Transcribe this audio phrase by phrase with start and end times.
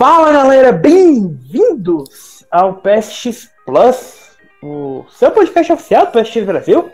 [0.00, 4.30] Fala galera, bem-vindos ao PSX Plus,
[4.62, 6.90] o seu podcast oficial do PSX Brasil,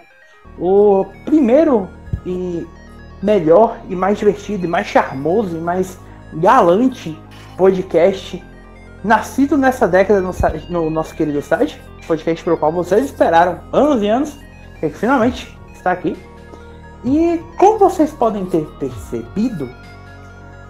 [0.59, 1.89] o primeiro
[2.27, 2.67] e
[3.23, 6.01] melhor e mais divertido e mais charmoso e mais
[6.35, 7.17] galante
[7.57, 8.43] podcast
[9.05, 10.33] nascido nessa década no,
[10.69, 14.37] no nosso querido site, podcast pelo qual vocês esperaram anos e anos,
[14.81, 16.17] que finalmente está aqui.
[17.05, 19.71] E como vocês podem ter percebido,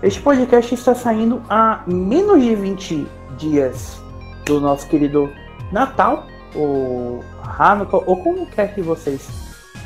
[0.02, 3.06] este podcast está saindo a menos de 20
[3.38, 4.00] dias
[4.44, 5.32] do nosso querido
[5.72, 9.26] Natal, ou Hanukkah, ou como quer que vocês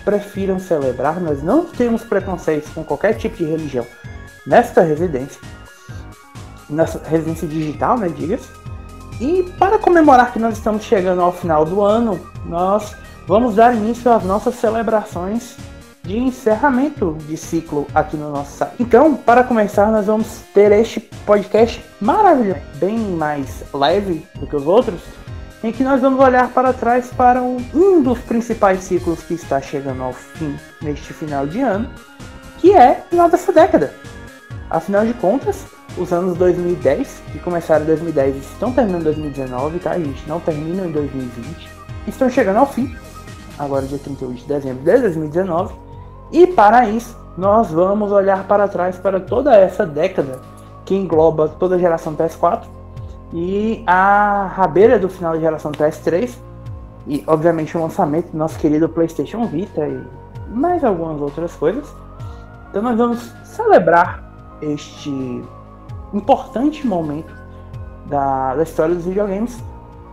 [0.05, 1.21] prefiram celebrar.
[1.21, 3.87] Nós não temos preconceitos com qualquer tipo de religião
[4.47, 5.41] nesta residência,
[6.69, 8.49] nessa residência digital, né, diga-se.
[9.21, 14.11] E para comemorar que nós estamos chegando ao final do ano, nós vamos dar início
[14.11, 15.57] às nossas celebrações
[16.11, 18.75] de encerramento de ciclo aqui no nosso site.
[18.81, 24.67] Então, para começar, nós vamos ter este podcast maravilhoso, bem mais leve do que os
[24.67, 25.01] outros,
[25.63, 30.03] em que nós vamos olhar para trás para um dos principais ciclos que está chegando
[30.03, 31.89] ao fim neste final de ano,
[32.59, 33.95] que é o final dessa década.
[34.69, 35.65] Afinal de contas,
[35.97, 40.29] os anos 2010, que começaram em 2010 e estão terminando em 2019, tá, gente?
[40.29, 41.71] Não terminam em 2020.
[42.09, 42.97] Estão chegando ao fim,
[43.57, 45.90] agora dia 31 de dezembro de 2019
[46.33, 50.41] e para isso, nós vamos olhar para trás para toda essa década
[50.85, 52.63] que engloba toda a geração PS4
[53.33, 56.35] e a rabeira do final da geração PS3
[57.07, 60.03] e obviamente o lançamento do nosso querido PlayStation Vita e
[60.49, 61.95] mais algumas outras coisas.
[62.69, 64.23] Então nós vamos celebrar
[64.61, 65.43] este
[66.13, 67.33] importante momento
[68.07, 69.63] da, da história dos videogames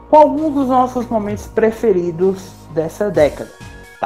[0.10, 3.50] com alguns dos nossos momentos preferidos dessa década,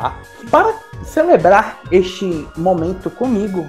[0.01, 0.15] tá?
[0.49, 3.67] Para celebrar este momento comigo,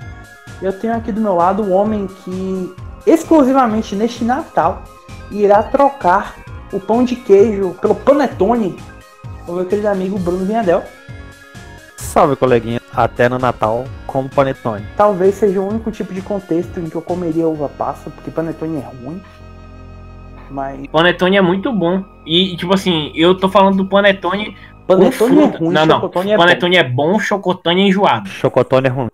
[0.61, 2.75] eu tenho aqui do meu lado um homem que
[3.07, 4.83] exclusivamente neste Natal
[5.31, 6.37] irá trocar
[6.73, 8.77] o pão de queijo pelo panetone
[9.47, 10.83] o meu querido amigo Bruno Vinhadel.
[11.97, 12.81] Salve, coleguinha.
[12.93, 14.87] Até no Natal, como panetone.
[14.97, 18.79] Talvez seja o único tipo de contexto em que eu comeria uva passa, porque panetone
[18.79, 19.21] é ruim.
[20.51, 20.87] Mas...
[20.89, 22.05] Panetone é muito bom.
[22.27, 24.57] E, tipo assim, eu tô falando do panetone
[24.87, 25.97] Panetone é ruim, não, não.
[25.97, 26.81] Chocotone é Panetone bom.
[26.81, 28.29] é bom, chocotone é enjoado.
[28.29, 29.09] Chocotone é ruim.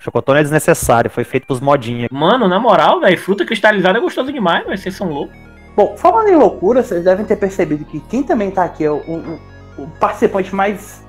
[0.00, 2.08] Chocotone é desnecessário, foi feito pros modinhos.
[2.12, 5.36] Mano, na moral, velho, fruta cristalizada é gostoso demais, velho, vocês são loucos.
[5.76, 8.96] Bom, falando em loucura, vocês devem ter percebido que quem também tá aqui é o,
[8.96, 9.40] o,
[9.78, 11.04] o participante mais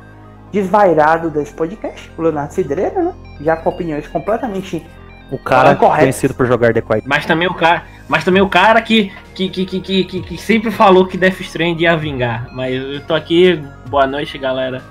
[0.51, 3.13] desvairado desse podcast, o Leonardo Cidreira, né?
[3.41, 4.85] Já com opiniões completamente
[5.31, 7.07] o cara conhecido por jogar The Quiet.
[7.07, 10.71] Mas também o cara, mas também o cara que que, que, que, que, que sempre
[10.71, 12.47] falou que Death Stranding ia vingar.
[12.53, 14.81] Mas eu tô aqui, boa noite, galera.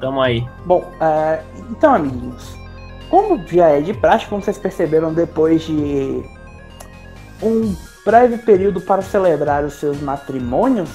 [0.00, 0.46] Tamo aí.
[0.64, 2.56] Bom, uh, então, amiguinhos,
[3.08, 6.22] como já é de prática, como vocês perceberam depois de
[7.42, 7.74] um
[8.04, 10.88] breve período para celebrar os seus matrimônios,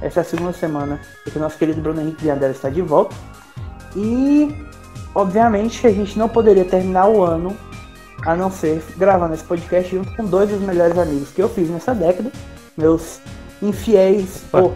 [0.00, 3.14] essa é a segunda semana que o nosso querido Bruno Henrique Viandela está de volta.
[3.96, 4.54] E,
[5.14, 7.56] obviamente, a gente não poderia terminar o ano
[8.26, 11.70] a não ser gravando esse podcast junto com dois dos melhores amigos que eu fiz
[11.70, 12.30] nessa década,
[12.76, 13.20] meus
[13.62, 14.74] infiéis, ou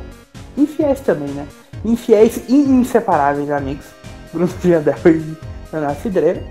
[0.57, 1.47] infiéis também, né?
[1.85, 3.87] Infiéis e inseparáveis amigos,
[4.33, 5.37] Bruno Viandel e
[5.73, 6.43] Leonardo Cidreira.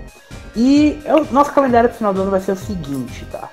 [0.54, 3.48] E eu, nosso calendário pro final do ano vai ser o seguinte, tá?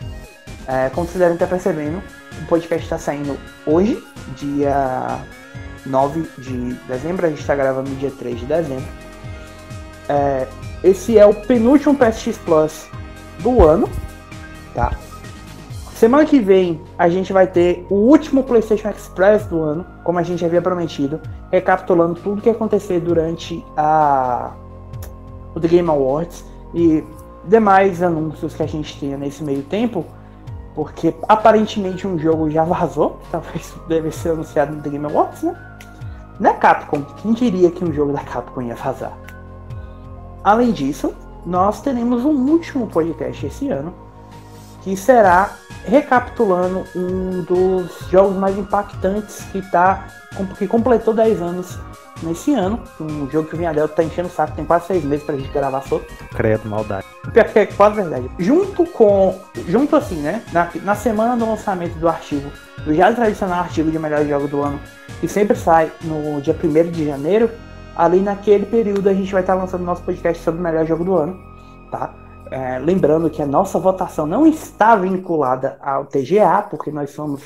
[0.68, 2.03] É, como vocês devem estar percebendo,
[2.41, 4.03] o podcast está saindo hoje,
[4.35, 5.19] dia
[5.85, 8.85] 9 de dezembro, a gente está gravando dia 3 de dezembro.
[10.09, 10.47] É,
[10.84, 12.88] esse é o penúltimo PSX Plus
[13.40, 13.90] do ano,
[14.74, 14.92] tá?
[15.94, 20.24] Semana que vem a gente vai ter o último PlayStation Express do ano, como a
[20.24, 21.20] gente havia prometido,
[21.52, 24.52] recapitulando tudo que aconteceu durante a
[25.56, 27.03] o The Game Awards e
[27.46, 30.06] demais anúncios que a gente tenha nesse meio tempo,
[30.76, 35.56] porque aparentemente um jogo já vazou, talvez deve ser anunciado no The Game Awards, né?
[36.40, 37.02] Né, Capcom?
[37.24, 39.18] Quem diria que um jogo da Capcom ia vazar?
[40.44, 41.12] Além disso,
[41.47, 43.94] nós teremos um último podcast esse ano,
[44.81, 45.52] que será
[45.85, 50.08] recapitulando um dos jogos mais impactantes que tá,
[50.58, 51.79] que completou 10 anos
[52.22, 52.84] nesse ano.
[52.99, 55.49] Um jogo que o Vinhadel tá enchendo o saco, tem quase 6 meses pra gente
[55.49, 56.08] gravar sobre.
[56.35, 57.05] Credo, maldade.
[57.32, 58.29] Pior que é quase verdade.
[58.38, 59.40] Junto com.
[59.67, 60.44] Junto assim, né?
[60.52, 62.52] Na, na semana do lançamento do artigo,
[62.84, 64.79] do já tradicional artigo de melhor jogo do ano,
[65.22, 67.49] que sempre sai no dia 1 de janeiro,
[67.97, 71.16] ali naquele período a gente vai estar lançando nosso podcast sobre o melhor jogo do
[71.16, 71.35] ano,
[71.90, 72.14] tá?
[72.52, 77.41] É, lembrando que a nossa votação não está vinculada ao TGA, porque nós somos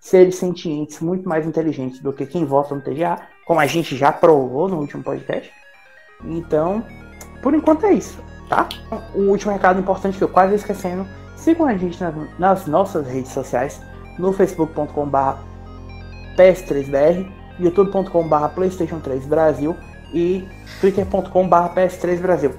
[0.00, 4.10] seres sentientes muito mais inteligentes do que quem vota no TGA, como a gente já
[4.12, 5.50] provou no último podcast.
[6.24, 6.84] Então,
[7.40, 8.18] por enquanto é isso,
[8.48, 8.68] tá?
[9.14, 11.06] O último recado importante que eu quase esquecendo,
[11.36, 13.80] sigam a gente nas, nas nossas redes sociais,
[14.18, 15.52] no facebook.com.br
[16.36, 17.26] ps3br,
[20.12, 22.54] youtube.com.br playstation 3 Brasil e twitter.com.br ps3 Brasil.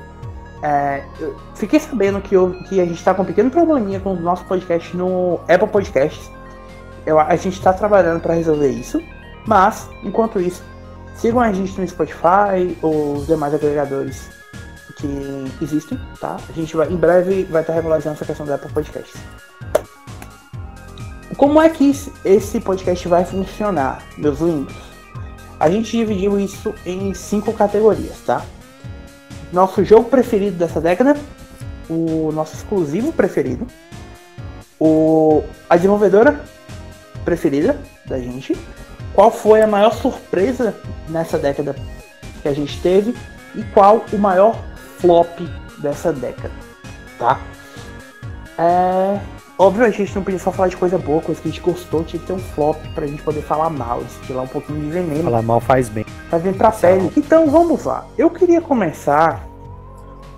[0.62, 1.04] É,
[1.56, 4.46] fiquei sabendo que, eu, que a gente está com um pequeno probleminha com o nosso
[4.46, 6.32] podcast no Apple Podcasts.
[7.06, 9.02] Eu, a gente está trabalhando para resolver isso,
[9.46, 10.64] mas enquanto isso,
[11.18, 14.30] sigam a gente no Spotify ou os demais agregadores
[14.96, 16.38] que existem, tá?
[16.48, 19.22] A gente vai, em breve vai estar regularizando essa questão do Apple Podcasts.
[21.36, 21.92] Como é que
[22.24, 24.93] esse podcast vai funcionar, meus lindos?
[25.60, 28.46] A gente dividiu isso em cinco categorias, tá?
[29.52, 31.16] Nosso jogo preferido dessa década,
[31.90, 33.68] o nosso exclusivo preferido,
[34.80, 36.42] o a desenvolvedora
[37.24, 38.58] preferida da gente,
[39.14, 40.76] qual foi a maior surpresa
[41.08, 41.76] nessa década
[42.42, 43.16] que a gente teve
[43.56, 44.60] e qual o maior
[44.98, 45.40] flop
[45.80, 46.54] dessa década,
[47.18, 47.40] tá?
[48.58, 49.20] É,
[49.58, 52.04] Óbvio, a gente não podia só falar de coisa boa, coisa que a gente gostou,
[52.04, 55.24] tinha que ter um flop pra gente poder falar mal, tirar um pouquinho de veneno.
[55.24, 56.04] Falar mal faz bem.
[56.30, 57.12] Faz bem pra pele.
[57.16, 58.06] Então vamos lá.
[58.18, 59.48] Eu queria começar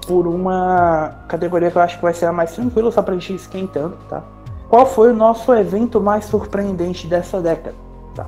[0.06, 3.32] por uma categoria que eu acho que vai ser a mais tranquila, só pra gente
[3.32, 4.22] ir esquentando, tá?
[4.68, 7.76] Qual foi o nosso evento mais surpreendente dessa década?
[8.14, 8.28] Tá?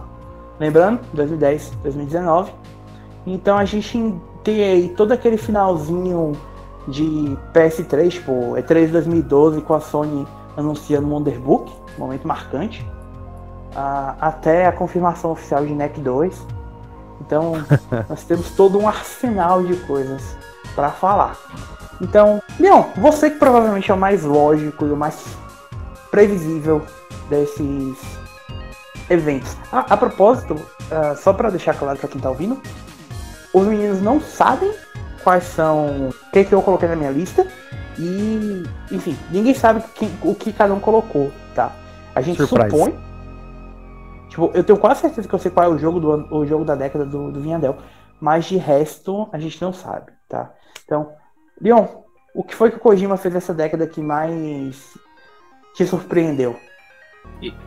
[0.58, 2.52] Lembrando, 2010, 2019.
[3.26, 6.32] Então a gente tem aí todo aquele finalzinho
[6.88, 10.26] de PS3, tipo, E3 2012 com a Sony
[10.58, 12.82] anunciando Wonderbook, momento marcante,
[13.72, 16.48] uh, até a confirmação oficial de NEC 2.
[17.22, 17.54] Então,
[18.10, 20.36] nós temos todo um arsenal de coisas
[20.76, 21.38] para falar.
[22.02, 25.24] Então, Leon, você que provavelmente é o mais lógico e o mais
[26.12, 26.82] previsível
[27.30, 27.98] desses
[29.10, 29.56] eventos.
[29.72, 32.60] Ah, a propósito, uh, só para deixar claro para quem tá ouvindo,
[33.54, 34.72] os meninos não sabem
[35.24, 37.48] quais são o que, que eu coloquei na minha lista
[38.00, 41.72] e, enfim, ninguém sabe quem, o que cada um colocou, tá?
[42.14, 42.70] A gente Surprise.
[42.70, 42.96] supõe.
[44.30, 46.64] Tipo, eu tenho quase certeza que eu sei qual é o jogo, do, o jogo
[46.64, 47.78] da década do, do Vinhadel.
[48.20, 50.52] Mas de resto, a gente não sabe, tá?
[50.84, 51.12] Então,
[51.60, 51.86] Leon,
[52.36, 54.98] o que foi que o Kojima fez essa década que mais
[55.76, 56.56] te surpreendeu?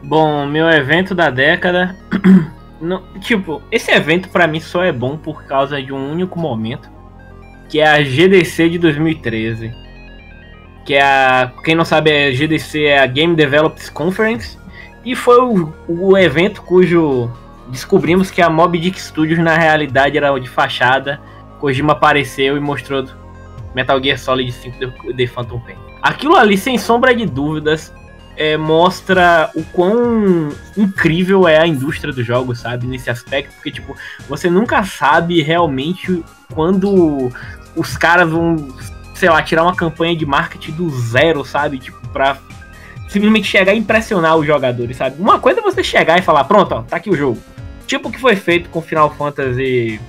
[0.02, 1.96] Bom, meu evento da década.
[2.80, 6.90] Não, tipo, esse evento para mim só é bom por causa de um único momento,
[7.68, 9.89] que é a GDC de 2013
[10.90, 14.58] que é a, quem não sabe, a GDC é a Game Developers Conference,
[15.04, 17.30] e foi o, o evento cujo
[17.68, 21.20] descobrimos que a Mob Dick Studios na realidade era de fachada.
[21.60, 23.04] Kojima apareceu e mostrou
[23.72, 25.76] Metal Gear Solid 5 The Phantom Pain.
[26.02, 27.94] Aquilo ali, sem sombra de dúvidas,
[28.36, 32.88] é, mostra o quão incrível é a indústria dos jogos, sabe?
[32.88, 33.94] Nesse aspecto, porque, tipo,
[34.28, 37.30] você nunca sabe realmente quando
[37.76, 38.56] os caras vão
[39.20, 41.78] sei lá, tirar uma campanha de marketing do zero, sabe?
[41.78, 42.38] Tipo, pra
[43.06, 45.20] simplesmente chegar e impressionar os jogadores, sabe?
[45.20, 47.38] Uma coisa é você chegar e falar, pronto, ó, tá aqui o jogo.
[47.86, 50.00] Tipo o que foi feito com Final Fantasy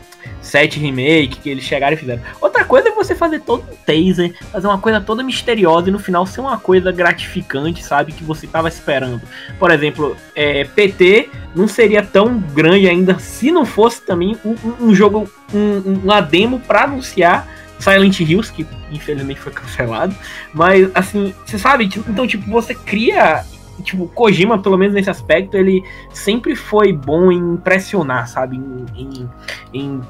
[0.42, 2.22] 7 Remake, que eles chegaram e fizeram.
[2.40, 6.00] Outra coisa é você fazer todo um taser, fazer uma coisa toda misteriosa e no
[6.00, 8.13] final ser uma coisa gratificante, sabe?
[8.13, 9.22] Que você tava esperando.
[9.60, 14.96] Por exemplo, é, PT não seria tão grande ainda se não fosse também um, um
[14.96, 17.48] jogo, um, uma demo para anunciar
[17.81, 20.16] Silent Hills, que infelizmente foi cancelado.
[20.54, 21.88] Mas, assim, você sabe?
[21.88, 23.44] Tipo, então, tipo, você cria.
[23.83, 25.83] Tipo, Kojima, pelo menos nesse aspecto, ele
[26.13, 28.58] sempre foi bom em impressionar, sabe?
[28.58, 29.29] Em, em,
[29.74, 30.01] em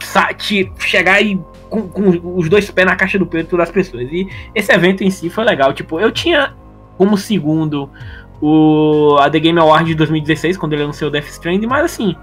[0.78, 4.10] chegar e com, com, os dois pés na caixa do peito das pessoas.
[4.12, 5.74] E esse evento em si foi legal.
[5.74, 6.54] Tipo, eu tinha
[6.98, 7.90] como segundo
[8.42, 12.16] o a The Game Award de 2016, quando ele anunciou Death Stranding, mas assim,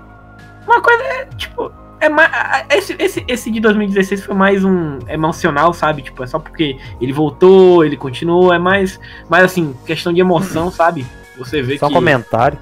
[0.66, 2.30] uma coisa é, tipo, é mais,
[2.70, 6.02] esse, esse, esse de 2016 foi mais um emocional, sabe?
[6.02, 10.70] Tipo, é só porque ele voltou, ele continuou, é mais, mais assim, questão de emoção,
[10.70, 11.06] sabe?
[11.36, 11.92] Você vê só que.
[11.92, 12.58] Só um comentário.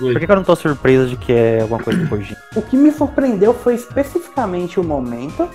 [0.00, 0.12] Oi.
[0.12, 2.38] Por que, que, eu não tô surpreso de que é alguma coisa do Kojima?
[2.54, 5.48] O que me surpreendeu foi especificamente o momento,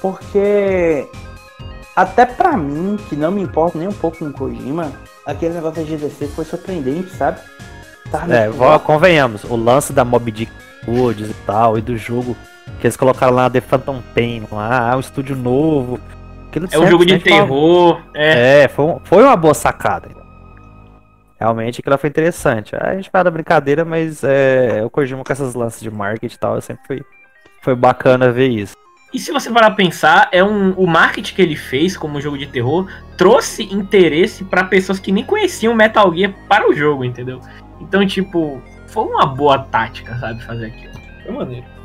[0.00, 1.08] porque
[1.96, 4.92] até pra mim, que não me importa nem um pouco com Kojima,
[5.26, 7.40] aquele negócio da GDC foi surpreendente, sabe?
[8.08, 10.52] Tá é, convenhamos, o lance da Mob Dick
[10.86, 12.36] Woods e tal, e do jogo
[12.80, 16.00] que eles colocaram lá The Phantom Pain, lá, um estúdio novo.
[16.72, 17.96] É um jogo de terror.
[17.96, 18.04] Uma...
[18.14, 20.08] É, é foi, foi uma boa sacada.
[21.38, 22.74] Realmente aquilo foi interessante.
[22.74, 26.38] A gente fala da brincadeira, mas é, o Kojima com essas lances de marketing e
[26.38, 27.02] tal, sempre foi,
[27.62, 28.74] foi bacana ver isso.
[29.12, 32.46] E se você parar pensar, é um, o marketing que ele fez como jogo de
[32.46, 37.40] terror trouxe interesse para pessoas que nem conheciam Metal Gear para o jogo, entendeu?
[37.80, 40.92] Então, tipo, foi uma boa tática, sabe, fazer aquilo.
[41.24, 41.77] Foi maneiro.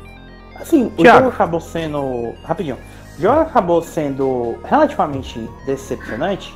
[0.56, 2.34] Assim, o jogo acabou sendo.
[2.44, 2.78] Rapidinho.
[3.18, 6.54] O jogo acabou sendo relativamente decepcionante.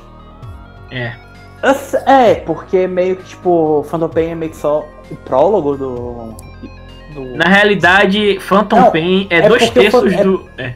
[0.91, 1.13] É.
[2.05, 6.35] É, porque meio que, tipo, Phantom Pain é meio que só o prólogo do.
[7.13, 7.35] do...
[7.35, 10.23] Na realidade, Phantom Não, Pain é, é dois terços é...
[10.23, 10.49] do.
[10.57, 10.73] É.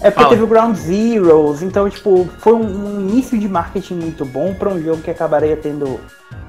[0.00, 0.28] É porque Fala.
[0.28, 4.68] teve o Ground Zeroes, então, tipo, foi um, um início de marketing muito bom para
[4.68, 5.98] um jogo que acabaria tendo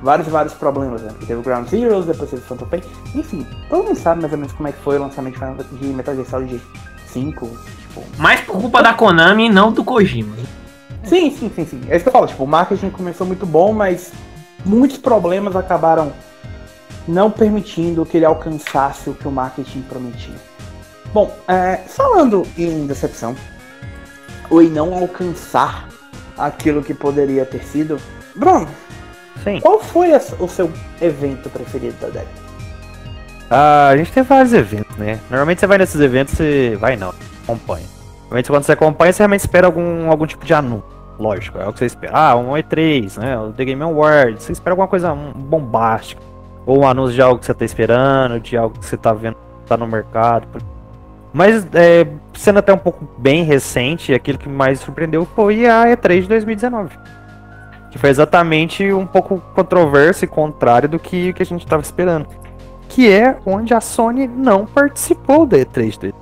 [0.05, 1.09] vários vários problemas, né?
[1.09, 2.81] Porque teve o Ground Zeroes, depois teve o Phantom Pain.
[3.15, 5.39] Enfim, todo mundo sabe mais ou menos como é que foi o lançamento
[5.71, 6.61] de Metal Gear Solid
[7.07, 7.47] 5.
[7.47, 8.03] Tipo...
[8.19, 10.35] Mais por culpa da Konami e não do Kojima.
[11.03, 11.81] Sim, sim, sim, sim.
[11.89, 14.11] É isso que eu falo, tipo, o marketing começou muito bom, mas
[14.63, 16.13] muitos problemas acabaram
[17.07, 20.35] não permitindo que ele alcançasse o que o marketing prometia.
[21.13, 23.35] Bom, é, falando em decepção,
[24.49, 25.87] ou em não alcançar
[26.37, 27.99] aquilo que poderia ter sido,
[28.35, 28.67] Bruno,
[29.43, 29.59] Sim.
[29.59, 32.45] qual foi a, o seu evento preferido da década?
[33.49, 35.19] Ah, a gente tem vários eventos, né?
[35.29, 37.13] Normalmente você vai nesses eventos, você vai não,
[37.43, 37.85] acompanha.
[38.21, 40.95] Normalmente quando você acompanha, você realmente espera algum, algum tipo de anúncio.
[41.19, 42.13] Lógico, é o que você espera.
[42.13, 43.37] Ah, um E3, né?
[43.37, 44.43] O The Game Awards.
[44.43, 46.21] Você espera alguma coisa bombástica.
[46.65, 49.37] Ou um anúncio de algo que você está esperando, de algo que você está vendo
[49.65, 50.47] tá no mercado.
[51.31, 56.21] Mas, é, sendo até um pouco bem recente, aquilo que mais surpreendeu foi a E3
[56.21, 56.97] de 2019.
[57.95, 62.27] Que foi exatamente um pouco controverso e contrário do que, que a gente estava esperando.
[62.89, 66.13] Que é onde a Sony não participou da E3 de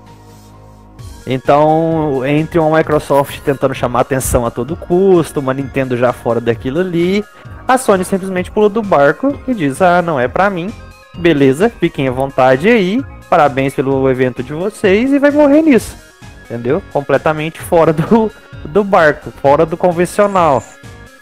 [1.26, 6.82] então, entre uma Microsoft tentando chamar atenção a todo custo, uma Nintendo já fora daquilo
[6.82, 7.24] ali,
[7.66, 10.70] a Sony simplesmente pula do barco e diz: Ah, não é para mim.
[11.16, 13.02] Beleza, fiquem à vontade aí
[13.34, 15.98] parabéns pelo evento de vocês e vai morrer nisso.
[16.46, 16.84] Entendeu?
[16.94, 18.30] Completamente fora do,
[18.64, 20.62] do barco, fora do convencional.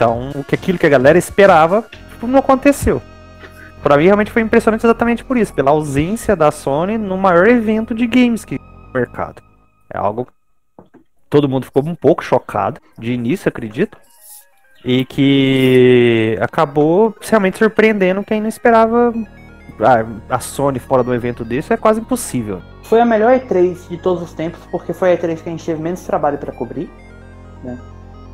[0.02, 3.00] Então, o que aquilo que a galera esperava tipo, não aconteceu.
[3.84, 7.94] Para mim realmente foi impressionante exatamente por isso, pela ausência da Sony no maior evento
[7.94, 9.44] de games que no mercado.
[9.94, 10.32] É algo que
[11.30, 13.96] todo mundo ficou um pouco chocado de início, acredito.
[14.84, 19.14] E que acabou realmente surpreendendo quem não esperava
[20.28, 22.60] a Sony fora do evento desse é quase impossível.
[22.86, 25.64] Foi a melhor E3 de todos os tempos, porque foi a E3 que a gente
[25.64, 26.90] teve menos trabalho para cobrir.
[27.64, 27.78] Né?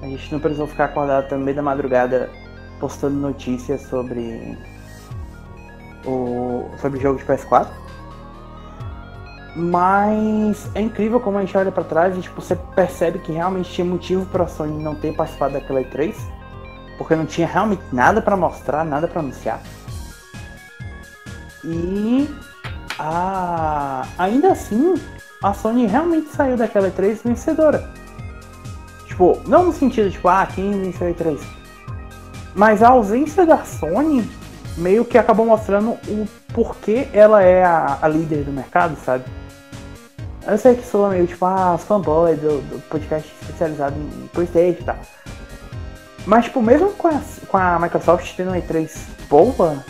[0.01, 2.29] A gente não precisou ficar acordado no meio da madrugada
[2.79, 4.57] postando notícias sobre
[6.05, 7.67] o sobre jogo de PS4.
[9.55, 13.71] Mas é incrível como a gente olha para trás e tipo, você percebe que realmente
[13.71, 16.15] tinha motivo para a Sony não ter participado daquela E3,
[16.97, 19.59] porque não tinha realmente nada para mostrar, nada para anunciar.
[21.63, 22.29] E
[22.99, 24.05] a...
[24.19, 24.93] ainda assim,
[25.41, 27.89] a Sony realmente saiu daquela E3 vencedora.
[29.17, 31.39] Tipo, não no sentido tipo, ah, quem venceu a E3.
[32.53, 34.29] Mas a ausência da Sony
[34.77, 39.23] meio que acabou mostrando o porquê ela é a, a líder do mercado, sabe?
[40.45, 44.85] Eu sei que sou meio tipo, ah, fanboy do, do podcast especializado em Playstation e
[44.85, 44.97] tal.
[46.23, 48.87] Mas, tipo, mesmo com a, com a Microsoft tendo uma E3
[49.27, 49.83] boa,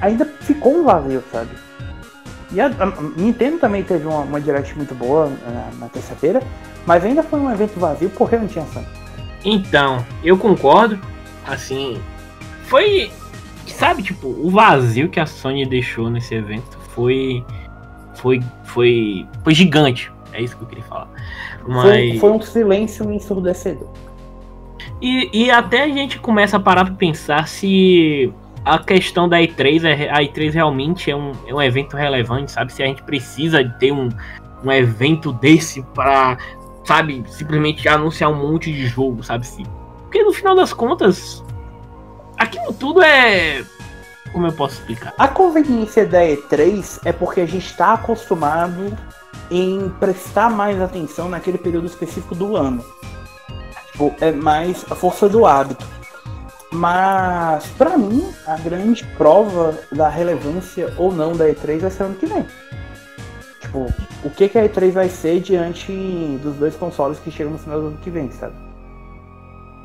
[0.00, 1.50] ainda ficou um vazio, sabe?
[2.52, 6.42] E a, a Nintendo também teve uma, uma direct muito boa na, na terça-feira,
[6.86, 8.86] mas ainda foi um evento vazio porque não tinha Sony.
[9.44, 10.98] Então, eu concordo.
[11.46, 12.00] Assim,
[12.64, 13.10] foi.
[13.66, 17.44] Sabe, tipo, o vazio que a Sony deixou nesse evento foi.
[18.14, 18.40] Foi.
[18.64, 19.26] Foi.
[19.44, 20.10] Foi gigante.
[20.32, 21.08] É isso que eu queria falar.
[21.66, 21.82] Mas...
[21.82, 23.88] Foi, foi um silêncio ensurdecedor.
[25.00, 28.32] E, e até a gente começa a parar pra pensar se
[28.64, 32.72] a questão da E3, é, a E3 realmente é um, é um evento relevante, sabe?
[32.72, 34.08] Se a gente precisa ter um,
[34.64, 36.36] um evento desse para,
[36.84, 39.46] sabe, simplesmente anunciar um monte de jogo, sabe?
[39.46, 39.64] -se?
[40.02, 41.44] Porque no final das contas,
[42.36, 43.64] aquilo tudo é.
[44.32, 45.14] Como eu posso explicar?
[45.18, 48.96] A conveniência da E3 é porque a gente está acostumado
[49.50, 52.84] em prestar mais atenção naquele período específico do ano.
[53.92, 55.84] Tipo, é mais a força do hábito.
[56.70, 62.14] Mas, para mim, a grande prova da relevância ou não da E3 vai ser ano
[62.14, 62.44] que vem.
[63.60, 63.86] Tipo,
[64.22, 65.92] o que, que a E3 vai ser diante
[66.42, 68.54] dos dois consoles que chegam no final do ano que vem, sabe?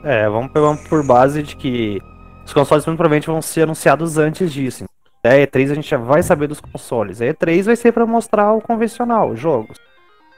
[0.04, 2.02] É, vamos, vamos por base de que
[2.46, 4.84] os consoles muito provavelmente vão ser anunciados antes disso.
[5.24, 7.22] A E3 a gente já vai saber dos consoles.
[7.22, 9.78] A E3 vai ser para mostrar o convencional, os jogos.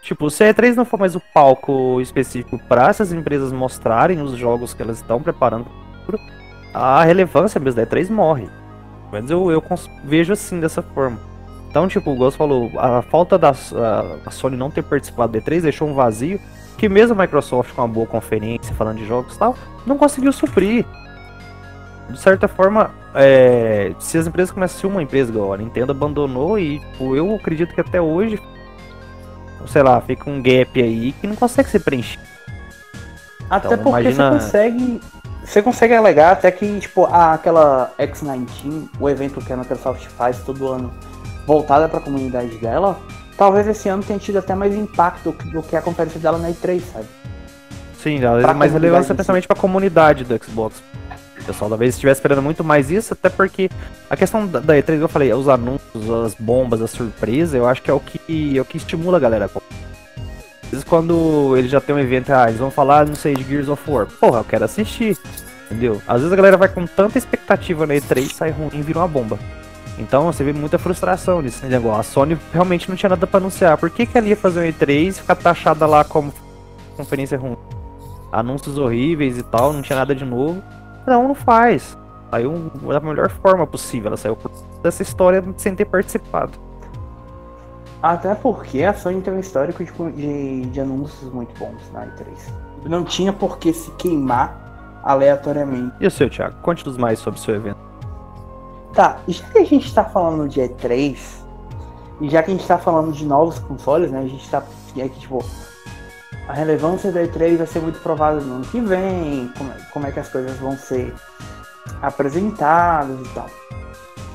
[0.03, 4.37] Tipo, se a E3 não for mais o palco específico para essas empresas mostrarem os
[4.37, 5.65] jogos que elas estão preparando
[6.75, 8.49] a relevância mesmo da E3 morre.
[9.11, 9.63] Mas eu, eu
[10.03, 11.17] vejo assim, dessa forma.
[11.69, 15.39] Então, tipo, o Ghost falou, a falta da a, a Sony não ter participado da
[15.39, 16.39] E3 deixou um vazio
[16.77, 19.55] que mesmo a Microsoft com uma boa conferência falando de jogos e tal,
[19.85, 20.85] não conseguiu suprir.
[22.09, 26.79] De certa forma, é, se as empresas começam uma empresa igual a Nintendo abandonou e
[26.79, 28.39] tipo, eu acredito que até hoje,
[29.67, 32.23] sei lá, fica um gap aí que não consegue ser preenchido.
[33.49, 34.31] Até então, porque imagina...
[34.31, 35.01] você consegue
[35.45, 40.39] você consegue alegar até que, tipo, a, aquela X19, o evento que a Microsoft faz
[40.39, 40.91] todo ano,
[41.45, 42.99] voltada para a comunidade dela,
[43.37, 46.81] talvez esse ano tenha tido até mais impacto do que a conferência dela na E3,
[46.91, 47.05] sabe?
[48.01, 50.81] Sim, ela é mais relevância principalmente para a comunidade do Xbox.
[51.39, 53.69] O pessoal talvez estivesse esperando muito mais isso, até porque
[54.09, 57.83] a questão da, da E3 eu falei, os anúncios, as bombas, a surpresa, eu acho
[57.83, 59.49] que é o que, é o que estimula a galera.
[60.65, 63.43] Às vezes quando ele já tem um evento, ah, eles vão falar, não sei, de
[63.43, 64.07] Gears of War.
[64.07, 65.17] Porra, eu quero assistir.
[65.65, 66.01] Entendeu?
[66.07, 69.07] Às vezes a galera vai com tanta expectativa na E3, sai ruim e vira uma
[69.07, 69.39] bomba.
[69.97, 71.99] Então você vê muita frustração nisso negócio.
[71.99, 73.77] A Sony realmente não tinha nada para anunciar.
[73.77, 76.33] Por que, que ela ia fazer um E3 e ficar taxada lá como
[76.97, 77.57] conferência ruim?
[78.31, 80.61] Anúncios horríveis e tal, não tinha nada de novo.
[81.07, 81.97] Não, não faz.
[82.29, 84.07] Saiu da melhor forma possível.
[84.07, 84.37] Ela saiu
[84.83, 86.64] dessa história sem ter participado.
[88.05, 92.27] Até porque a Sony tem um histórico de, de, de anúncios muito bons na E3.
[92.85, 95.95] Não tinha por que se queimar aleatoriamente.
[95.99, 96.55] E o seu, Thiago?
[96.61, 97.79] Conte-nos mais sobre o seu evento.
[98.93, 101.17] Tá, já que a gente tá falando de E3,
[102.21, 104.19] e já que a gente tá falando de novos consoles, né?
[104.19, 104.61] A gente tá.
[104.97, 105.43] É que, tipo,
[106.47, 110.05] a relevância da E3 vai ser muito provada no ano que vem, como é, como
[110.05, 111.11] é que as coisas vão ser
[112.03, 113.47] apresentadas e tal.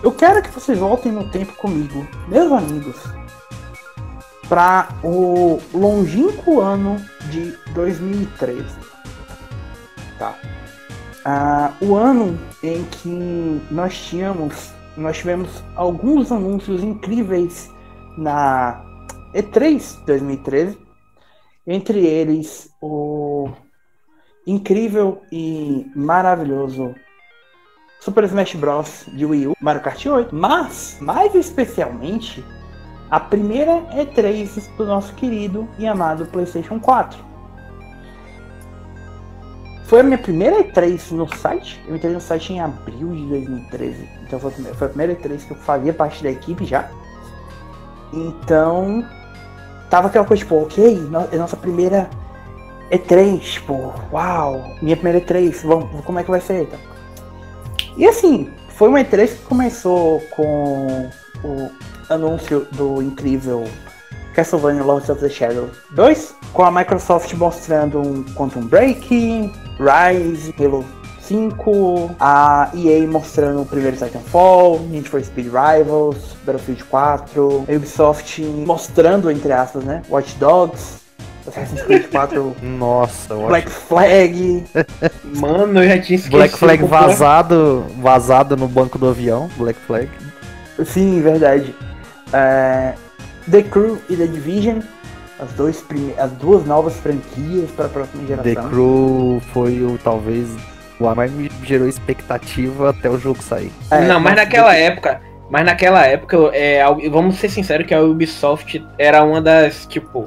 [0.03, 3.20] Eu quero que vocês voltem no tempo comigo, meus amigos,
[4.51, 6.97] para o longínquo ano
[7.31, 8.65] de 2013.
[10.19, 10.37] Tá?
[11.25, 17.71] Ah, o ano em que nós tínhamos, nós tivemos alguns anúncios incríveis
[18.19, 18.85] na
[19.33, 20.77] E3 2013,
[21.65, 23.51] entre eles o
[24.45, 26.93] incrível e maravilhoso
[28.01, 29.05] Super Smash Bros.
[29.13, 32.45] de Wii U, Mario Kart 8, mas, mais especialmente,
[33.11, 37.19] a primeira E3 do nosso querido e amado PlayStation 4.
[39.87, 41.83] Foi a minha primeira E3 no site.
[41.89, 44.09] Eu entrei no site em abril de 2013.
[44.23, 46.89] Então foi a primeira E3 que eu fazia parte da equipe já.
[48.13, 49.05] Então.
[49.89, 52.09] Tava aquela coisa, tipo, ok, é nossa primeira
[52.93, 56.63] E3, tipo, uau, minha primeira E3, vamos, como é que vai ser?
[56.63, 56.79] Então.
[57.97, 61.11] E assim, foi uma E3 que começou com
[61.43, 61.71] o
[62.11, 63.65] anúncio do incrível
[64.35, 70.85] Castlevania Lords of the Shadow 2, com a Microsoft mostrando um Quantum Break, Rise, Halo
[71.21, 78.41] 5, a EA mostrando o primeiro Titanfall, Need for Speed Rivals, Battlefield 4, a Ubisoft
[78.43, 81.01] mostrando, entre aspas, né, Watch Dogs,
[81.47, 84.65] Assassin's Creed 4, Nossa, Black Flag.
[85.25, 86.37] Mano, eu já tinha esquecido.
[86.37, 90.09] Black Flag vazado, vazado no banco do avião, Black Flag.
[90.85, 91.75] Sim, verdade.
[92.33, 92.95] É,
[93.51, 94.81] The Crew e The Division,
[95.39, 96.15] as, dois prime...
[96.19, 98.55] as duas novas franquias para a próxima geração.
[98.55, 100.49] The Crew foi o talvez
[101.01, 103.73] o mais me gerou expectativa até o jogo sair.
[103.91, 104.83] É, não, mas naquela The...
[104.83, 110.27] época, mas naquela época, é, vamos ser sinceros que a Ubisoft era uma das, tipo,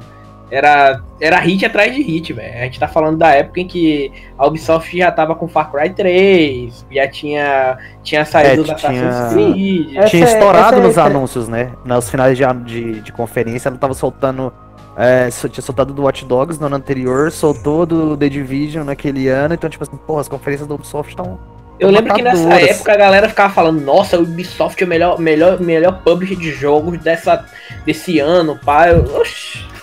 [0.54, 2.54] era, era hit atrás de hit, velho.
[2.54, 5.90] A gente tá falando da época em que a Ubisoft já tava com Far Cry
[5.90, 10.08] 3, já tinha, tinha saído é, da Assassin's Creed.
[10.08, 11.72] Tinha estourado nos anúncios, né?
[11.84, 14.52] Nos finais de, de, de conferência, ela tava soltando.
[14.96, 19.54] É, tinha soltado do Watch Dogs no ano anterior, soltou do The Division naquele ano,
[19.54, 21.36] então, tipo assim, porra, as conferências da Ubisoft estão.
[21.80, 25.18] Eu lembro que nessa época a galera ficava falando, nossa, o Ubisoft é o melhor,
[25.18, 27.44] melhor, melhor publisher de jogos dessa,
[27.84, 28.86] desse ano, pá.
[28.86, 29.73] Eu, oxi.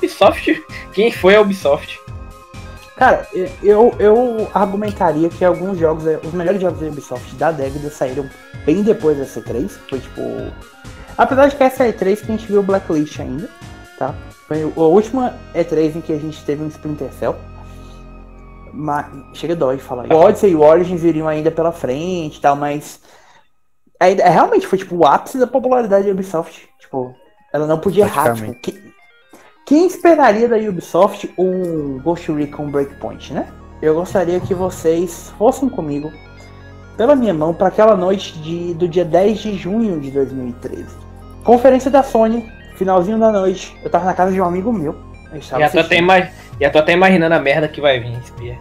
[0.00, 2.00] Ubisoft, quem foi a Ubisoft?
[2.96, 3.26] Cara,
[3.62, 8.28] eu, eu argumentaria que alguns jogos, é, os melhores jogos da Ubisoft da década saíram
[8.64, 9.70] bem depois da C3.
[9.88, 10.20] Foi tipo.
[11.16, 13.48] Apesar de que essa E3 que a gente viu o Blacklist ainda,
[13.98, 14.14] tá?
[14.46, 17.36] Foi a última E3 em que a gente teve um Splinter Cell.
[18.72, 20.14] Mas, chega dói falar isso.
[20.14, 23.00] O Odyssey e o Origins iriam ainda pela frente e tal, mas.
[23.98, 26.68] É, é, realmente foi tipo o ápice da popularidade da Ubisoft.
[26.78, 27.14] Tipo,
[27.52, 28.34] ela não podia errar.
[28.34, 28.89] Tipo, que,
[29.64, 33.46] quem esperaria da Ubisoft um Ghost Recon Breakpoint, né?
[33.80, 36.12] Eu gostaria que vocês fossem comigo
[36.96, 40.86] pela minha mão para aquela noite de, do dia 10 de junho de 2013.
[41.44, 43.74] Conferência da Sony, finalzinho da noite.
[43.82, 44.94] Eu tava na casa de um amigo meu.
[45.40, 46.30] Já tô, até imag...
[46.60, 48.58] Já tô até imaginando a merda que vai vir, Spear.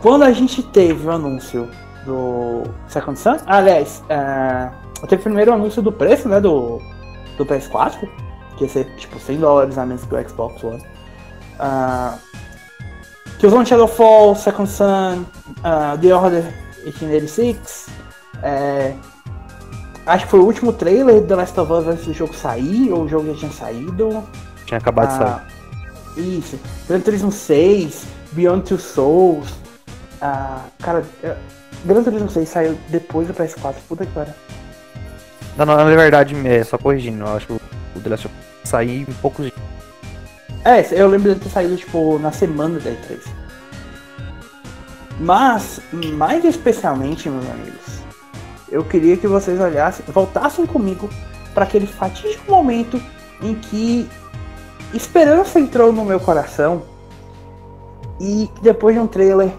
[0.00, 1.68] Quando a gente teve o anúncio
[2.04, 6.78] do Second Sun, aliás, uh, teve primeiro o anúncio do preço, né, do,
[7.36, 8.08] do PS4
[8.58, 10.82] que ia ser tipo 100 dólares a menos que o Xbox One.
[11.58, 12.18] Uh,
[13.38, 15.24] Killzone Shadowfall, Second Sun,
[15.60, 16.42] uh, The Order
[16.84, 17.86] 1886.
[18.42, 18.94] É,
[20.06, 22.92] acho que foi o último trailer do The Last of Us antes do jogo sair,
[22.92, 24.24] ou o jogo já tinha saído.
[24.66, 26.38] Tinha acabado de sair.
[26.38, 26.58] Isso.
[26.88, 29.54] Gran Turismo 6, Beyond Two Souls.
[30.20, 31.04] Ah, cara,
[31.84, 34.34] Gran Turismo 6 saiu depois do PS4, puta que pariu.
[35.56, 37.60] Não, não, na verdade, é, só corrigindo, eu acho que o
[37.98, 39.58] o The Last of Us saiu em poucos dias.
[40.64, 43.20] É, eu lembro de ter saído, tipo, na semana da E3.
[45.20, 45.80] Mas,
[46.14, 47.98] mais especialmente, meus amigos,
[48.70, 51.08] eu queria que vocês olhassem, voltassem comigo
[51.54, 53.00] para aquele fatídico momento
[53.42, 54.08] em que
[54.94, 56.82] esperança entrou no meu coração
[58.20, 59.50] e depois de um trailer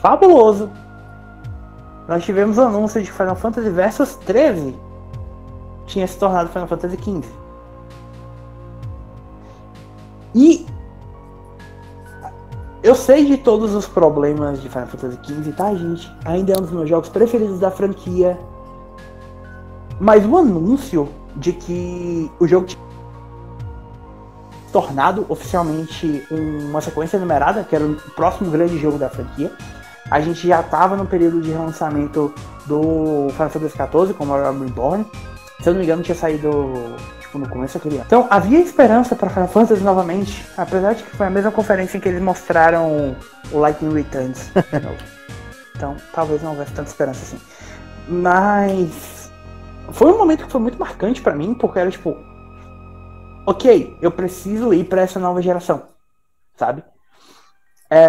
[0.00, 0.70] fabuloso,
[2.08, 4.74] nós tivemos o anúncio de Final Fantasy Versus 13
[5.90, 7.39] tinha se tornado Final Fantasy 15.
[10.34, 10.66] E
[12.82, 16.10] eu sei de todos os problemas de Final Fantasy XV, tá, gente?
[16.24, 18.38] Ainda é um dos meus jogos preferidos da franquia.
[19.98, 22.82] Mas o anúncio de que o jogo tinha
[24.72, 29.52] tornado oficialmente um- uma sequência numerada, que era o próximo grande jogo da franquia.
[30.10, 32.32] A gente já estava no período de relançamento
[32.66, 35.04] do Final Fantasy XIV, como era Reborn.
[35.60, 36.50] Se eu não me engano, tinha saído
[37.30, 38.04] tipo, no começo daquele ano.
[38.06, 42.00] Então havia esperança para Final Fantasy novamente, apesar de que foi a mesma conferência em
[42.00, 43.16] que eles mostraram
[43.52, 44.50] o Lightning Returns.
[45.76, 47.40] então talvez não houvesse tanta esperança assim.
[48.08, 49.30] Mas
[49.92, 52.16] foi um momento que foi muito marcante para mim, porque era tipo,
[53.46, 55.84] ok, eu preciso ir para essa nova geração,
[56.56, 56.82] sabe?
[57.88, 58.06] É,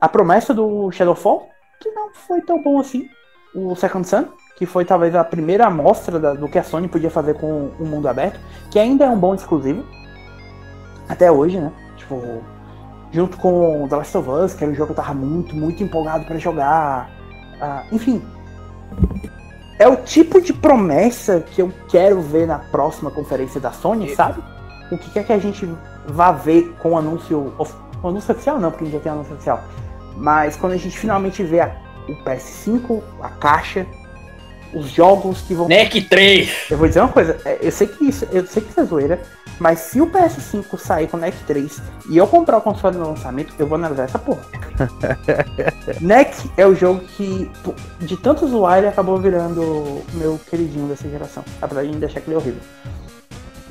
[0.00, 1.48] a promessa do Shadowfall,
[1.80, 3.08] que não foi tão bom assim,
[3.54, 7.10] o Second Sun, que foi talvez a primeira amostra da- do que a Sony podia
[7.10, 8.38] fazer com o mundo aberto,
[8.70, 9.84] que ainda é um bom exclusivo.
[11.08, 11.72] Até hoje, né?
[11.96, 12.42] Tipo,
[13.10, 15.82] junto com The Last of Us, que era um jogo que eu tava muito, muito
[15.82, 17.10] empolgado pra jogar.
[17.60, 18.22] Ah, enfim.
[19.78, 24.42] É o tipo de promessa que eu quero ver na próxima conferência da Sony, sabe?
[24.92, 25.68] O que quer que a gente
[26.06, 27.52] vá ver com o anúncio.
[27.58, 29.60] of- O anúncio oficial não, porque a gente já tem anúncio oficial.
[30.16, 31.74] Mas quando a gente finalmente vê a-
[32.08, 33.86] o PS5, a caixa,
[34.74, 35.68] os jogos que vão.
[35.68, 36.70] NEC 3!
[36.70, 38.84] Eu vou dizer uma coisa, é, eu sei que isso, eu sei que isso é
[38.84, 39.20] zoeira,
[39.58, 41.80] mas se o PS5 sair com o NEC 3
[42.10, 44.42] e eu comprar o console no lançamento, eu vou analisar essa porra.
[46.00, 47.50] NEC é o jogo que,
[48.00, 51.44] de tanto zoar, ele acabou virando meu queridinho dessa geração.
[51.60, 52.60] Apesar de ainda achar que ele é horrível.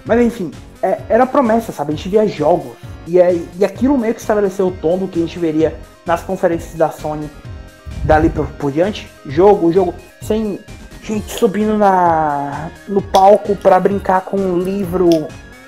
[0.06, 1.94] Mas enfim, é- era promessa, sabe?
[1.94, 2.74] A gente via jogos.
[3.08, 6.22] E, é- e aquilo meio que estabeleceu o tom do que a gente veria nas
[6.24, 7.30] conferências da Sony
[8.04, 9.08] dali por, por diante.
[9.26, 10.60] Jogo, jogo, sem
[11.02, 15.10] gente subindo na, no palco pra brincar com um livro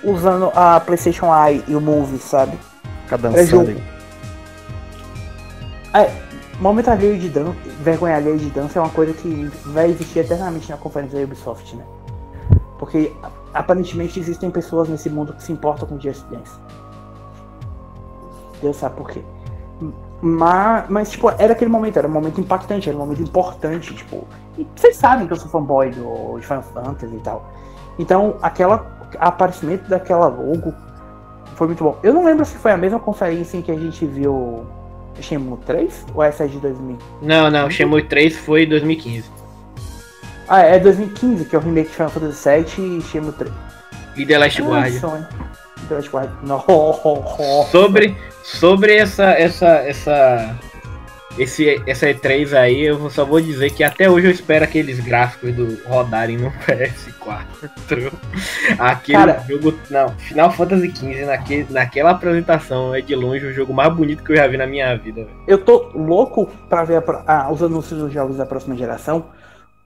[0.03, 2.57] usando a PlayStation Eye e o Move, sabe?
[3.03, 3.35] Fica jogo.
[3.35, 3.81] dançando.
[5.93, 6.11] É,
[6.59, 10.69] momento alheio de dança, vergonha alheia de dança é uma coisa que vai existir eternamente
[10.69, 11.83] na conferência da Ubisoft, né?
[12.77, 13.13] Porque
[13.53, 16.51] aparentemente existem pessoas nesse mundo que se importam com Just Dance.
[18.61, 19.23] Deus sabe por quê.
[20.25, 24.25] Mas, mas, tipo, era aquele momento, era um momento impactante, era um momento importante, tipo.
[24.57, 27.51] E vocês sabem que eu sou fanboy do, de Final Fantasy e tal.
[27.99, 30.73] Então, aquela aparecimento daquela logo
[31.55, 31.99] foi muito bom.
[32.01, 34.65] Eu não lembro se foi a mesma conferência em que a gente viu
[35.19, 36.97] Shenmue 3 ou essa é de 2000?
[37.21, 39.29] Não, não, Shenmue 3 foi 2015.
[40.47, 43.51] Ah, é 2015 que é o remake de Final Fantasy VII e Shenmue 3.
[44.15, 45.27] E The Last Guardian.
[46.43, 46.63] Não.
[47.71, 50.55] Sobre, sobre essa, essa, essa,
[51.37, 55.53] esse, essa E3 aí, eu só vou dizer que até hoje eu espero aqueles gráficos
[55.55, 58.11] do rodarem no PS4.
[58.77, 59.45] Aquele Cara.
[59.47, 64.23] jogo, não, Final Fantasy XV naquele, naquela apresentação é de longe o jogo mais bonito
[64.23, 65.27] que eu já vi na minha vida.
[65.47, 69.25] Eu tô louco pra ver a ah, os anúncios dos jogos da próxima geração,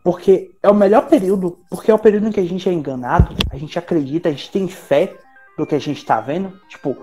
[0.03, 3.35] porque é o melhor período, porque é o período em que a gente é enganado,
[3.51, 5.13] a gente acredita, a gente tem fé
[5.57, 6.53] do que a gente tá vendo.
[6.69, 6.95] Tipo,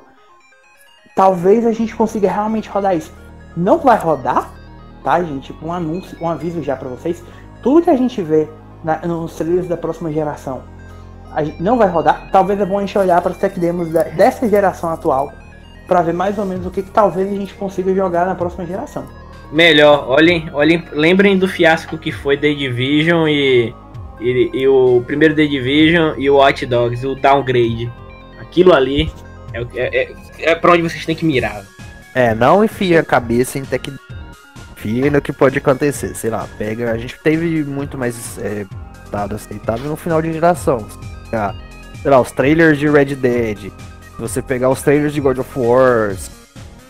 [1.16, 3.12] talvez a gente consiga realmente rodar isso.
[3.56, 4.50] Não vai rodar,
[5.02, 5.54] tá, gente?
[5.62, 7.22] Um anúncio, um aviso já pra vocês.
[7.62, 8.48] Tudo que a gente vê
[8.82, 10.62] na- nos trailers da próxima geração
[11.42, 12.28] gente não vai rodar.
[12.30, 15.32] Talvez é bom a gente olhar para os tech demos da- dessa geração atual
[15.88, 18.64] pra ver mais ou menos o que, que talvez a gente consiga jogar na próxima
[18.64, 19.04] geração.
[19.50, 23.74] Melhor, olhem, olhem, lembrem do fiasco que foi The Division e,
[24.20, 27.90] e, e o primeiro The Division e o Watch Dogs, o downgrade.
[28.48, 29.12] Aquilo ali
[29.52, 31.64] é, é, é, é pra onde vocês têm que mirar.
[32.14, 33.92] É, não enfia a cabeça em tech.
[34.72, 36.14] Enfia no que pode acontecer.
[36.14, 36.92] Sei lá, pega.
[36.92, 38.66] A gente teve muito mais é,
[39.11, 40.87] dado aceitável no final de geração.
[42.02, 43.72] Sei lá, os trailers de Red Dead.
[44.18, 46.14] Você pegar os trailers de God of War,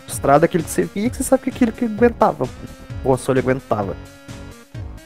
[0.07, 2.43] mostrar daquilo que você via, que você sabe que aquilo que aguentava.
[2.43, 2.49] O
[3.03, 3.95] console aguentava.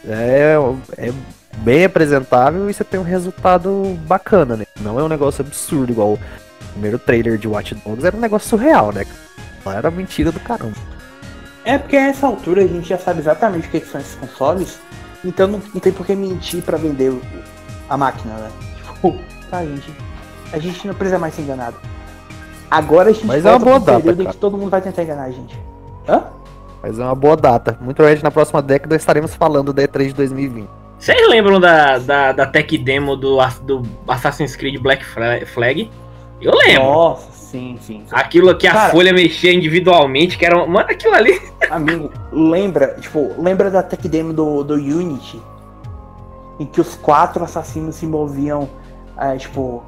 [0.05, 0.55] É,
[0.97, 1.13] é
[1.57, 4.65] bem apresentável e você tem um resultado bacana, né?
[4.79, 6.19] Não é um negócio absurdo, igual o
[6.73, 9.05] primeiro trailer de Watch Dogs era um negócio surreal, né?
[9.65, 10.75] Era mentira do caramba.
[11.63, 14.15] É porque a essa altura a gente já sabe exatamente o que, que são esses
[14.15, 14.79] consoles,
[15.23, 17.13] então não, não tem por que mentir pra vender
[17.89, 18.49] a máquina, né?
[18.77, 19.93] Tipo, tá, gente.
[20.51, 21.77] A gente não precisa mais ser enganado.
[22.71, 24.31] Agora a gente Mas é uma boa data, cara.
[24.31, 25.59] que todo mundo vai tentar enganar a gente.
[26.07, 26.23] Hã?
[26.81, 27.77] Mas é uma boa data.
[27.81, 30.69] Muito provavelmente na próxima década estaremos falando da E3 de 2020.
[30.99, 35.03] Vocês lembram da, da, da tech demo do, do Assassin's Creed Black
[35.45, 35.89] Flag?
[36.41, 36.83] Eu lembro.
[36.83, 38.03] Nossa, sim, sim.
[38.05, 38.07] sim.
[38.11, 38.91] Aquilo que a Cara.
[38.91, 40.57] folha mexia individualmente, que era.
[40.67, 41.41] Mano, aquilo ali.
[41.71, 45.41] Amigo, lembra, tipo, lembra da tech demo do, do Unity?
[46.59, 48.69] Em que os quatro assassinos se moviam,
[49.17, 49.81] é, tipo,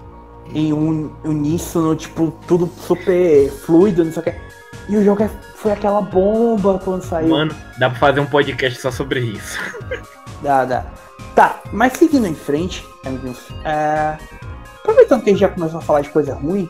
[0.54, 4.34] em um uníssono, tipo, tudo super fluido, não sei o que.
[4.90, 7.30] E o jogo é- foi aquela bomba quando saiu.
[7.30, 9.60] Mano, dá pra fazer um podcast só sobre isso.
[10.42, 10.86] Dá, dá.
[11.36, 14.18] Tá, mas seguindo em frente, amigos, é,
[14.80, 16.70] aproveitando que a gente já começou a falar de coisa ruim,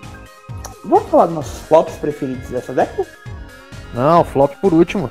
[0.86, 3.08] vamos falar dos nossos flops preferidos dessa década?
[3.94, 5.10] Não, flop por último.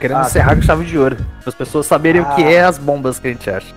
[0.00, 1.16] Querendo Ah, encerrar com chave de ouro.
[1.16, 2.50] Para as pessoas saberem o que Ah.
[2.50, 3.72] é as bombas que a gente acha.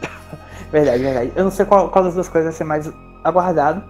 [0.72, 1.32] Verdade, verdade.
[1.36, 2.90] Eu não sei qual, qual das duas coisas vai ser mais
[3.24, 3.82] aguardado.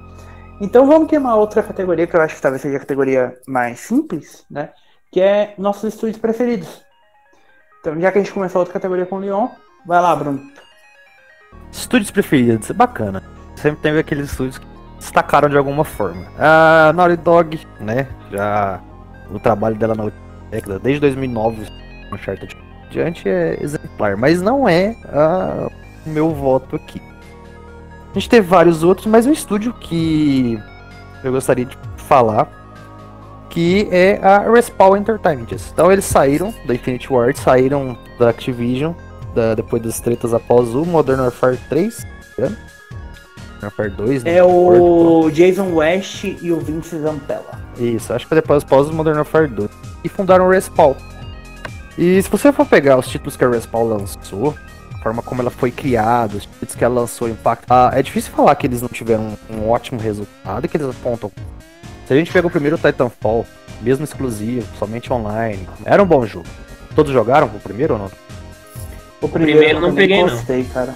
[0.61, 4.44] Então vamos queimar outra categoria, que eu acho que talvez seja a categoria mais simples,
[4.51, 4.71] né?
[5.11, 6.83] Que é nossos estúdios preferidos.
[7.81, 9.49] Então, já que a gente começou outra categoria com o Leon,
[9.87, 10.40] vai lá, Bruno.
[11.71, 13.23] Estúdios preferidos, bacana.
[13.55, 14.66] Sempre teve aqueles estúdios que
[14.99, 16.27] destacaram de alguma forma.
[16.38, 18.09] A Naughty Dog, né?
[18.31, 18.81] Já
[19.31, 20.11] o trabalho dela na
[20.51, 21.66] década, desde 2009,
[22.12, 22.57] Uncharted
[22.90, 25.68] diante é exemplar, mas não é ah,
[26.07, 27.01] o meu voto aqui.
[28.11, 30.59] A gente teve vários outros, mas um estúdio que
[31.23, 32.49] eu gostaria de falar
[33.51, 35.47] que é a Respawn Entertainment.
[35.73, 38.92] Então eles saíram da Infinity Ward, saíram da Activision,
[39.35, 42.07] da- depois das tretas após o Modern Warfare 3,
[42.38, 42.49] né?
[42.51, 44.35] Modern Warfare 2, né?
[44.37, 47.59] É o Jason West e o Vince Zampella.
[47.79, 49.71] Isso, acho que foi depois após o Modern Warfare 2.
[50.05, 50.94] E fundaram o Respawn.
[51.97, 54.55] E se você for pegar os títulos que a Respawn lançou,
[55.09, 58.33] forma como ela foi criada, os títulos que ela lançou, o impacto, ah, é difícil
[58.33, 61.31] falar que eles não tiveram um ótimo resultado e que eles apontam.
[62.07, 63.47] Se a gente pega o primeiro Titanfall,
[63.81, 66.47] mesmo exclusivo, somente online, era um bom jogo.
[66.94, 68.11] Todos jogaram o primeiro ou não?
[69.21, 70.31] O primeiro não eu também peguei, não.
[70.31, 70.94] gostei, cara.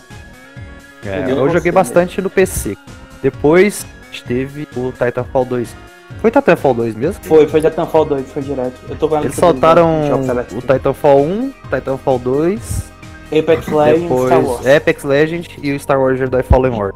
[1.05, 2.77] É, Eu joguei bastante no PC.
[3.23, 5.75] Depois a gente teve o Titanfall 2.
[6.21, 7.25] Foi Titanfall 2 mesmo?
[7.25, 8.75] Foi, foi Titanfall 2, foi direto.
[8.89, 10.23] Eu tô Eles soltaram
[10.53, 12.92] o Titanfall 1, Titanfall 2,
[13.39, 14.67] Apex Legends, depois Star Wars.
[14.67, 16.95] Apex Legends e o Star Wars Jedi Fallen Order.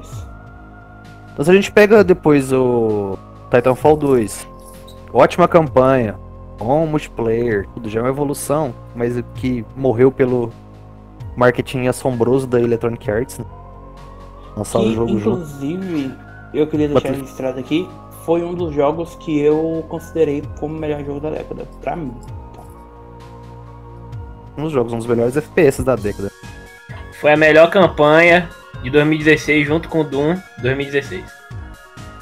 [0.00, 0.28] Isso.
[1.32, 3.18] Então se a gente pega depois o
[3.50, 4.48] Titanfall 2,
[5.12, 6.14] ótima campanha,
[6.58, 10.52] bom multiplayer, tudo já é uma evolução, mas que morreu pelo
[11.36, 13.44] marketing assombroso da Electronic Arts, né?
[14.56, 15.42] lançar Que, o jogo junto.
[15.42, 16.14] inclusive,
[16.52, 17.88] eu queria deixar registrado aqui,
[18.24, 22.12] foi um dos jogos que eu considerei como o melhor jogo da década, pra mim.
[24.56, 26.30] Um dos jogos, um dos melhores FPS da década.
[27.20, 28.48] Foi a melhor campanha
[28.82, 31.24] de 2016 junto com o Doom 2016.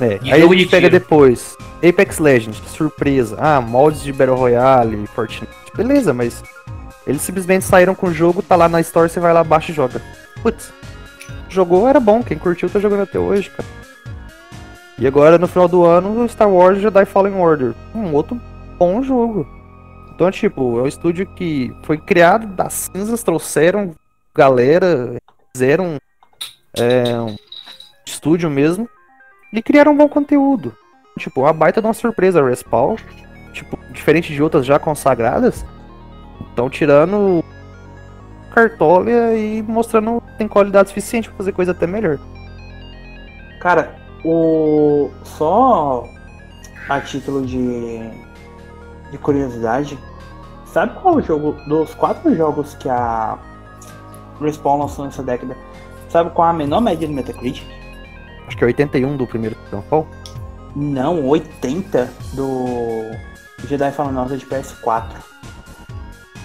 [0.01, 1.01] É, E aí a gente de pega tiro.
[1.01, 3.37] depois Apex Legends, que surpresa.
[3.39, 5.53] Ah, moldes de Battle Royale, Fortnite.
[5.75, 6.43] Beleza, mas
[7.07, 9.75] eles simplesmente saíram com o jogo, tá lá na Store, você vai lá, baixa e
[9.75, 10.01] joga.
[10.43, 10.73] Putz,
[11.49, 12.23] jogou, era bom.
[12.23, 13.69] Quem curtiu tá jogando até hoje, cara.
[14.99, 17.73] E agora, no final do ano, o Star Wars Jedi Fallen Order.
[17.95, 18.41] Um outro
[18.79, 19.47] bom jogo.
[20.23, 23.93] Então, tipo, é um estúdio que foi criado das cinzas, trouxeram
[24.33, 25.17] galera,
[25.53, 25.99] fizeram
[26.79, 27.35] é, um
[28.07, 28.89] estúdio mesmo
[29.53, 30.77] e criaram um bom conteúdo.
[31.19, 32.95] Tipo, uma baita de uma surpresa a Respawn.
[33.53, 35.67] Tipo, diferente de outras já consagradas.
[36.51, 37.43] Estão tirando
[38.55, 42.21] cartola e mostrando que tem qualidade suficiente pra fazer coisa até melhor.
[43.61, 43.93] Cara,
[44.25, 45.11] o.
[45.25, 46.05] Só
[46.89, 47.99] a título de.
[49.11, 49.99] de curiosidade.
[50.73, 51.53] Sabe qual o jogo.
[51.67, 53.39] Dos quatro jogos que a
[54.41, 55.57] Respawn lançou nessa década?
[56.09, 57.63] Sabe qual a menor média do Metacritic?
[58.47, 60.09] Acho que é 81 do primeiro Titanfall.
[60.75, 63.11] Não, 80 do
[63.69, 65.13] Jedi Fallen Order de PS4.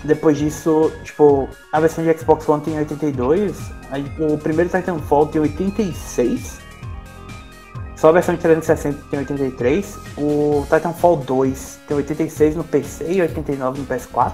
[0.03, 5.41] Depois disso, tipo, a versão de Xbox One tem 82, aí, o primeiro Titanfall tem
[5.41, 6.59] 86,
[7.97, 13.21] só a versão de 360 tem 83, o Titanfall 2 tem 86 no PC e
[13.21, 14.33] 89 no PS4,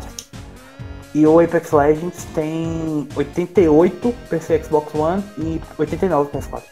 [1.16, 6.64] e o Apex Legends tem 88 PC Xbox One e 89 no PS4.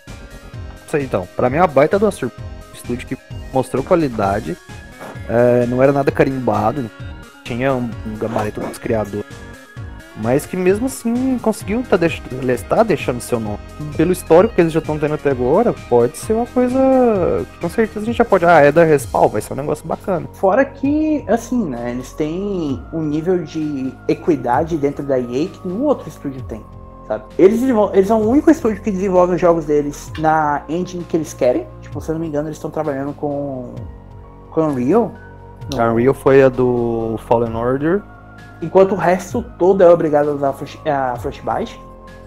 [0.86, 1.28] Isso aí então.
[1.36, 2.52] Pra mim é uma baita uma surpresa.
[2.74, 3.18] Estúdio que
[3.54, 4.58] mostrou qualidade.
[5.30, 6.90] é, não era nada carimbado.
[7.44, 9.41] Tinha um, um gabarito dos criadores.
[10.22, 13.58] Mas que mesmo assim conseguiu tá, deix está deixando seu nome.
[13.98, 17.46] Pelo histórico que eles já estão tendo até agora, pode ser uma coisa.
[17.60, 18.46] Com certeza a gente já pode.
[18.46, 20.28] Ah, é da Respawn, vai ser um negócio bacana.
[20.34, 21.92] Fora que, assim, né?
[21.92, 26.64] Eles têm um nível de equidade dentro da EA que nenhum outro estúdio tem.
[27.08, 27.26] Sabe?
[27.38, 27.62] Eles,
[27.94, 31.66] eles são o único estúdio que desenvolve os jogos deles na engine que eles querem.
[31.82, 33.74] Tipo, se eu não me engano, eles estão trabalhando com.
[34.52, 35.12] com Unreal.
[35.78, 38.04] A Unreal foi a do Fallen Order
[38.62, 41.80] enquanto o resto todo é obrigado a usar a Frostbite.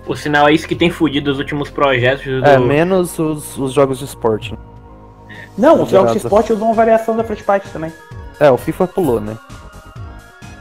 [0.07, 2.45] O sinal é isso que tem fudido os últimos projetos do...
[2.45, 4.53] É, menos os, os jogos de esporte.
[4.53, 4.59] Né?
[5.57, 7.93] Não, os jogos de esporte usam uma variação da Frostbite também.
[8.39, 9.37] É, o FIFA pulou, né?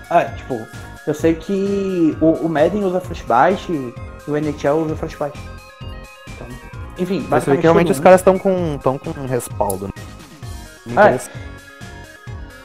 [0.10, 0.62] Ah, tipo,
[1.06, 3.94] eu sei que o, o Madden usa Frostbite e
[4.30, 5.40] o NHL usa Frostbite.
[6.36, 6.48] Então,
[6.98, 7.62] enfim, basicamente.
[7.62, 9.88] Que realmente os caras estão com, tão com um respaldo.
[10.86, 10.94] Né?
[10.96, 11.20] Ah, é.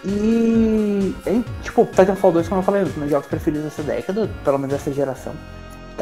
[0.09, 1.15] E,
[1.63, 4.75] tipo, Titanfall 2, como eu falei, um dos meus jogos preferidos dessa década, pelo menos
[4.75, 5.35] dessa geração.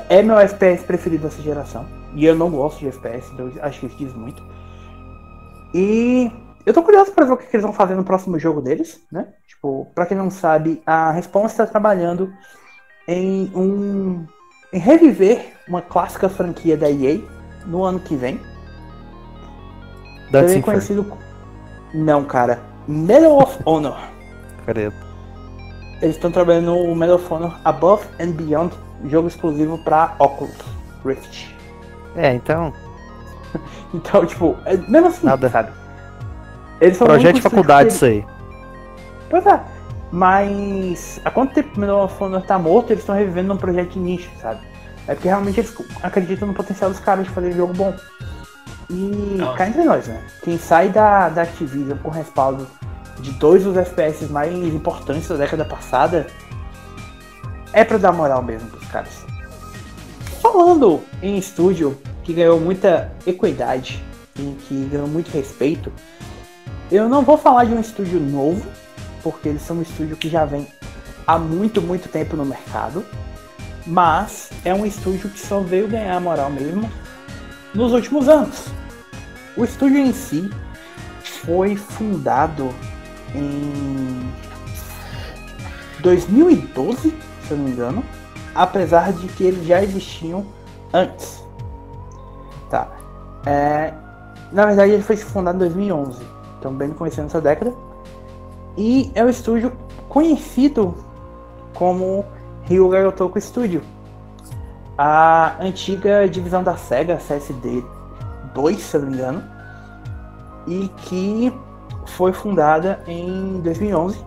[0.08, 1.86] É meu FPS preferido dessa geração.
[2.14, 4.42] E eu não gosto de FPS, então acho que isso diz muito.
[5.74, 6.30] E
[6.64, 9.28] eu tô curioso para ver o que eles vão fazer no próximo jogo deles, né?
[9.46, 12.32] Tipo, pra quem não sabe, a Respawn está trabalhando
[13.08, 14.24] em um.
[14.72, 17.20] em reviver uma clássica franquia da EA
[17.66, 18.40] no ano que vem.
[20.30, 21.06] Também conhecido.
[21.92, 22.75] Não, cara.
[22.88, 23.96] Medal of Honor.
[24.64, 24.94] Credo.
[26.00, 28.74] Eles estão trabalhando no Medal of Honor Above and Beyond,
[29.06, 30.54] jogo exclusivo para Oculus
[31.04, 31.54] Rift.
[32.14, 32.72] É, então.
[33.92, 35.48] então, tipo, é, mesmo assim, Nada.
[35.48, 35.70] sabe?
[36.80, 38.24] Eles são Projeto de faculdade, isso aí.
[39.30, 39.60] Pois é.
[40.12, 43.98] Mas há quanto tempo o Medal of Honor tá morto, eles estão revivendo um projeto
[43.98, 44.60] nicho, sabe?
[45.08, 47.94] É porque realmente eles acreditam no potencial dos caras de fazer jogo bom.
[48.88, 49.58] E Nossa.
[49.58, 50.22] cá entre nós, né?
[50.42, 52.66] Quem sai da, da Activision com respaldo
[53.20, 56.26] de dois dos FPS mais importantes da década passada
[57.72, 59.24] é pra dar moral mesmo pros caras.
[60.40, 64.02] Falando em estúdio que ganhou muita equidade
[64.38, 65.92] e que ganhou muito respeito,
[66.90, 68.64] eu não vou falar de um estúdio novo,
[69.22, 70.66] porque eles são um estúdio que já vem
[71.26, 73.04] há muito, muito tempo no mercado,
[73.86, 76.88] mas é um estúdio que só veio ganhar moral mesmo
[77.76, 78.66] nos últimos anos.
[79.56, 80.50] O estúdio em si
[81.22, 82.70] foi fundado
[83.34, 84.32] em
[86.00, 88.04] 2012, se eu não me engano,
[88.54, 90.44] apesar de que eles já existiam
[90.92, 91.44] antes.
[92.70, 92.88] Tá.
[93.44, 93.92] É,
[94.50, 96.22] na verdade, ele foi fundado em 2011,
[96.58, 97.74] então bem conhecendo essa década.
[98.76, 99.72] E é um estúdio
[100.08, 100.94] conhecido
[101.74, 102.24] como
[102.64, 103.82] Ryuga Gotoku Studio,
[104.96, 107.84] a antiga divisão da SEGA, CSD
[108.54, 109.44] 2, se eu não me engano,
[110.66, 111.52] e que
[112.06, 114.18] foi fundada em 2011,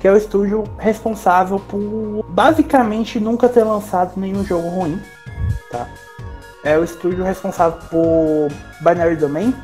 [0.00, 5.00] que é o estúdio responsável por basicamente nunca ter lançado nenhum jogo ruim,
[5.70, 5.86] tá?
[6.64, 8.48] É o estúdio responsável por
[8.80, 9.54] Binary Domain,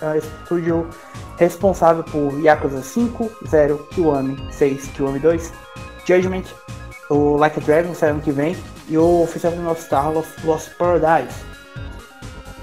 [0.00, 0.88] é o estúdio
[1.36, 5.52] responsável por Yakuza 5, 0, Kiwami 6, Kiwami 2,
[6.04, 6.44] Judgment,
[7.08, 8.56] o Like a Dragon, saiu ano que vem,
[8.90, 11.34] e o Oficial of Star Lost, Lost Paradise.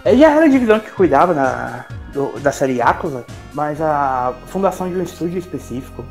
[0.05, 4.89] Ele já era a divisão que cuidava na, do, da série Yakuza, mas a fundação
[4.89, 6.05] de um estúdio específico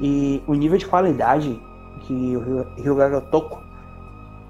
[0.00, 1.60] e o nível de qualidade
[2.00, 3.62] que o Ryuga Toko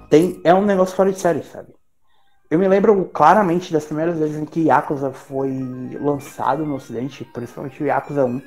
[0.09, 1.67] tem é um negócio fora de série, sabe?
[2.49, 5.51] Eu me lembro claramente das primeiras vezes em que Yakuza foi
[6.01, 8.41] lançado no ocidente, principalmente o Yakuza 1,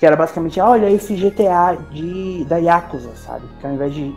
[0.00, 3.46] que era basicamente, ah, olha esse GTA de, da Yakuza, sabe?
[3.60, 4.12] Que ao invés de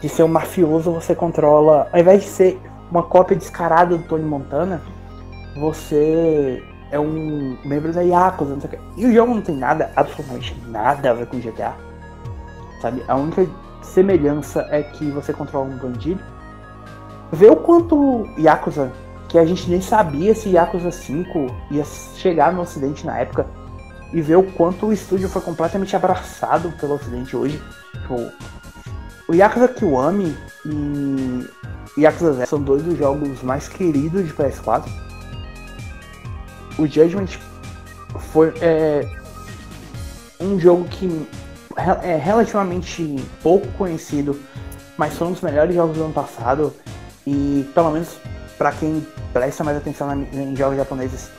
[0.00, 1.88] de ser um mafioso, você controla.
[1.92, 2.60] Ao invés de ser
[2.90, 4.82] uma cópia descarada do Tony Montana,
[5.60, 9.00] você é um membro da Yakuza, não sei o que.
[9.00, 11.74] E o jogo não tem nada, absolutamente nada a ver com GTA.
[12.80, 13.02] Sabe?
[13.06, 13.46] A única
[13.82, 16.20] semelhança é que você controla um bandido.
[17.32, 18.90] Vê o quanto Yakuza,
[19.28, 23.46] que a gente nem sabia se Yakuza 5 ia chegar no ocidente na época,
[24.12, 27.62] e ver o quanto o estúdio foi completamente abraçado pelo ocidente hoje.
[27.92, 28.32] Tipo,
[29.30, 31.46] o Yakuza Kiwami e
[31.96, 34.82] Yakuza Zero são dois dos jogos mais queridos de PS4.
[36.76, 37.28] O Judgment
[38.32, 39.08] foi é,
[40.40, 41.28] um jogo que
[42.02, 44.36] é relativamente pouco conhecido,
[44.98, 46.74] mas foi um dos melhores jogos do ano passado.
[47.24, 48.18] E pelo menos
[48.58, 51.30] para quem presta mais atenção em jogos japoneses,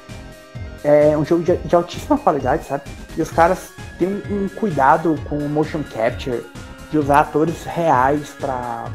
[0.86, 2.84] é um jogo de, de altíssima qualidade, sabe?
[3.18, 6.42] E os caras têm um, um cuidado com o motion capture
[6.92, 8.86] de usar atores reais para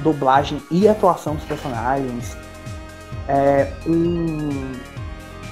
[0.00, 2.36] dublagem e atuação dos personagens.
[3.26, 4.72] É, um,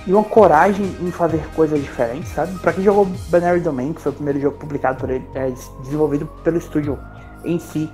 [0.06, 2.56] e uma coragem em fazer coisas diferentes, sabe?
[2.60, 6.26] Pra quem jogou Binary Domain, que foi o primeiro jogo publicado por ele, é, desenvolvido
[6.44, 6.96] pelo estúdio
[7.44, 7.90] em si,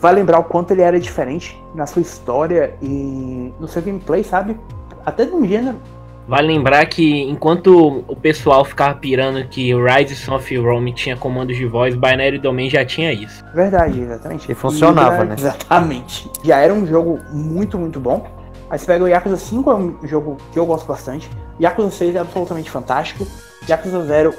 [0.00, 4.58] vai lembrar o quanto ele era diferente na sua história e no seu gameplay, sabe?
[5.04, 5.78] Até de um gênero.
[6.26, 11.54] Vale lembrar que enquanto o pessoal ficava pirando que o Rise of Rome tinha comandos
[11.56, 13.44] de voz, Binary Domain já tinha isso.
[13.54, 14.50] Verdade, exatamente.
[14.50, 15.34] E funcionava, já- né?
[15.38, 16.30] Exatamente.
[16.42, 18.26] Já era um jogo muito, muito bom.
[18.70, 21.28] Aí você pega o Yakuza 5, é um jogo que eu gosto bastante.
[21.60, 23.26] Yakuza 6 é absolutamente fantástico.
[23.68, 24.34] Yakuza 0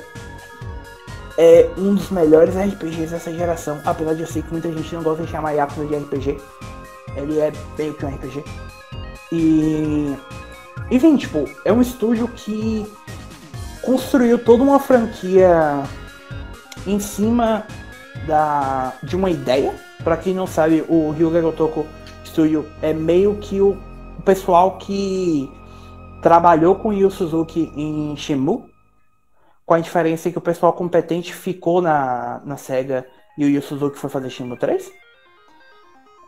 [1.37, 3.79] é um dos melhores RPGs dessa geração.
[3.85, 6.37] Apesar de eu sei que muita gente não gosta de chamar Yakuza de RPG.
[7.15, 8.43] Ele é meio que um RPG.
[9.31, 10.15] E.
[10.91, 12.85] Enfim, tipo, é um estúdio que
[13.81, 15.83] construiu toda uma franquia
[16.85, 17.65] em cima
[18.27, 19.73] da, de uma ideia.
[20.03, 21.85] Pra quem não sabe, o Ryuga Gotoku
[22.25, 23.77] Studio é meio que o,
[24.17, 25.49] o pessoal que
[26.21, 28.65] trabalhou com Yu Suzuki em Shenmue,
[29.65, 33.05] com a diferença que o pessoal competente ficou na, na SEGA
[33.37, 34.91] e o Yu Suzuki foi fazer Shenmue 3,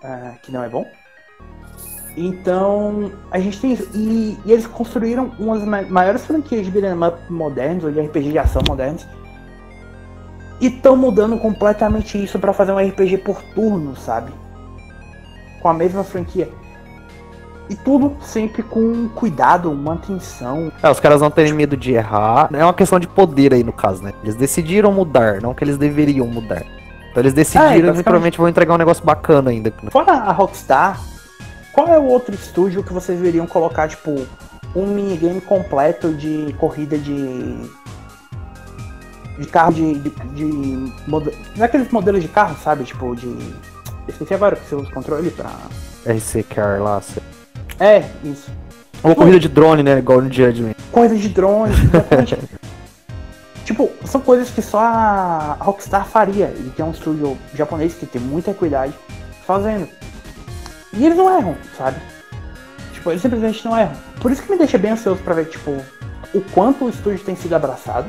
[0.03, 0.85] ah, que não é bom.
[2.19, 3.87] Então, a gente tem isso.
[3.93, 8.31] E, e eles construíram umas ma- maiores franquias de beat'em up modernos, ou de RPG
[8.31, 9.05] de ação modernos,
[10.59, 14.31] e estão mudando completamente isso pra fazer um RPG por turno, sabe?
[15.61, 16.49] Com a mesma franquia.
[17.69, 20.71] E tudo sempre com cuidado, uma atenção.
[20.81, 22.49] É, os caras não terem medo de errar.
[22.53, 24.13] É uma questão de poder aí no caso, né?
[24.23, 26.63] Eles decidiram mudar, não que eles deveriam mudar.
[27.11, 28.03] Então eles decidiram e basicamente.
[28.03, 29.71] provavelmente vão entregar um negócio bacana ainda.
[29.91, 30.99] Fora a Rockstar,
[31.77, 34.25] qual é o outro estúdio que vocês iriam colocar, tipo,
[34.75, 37.55] um minigame completo de corrida de.
[39.37, 39.93] de carro de.
[39.99, 42.83] de, de mode- Naqueles modelos de carro, sabe?
[42.83, 43.37] Tipo, de.
[44.07, 45.51] Esqueci agora que você usa o controle pra.
[46.07, 46.99] RC Car lá.
[47.79, 48.49] É, isso.
[49.03, 49.99] Ou corrida de drone, né?
[49.99, 50.73] Igual no Judgment.
[50.91, 51.75] Coisa de drone,
[53.63, 56.47] tipo, são coisas que só a Rockstar faria.
[56.57, 58.93] E é um estúdio japonês que tem muita equidade
[59.45, 59.87] fazendo.
[60.97, 61.97] E eles não erram, sabe?
[62.93, 63.95] Tipo, eles simplesmente não erram.
[64.19, 65.71] Por isso que me deixa bem ansioso pra ver, tipo,
[66.33, 68.07] o quanto o estúdio tem sido abraçado.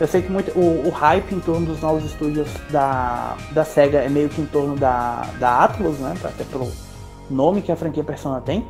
[0.00, 3.98] Eu sei que muito, o, o hype em torno dos novos estúdios da, da SEGA
[3.98, 6.14] é meio que em torno da, da Atlus, né?
[6.24, 6.70] Até pelo
[7.30, 8.66] nome que a franquia Persona tem.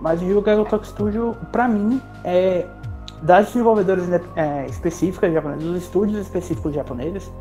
[0.00, 2.66] Mas o Yu Talk Studio, pra mim, é
[3.22, 7.32] das desenvolvedoras né, é, específicas japonesas, dos estúdios específicos japoneses, se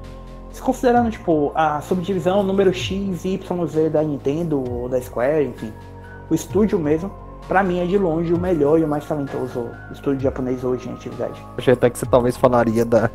[0.60, 5.72] considerando tipo a subdivisão número X, Y, Z da Nintendo ou da Square, enfim,
[6.30, 7.12] o estúdio mesmo,
[7.48, 10.94] pra mim é de longe o melhor e o mais talentoso estúdio japonês hoje em
[10.94, 11.42] atividade.
[11.58, 13.10] Achei até que você talvez falaria da,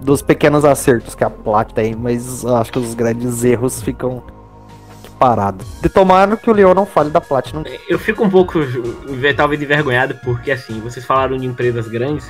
[0.00, 4.22] dos pequenos acertos que a Plat tem, mas eu acho que os grandes erros ficam
[5.20, 5.66] parados.
[5.82, 7.62] De tomara que o Leon não fale da Platinum.
[7.88, 8.58] Eu fico um pouco,
[9.36, 12.28] talvez, envergonhado, porque assim, vocês falaram de empresas grandes.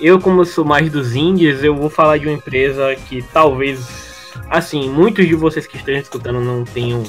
[0.00, 4.88] Eu, como sou mais dos indies, eu vou falar de uma empresa que talvez, assim,
[4.90, 7.02] muitos de vocês que estejam escutando não tenham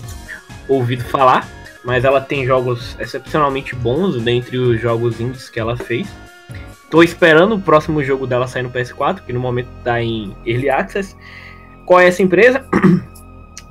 [0.70, 1.48] ouvido falar,
[1.84, 6.08] mas ela tem jogos excepcionalmente bons dentre os jogos indies que ela fez.
[6.90, 10.70] Tô esperando o próximo jogo dela sair no PS4, que no momento tá em Early
[10.70, 11.16] Access.
[11.86, 12.66] Qual é essa empresa?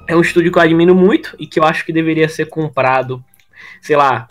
[0.07, 3.25] É um estúdio que eu admiro muito e que eu acho que deveria ser comprado,
[3.81, 4.29] sei lá,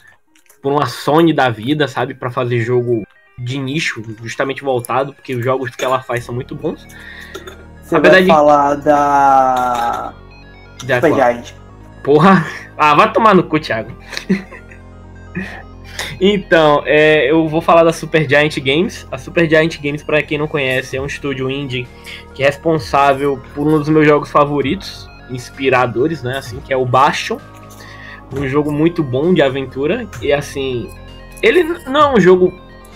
[0.61, 3.03] por uma Sony da vida, sabe, para fazer jogo
[3.37, 6.85] de nicho, justamente voltado, porque os jogos que ela faz são muito bons.
[7.81, 10.13] Você vai verdade- falar da
[10.85, 11.13] Já, Super.
[11.15, 11.51] Giant.
[12.03, 12.45] Porra!
[12.77, 13.91] Ah, vai tomar no cu, Thiago.
[16.19, 19.07] então, é, eu vou falar da Super Giant Games.
[19.11, 21.87] A Super Giant Games, para quem não conhece, é um estúdio indie
[22.33, 26.37] que é responsável por um dos meus jogos favoritos, inspiradores, né?
[26.37, 27.37] Assim, que é o Bastion.
[28.35, 30.07] Um jogo muito bom de aventura.
[30.21, 30.89] E assim,
[31.41, 32.51] ele não é um jogo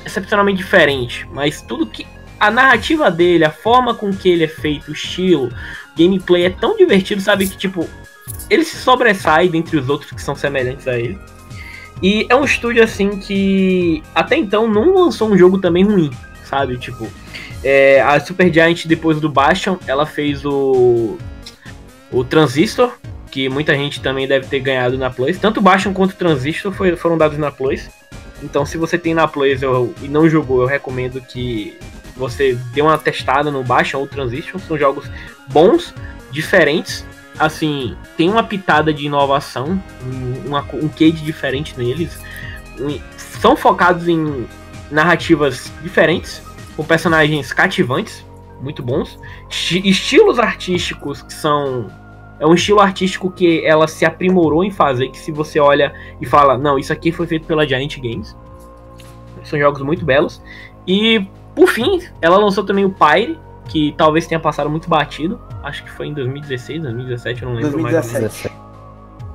[0.07, 2.05] excepcionalmente diferente, mas tudo que.
[2.39, 5.51] A narrativa dele, a forma com que ele é feito, o estilo,
[5.97, 7.47] gameplay é tão divertido, sabe?
[7.47, 7.89] Que tipo,
[8.47, 11.17] ele se sobressai dentre os outros que são semelhantes a ele.
[12.01, 16.11] E é um estúdio assim que até então não lançou um jogo também ruim,
[16.43, 16.77] sabe?
[16.77, 17.07] Tipo,
[17.63, 21.17] é, a Supergiant depois do Bastion, ela fez o
[22.11, 22.93] o Transistor,
[23.31, 25.37] que muita gente também deve ter ganhado na Plus.
[25.37, 27.89] Tanto o Bastion quanto o Transistor foi- foram dados na Plus.
[28.43, 31.77] Então, se você tem na Plus eu- e não jogou, eu recomendo que
[32.15, 34.59] você dê uma testada no Bastion ou Transistor.
[34.61, 35.09] São jogos
[35.47, 35.93] bons,
[36.31, 37.05] diferentes.
[37.39, 42.19] Assim, tem uma pitada de inovação, um, uma, um quê de diferente neles.
[43.17, 44.47] São focados em
[44.89, 46.41] narrativas diferentes,
[46.75, 48.25] com personagens cativantes,
[48.61, 49.19] muito bons.
[49.49, 51.88] Esti- estilos artísticos que são.
[52.39, 56.25] É um estilo artístico que ela se aprimorou em fazer, que se você olha e
[56.25, 58.35] fala, não, isso aqui foi feito pela Giant Games.
[59.43, 60.41] São jogos muito belos.
[60.85, 61.25] E,
[61.55, 65.39] por fim, ela lançou também o Pyre, que talvez tenha passado muito batido.
[65.63, 67.93] Acho que foi em 2016, 2017, eu não lembro mais.
[67.95, 68.53] 2017.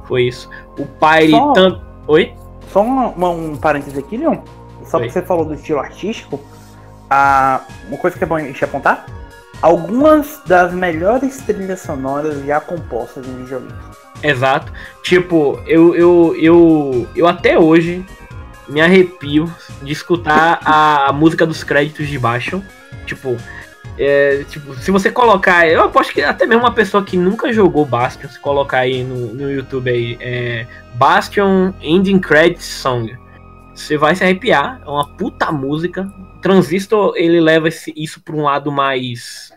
[0.04, 0.48] Foi isso.
[0.78, 1.30] O Pyre.
[1.30, 2.34] Só- tam- Oi?
[2.68, 4.38] Só um, um parênteses aqui, Leon.
[4.84, 5.04] Só Oi.
[5.04, 6.40] porque você falou do estilo artístico,
[7.10, 9.06] a, uma coisa que é bom a gente apontar:
[9.62, 13.72] algumas das melhores trilhas sonoras já compostas em videogames.
[14.22, 14.72] Exato.
[15.02, 18.04] Tipo, eu, eu, eu, eu até hoje
[18.68, 19.52] me arrepio
[19.82, 22.62] de escutar a música dos créditos de baixo.
[23.06, 23.36] Tipo,
[23.98, 25.68] é, tipo, se você colocar.
[25.68, 29.34] Eu aposto que até mesmo uma pessoa que nunca jogou Bastion, se colocar aí no,
[29.34, 33.16] no YouTube aí, é, Bastion Ending Credits Song.
[33.74, 34.80] Você vai se arrepiar.
[34.84, 36.10] É uma puta música.
[36.42, 39.50] Transistor, ele leva esse- isso pra um lado mais.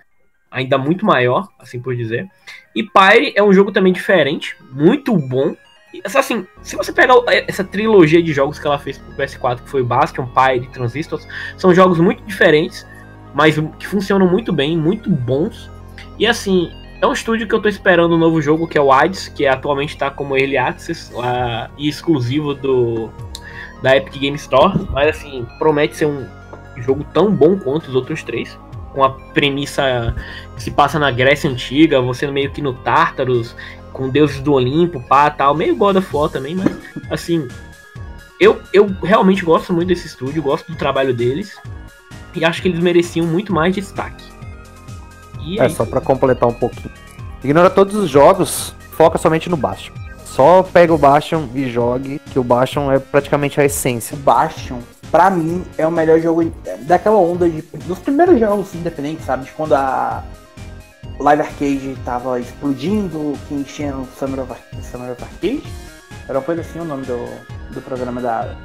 [0.52, 2.30] ainda muito maior, assim por dizer.
[2.74, 5.54] E Pyre é um jogo também diferente, muito bom.
[5.94, 9.64] E, Assim, se você pegar o- essa trilogia de jogos que ela fez pro PS4,
[9.66, 11.28] que foi Bastion, Pyre e Transistors,
[11.58, 12.88] são jogos muito diferentes,
[13.34, 15.70] mas que funcionam muito bem, muito bons.
[16.18, 16.72] E assim,
[17.02, 19.46] é um estúdio que eu tô esperando um novo jogo, que é o Hades, que
[19.46, 23.12] atualmente tá como Early Access lá, e exclusivo do
[23.84, 24.88] da Epic Game Store.
[24.92, 26.26] Mas assim, promete ser um
[26.82, 28.58] jogo tão bom quanto os outros três.
[28.94, 30.16] Com a premissa
[30.56, 33.56] que se passa na Grécia Antiga, você meio que no Tártaros,
[33.92, 36.72] com deuses do Olimpo, pá, tal, meio God of War também, mas
[37.10, 37.48] assim,
[38.40, 41.58] eu, eu realmente gosto muito desse estúdio, gosto do trabalho deles,
[42.34, 44.24] e acho que eles mereciam muito mais destaque.
[45.42, 46.92] E É, aí, só pra completar um pouquinho.
[47.44, 49.94] Ignora todos os jogos, foca somente no Bastion.
[50.26, 54.18] Só pega o Bastion e jogue, que o Bastion é praticamente a O essência.
[54.18, 54.80] Bastion,
[55.12, 56.51] pra mim, é o melhor jogo
[56.82, 59.45] daquela onda de, dos primeiros jogos independentes, sabe?
[59.45, 60.24] De quando a
[61.20, 65.64] Live Arcade tava explodindo, que enchia no Summer of, Summer of Arcade.
[66.28, 67.26] Era uma coisa assim o nome do,
[67.74, 68.56] do programa da,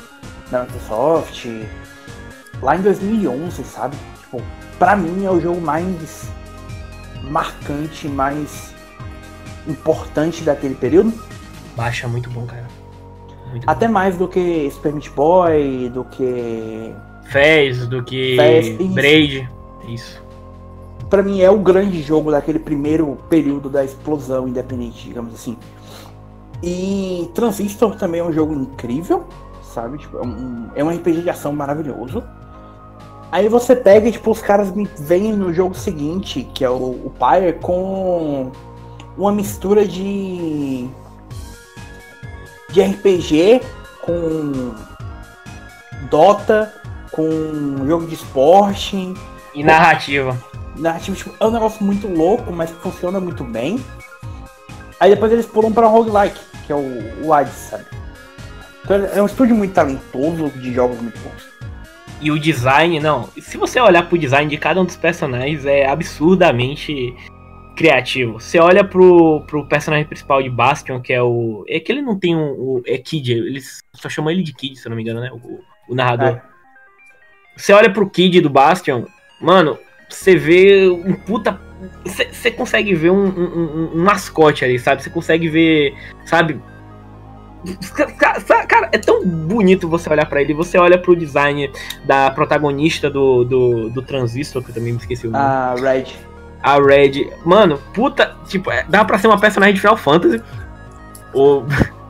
[0.51, 1.47] da Microsoft.
[2.63, 3.97] Lá em 2011, sabe?
[4.21, 4.43] Tipo,
[4.79, 6.29] pra mim é o jogo mais
[7.23, 8.75] marcante, mais
[9.67, 11.13] importante daquele período.
[11.77, 12.67] baixa muito bom, cara.
[13.51, 13.73] Muito bom.
[13.73, 16.95] Até mais do que Super Meat Boy, do que.
[17.25, 18.95] Fez do que Fez, isso.
[18.95, 19.49] Braid.
[19.89, 20.23] Isso.
[21.09, 25.57] Pra mim é o grande jogo daquele primeiro período da explosão independente, digamos assim.
[26.63, 29.25] E Transistor também é um jogo incrível,
[29.63, 29.99] sabe?
[29.99, 32.23] Tipo, é, um, é um RPG de ação maravilhoso.
[33.33, 37.13] Aí você pega e tipo, os caras vêm no jogo seguinte, que é o, o
[37.19, 38.51] Pyre, com
[39.17, 40.89] uma mistura de.
[42.73, 43.61] De RPG
[44.01, 44.75] com
[46.09, 46.73] Dota,
[47.11, 49.15] com jogo de esporte.
[49.55, 50.37] E narrativa.
[50.77, 53.83] Narrativo tipo, é um negócio muito louco, mas que funciona muito bem.
[54.99, 57.85] Aí depois eles pulam pra roguelike, que é o, o Hades, sabe?
[58.85, 61.49] Então é um estúdio muito talentoso, de jogos muito bons.
[62.21, 63.29] E o design, não.
[63.41, 67.17] Se você olhar pro design de cada um dos personagens, é absurdamente
[67.77, 68.35] criativo.
[68.41, 71.65] Você olha pro, pro personagem principal de Bastion, que é o.
[71.69, 72.51] É que ele não tem um.
[72.53, 75.31] o- é Kid, eles só chamam ele de Kid, se eu não me engano, né?
[75.33, 75.61] O,
[75.93, 76.29] o narrador.
[76.37, 76.43] É.
[77.57, 79.05] Você olha pro Kid do Bastion,
[79.41, 81.61] mano, você vê um puta.
[82.05, 85.03] Você consegue ver um, um- um- um mascote ali, sabe?
[85.03, 85.95] Você consegue ver,
[86.27, 86.61] sabe?
[87.95, 88.07] Ca-
[88.41, 90.55] ca- Cara, é tão bonito você olhar pra ele.
[90.55, 91.71] Você olha pro design
[92.05, 95.45] da protagonista do, do, do Transistor, que eu também me esqueci o nome.
[95.45, 96.05] A Red.
[96.63, 97.31] A Red.
[97.45, 98.37] Mano, puta.
[98.47, 100.43] Tipo, é- dá pra ser uma personagem de Final Fantasy.
[101.33, 101.67] Ou.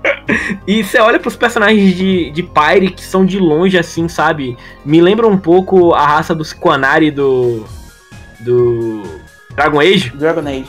[0.67, 4.57] e você olha pros personagens de, de Pyre, que são de longe, assim, sabe?
[4.85, 7.65] Me lembra um pouco a raça dos Quanari do.
[8.41, 9.03] Do.
[9.55, 10.11] Dragon Age.
[10.11, 10.69] Dragon Age.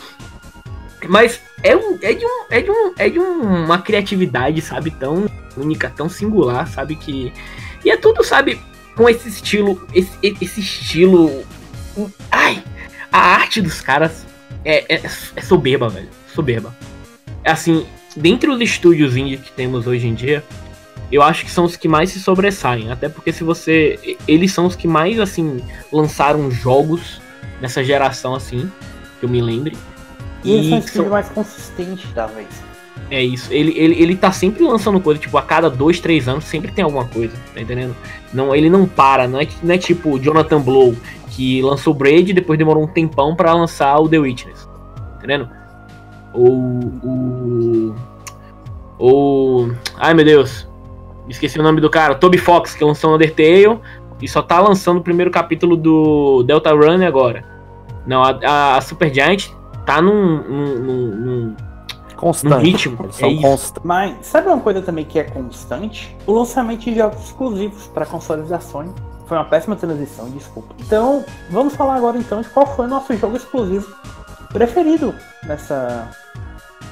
[1.07, 4.91] Mas é, um, é, de, um, é, de, um, é de um- uma criatividade, sabe,
[4.91, 5.25] tão
[5.57, 7.33] única, tão singular, sabe, que...
[7.83, 8.59] E é tudo, sabe,
[8.95, 11.43] com esse estilo, esse, esse estilo...
[12.31, 12.63] Ai,
[13.11, 14.25] a arte dos caras
[14.63, 15.01] é, é,
[15.35, 16.75] é soberba, velho, soberba.
[17.43, 17.85] Assim,
[18.15, 20.43] dentre os estúdios indie que temos hoje em dia,
[21.11, 24.17] eu acho que são os que mais se sobressaem, até porque se você...
[24.27, 27.19] Eles são os que mais, assim, lançaram jogos
[27.59, 28.71] nessa geração, assim,
[29.19, 29.75] que eu me lembre.
[30.43, 32.47] E eles são o são- mais consistente, talvez.
[33.11, 33.53] É isso.
[33.53, 36.83] Ele, ele, ele tá sempre lançando coisa, tipo, a cada dois, três anos sempre tem
[36.83, 37.95] alguma coisa, tá entendendo?
[38.33, 40.95] Não, ele não para, não é, não é tipo Jonathan Blow,
[41.29, 44.65] que lançou Braid e depois demorou um tempão pra lançar o The Witness.
[44.65, 45.49] Tá entendendo?
[46.33, 46.49] Ou
[47.03, 47.95] o.
[48.97, 49.71] Ou.
[49.97, 50.67] Ai meu Deus.
[51.27, 52.15] Esqueci o nome do cara.
[52.15, 53.79] Toby Fox, que lançou Undertale
[54.21, 57.43] e só tá lançando o primeiro capítulo do Delta Run agora.
[58.05, 59.49] Não, a, a, a Super Giant
[59.85, 60.79] tá num- num-
[61.15, 61.55] num
[62.21, 62.53] Constante.
[62.53, 63.41] No ritmo, Eles é são isso.
[63.41, 63.83] constantes.
[63.83, 66.15] Mas sabe uma coisa também que é constante?
[66.27, 68.93] O lançamento de jogos exclusivos para consoles da Sony.
[69.25, 70.75] Foi uma péssima transição, desculpa.
[70.79, 73.93] Então, vamos falar agora então de qual foi o nosso jogo exclusivo
[74.53, 76.09] preferido nessa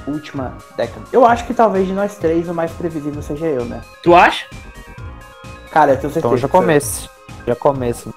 [0.08, 1.06] última década.
[1.12, 3.82] Eu acho que talvez de nós três o mais previsível seja eu, né?
[4.02, 4.46] Tu acha?
[5.70, 6.26] Cara, eu tenho certeza.
[6.26, 7.08] Então já comece.
[7.46, 8.08] Já comece.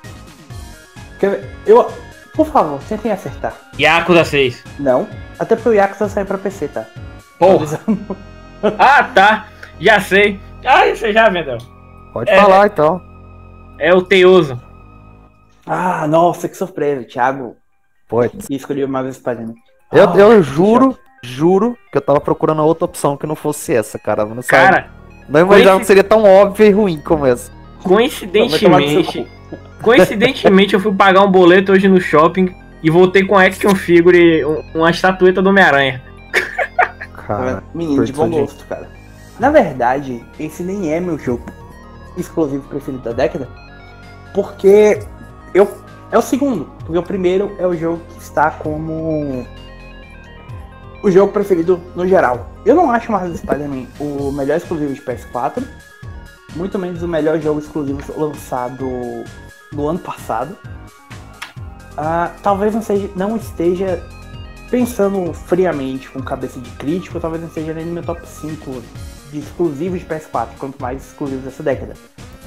[1.19, 1.49] Quer ver?
[1.65, 1.87] Eu,
[2.33, 3.53] por favor, tentem acertar.
[3.79, 4.63] Yakuza 6.
[4.79, 5.07] Não,
[5.39, 6.85] até porque o Yakuza saiu pra PC, tá?
[7.39, 7.79] Porra.
[8.79, 9.47] Ah, tá.
[9.77, 10.39] Já sei.
[10.65, 11.57] Ah, você já, Vendel.
[12.13, 12.39] Pode É.
[12.39, 13.01] falar então.
[13.77, 14.57] É o Teoso.
[15.67, 17.57] Ah, nossa, que surpresa, Thiago.
[18.07, 18.37] Pode.
[18.49, 19.53] E escolheu mais vezes Spider-Man.
[19.91, 23.75] Eu, Ah, eu que juro, juro que eu tava procurando outra opção que não fosse
[23.75, 24.23] essa, cara.
[24.23, 24.89] Não, sabe, Cara,
[25.27, 27.51] não imaginava que seria tão óbvio e ruim como essa.
[27.83, 29.27] coincidentemente.
[29.83, 34.63] Coincidentemente, eu fui pagar um boleto hoje no shopping e voltei com action figure, um-
[34.75, 36.01] uma estatueta do Homem-Aranha.
[37.27, 37.63] Cara?
[37.73, 38.89] Menino de bom gosto, cara.
[39.39, 41.45] Na verdade, esse nem é meu jogo
[42.17, 43.47] exclusivo preferido da década.
[44.33, 44.99] Porque
[45.53, 45.69] eu,
[46.11, 46.69] é o segundo.
[46.85, 49.45] Porque o primeiro é o jogo que está como
[51.01, 52.49] o jogo preferido no geral.
[52.65, 55.63] Eu não acho Marvel Spider-Man o melhor exclusivo de PS4.
[56.55, 58.85] Muito menos o melhor jogo exclusivo lançado
[59.73, 60.57] no ano passado.
[61.97, 64.03] Ah, talvez não, seja, não esteja
[64.71, 68.81] pensando friamente, com cabeça de crítico, talvez não esteja nem no meu top 5
[69.31, 71.93] de exclusivos de PS4, quanto mais exclusivos dessa década.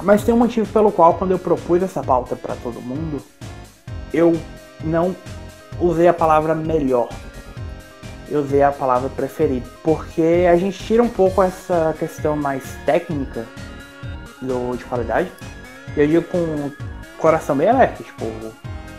[0.03, 3.21] Mas tem um motivo pelo qual, quando eu propus essa pauta pra todo mundo,
[4.13, 4.39] eu
[4.83, 5.15] não
[5.79, 7.09] usei a palavra melhor.
[8.29, 9.69] Eu usei a palavra preferido.
[9.83, 13.45] Porque a gente tira um pouco essa questão mais técnica
[14.41, 15.31] do, de qualidade.
[15.95, 16.71] Eu digo com
[17.17, 18.25] coração bem aberto, tipo,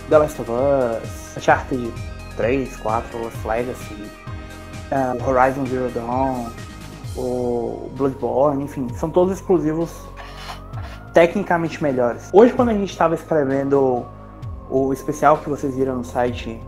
[0.09, 1.93] The Last of Us, Uncharted
[2.37, 4.11] 3, 4, Lost Legacy,
[5.21, 6.51] o Horizon Zero Dawn,
[7.17, 9.91] o Bloodborne, enfim, são todos exclusivos
[11.13, 12.31] tecnicamente melhores.
[12.33, 14.07] Hoje, quando a gente estava escrevendo
[14.71, 16.61] o especial que vocês viram no site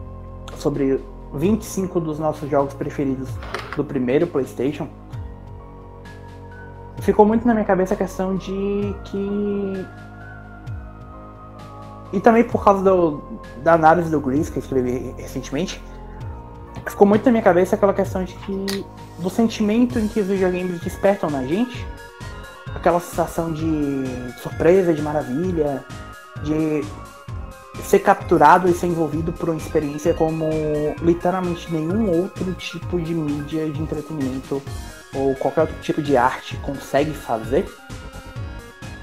[0.56, 1.00] sobre
[1.34, 3.28] 25 dos nossos jogos preferidos
[3.76, 4.88] do primeiro PlayStation,
[7.00, 9.86] ficou muito na minha cabeça a questão de que.
[12.12, 13.22] E também por causa do,
[13.62, 15.82] da análise do Gris que eu escrevi recentemente,
[16.86, 18.84] ficou muito na minha cabeça aquela questão de que.
[19.18, 21.86] do sentimento em que os videogames despertam na gente,
[22.74, 24.04] aquela sensação de
[24.40, 25.84] surpresa, de maravilha,
[26.42, 26.82] de
[27.82, 30.48] ser capturado e ser envolvido por uma experiência como
[31.00, 34.62] literalmente nenhum outro tipo de mídia de entretenimento
[35.14, 37.66] ou qualquer outro tipo de arte consegue fazer.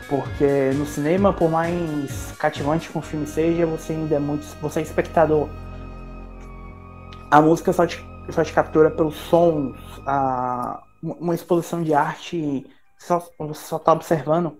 [0.09, 4.45] Porque no cinema, por mais cativante que um filme seja, você ainda é muito.
[4.61, 5.49] você é espectador.
[7.29, 12.65] A música só te, só te captura pelos sons, a, uma exposição de arte,
[12.97, 14.57] só, você só tá observando.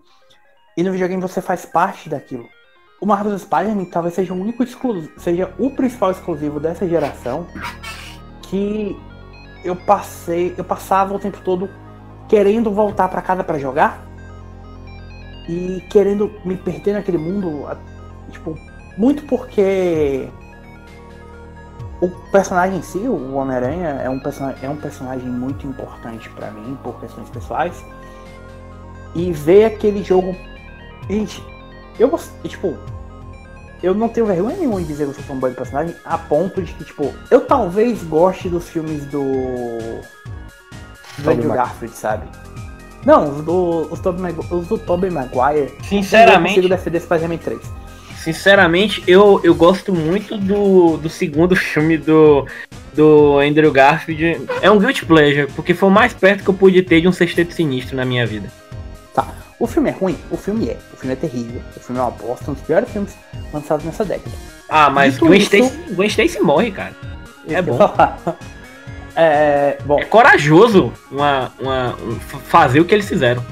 [0.76, 2.46] E no videogame você faz parte daquilo.
[3.00, 7.48] O Marvel's Spider-Man talvez seja o único exclusivo, seja o principal exclusivo dessa geração
[8.44, 8.98] que
[9.64, 11.70] eu passei, eu passava o tempo todo
[12.28, 14.07] querendo voltar pra casa pra jogar
[15.48, 17.66] e querendo me perder naquele mundo,
[18.32, 18.58] tipo,
[18.98, 20.30] muito porque
[22.00, 24.22] o personagem em si, o Homem-Aranha, é um,
[24.62, 27.84] é um personagem muito importante pra mim por questões pessoais.
[29.16, 30.36] E ver aquele jogo.
[31.10, 31.44] Gente,
[31.98, 32.12] eu
[32.44, 32.78] tipo.
[33.82, 36.64] Eu não tenho vergonha nenhuma de dizer que eu sou fanboy do personagem, a ponto
[36.64, 39.24] de que, tipo, eu talvez goste dos filmes do.
[41.20, 42.28] do Andrew Garfield, sabe?
[43.08, 45.60] Não, os do, os, Tobey Mag- os do Tobey Maguire.
[45.62, 47.60] Eu consigo Sinceramente, defender Spider-Man 3.
[48.18, 52.46] sinceramente, eu, eu gosto muito do, do segundo filme do,
[52.94, 54.46] do Andrew Garfield.
[54.62, 57.14] É um guilty pleasure, porque foi o mais perto que eu pude ter de um
[57.14, 58.52] sexteto sinistro na minha vida.
[59.58, 60.16] O filme é ruim?
[60.30, 60.78] O filme é.
[60.94, 61.62] O filme é terrível.
[61.76, 63.16] O filme é uma bosta, um dos piores filmes
[63.54, 64.36] lançados nessa década.
[64.70, 66.94] Ah, mas Gwen Stacy, Gwen Stacy morre, cara.
[67.48, 67.80] É bom.
[69.18, 73.44] É, bom, É corajoso uma, uma, um- fazer o que eles fizeram.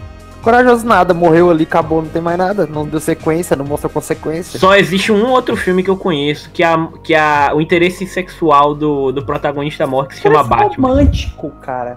[0.42, 2.68] Corajoso nada, morreu ali, acabou, não tem mais nada.
[2.68, 4.60] Não deu sequência, não mostrou consequência.
[4.60, 8.76] Só existe um outro filme que eu conheço que, a, que a, o interesse sexual
[8.76, 10.90] do, do protagonista morre, que se chama Batman.
[10.90, 11.96] romântico, cara.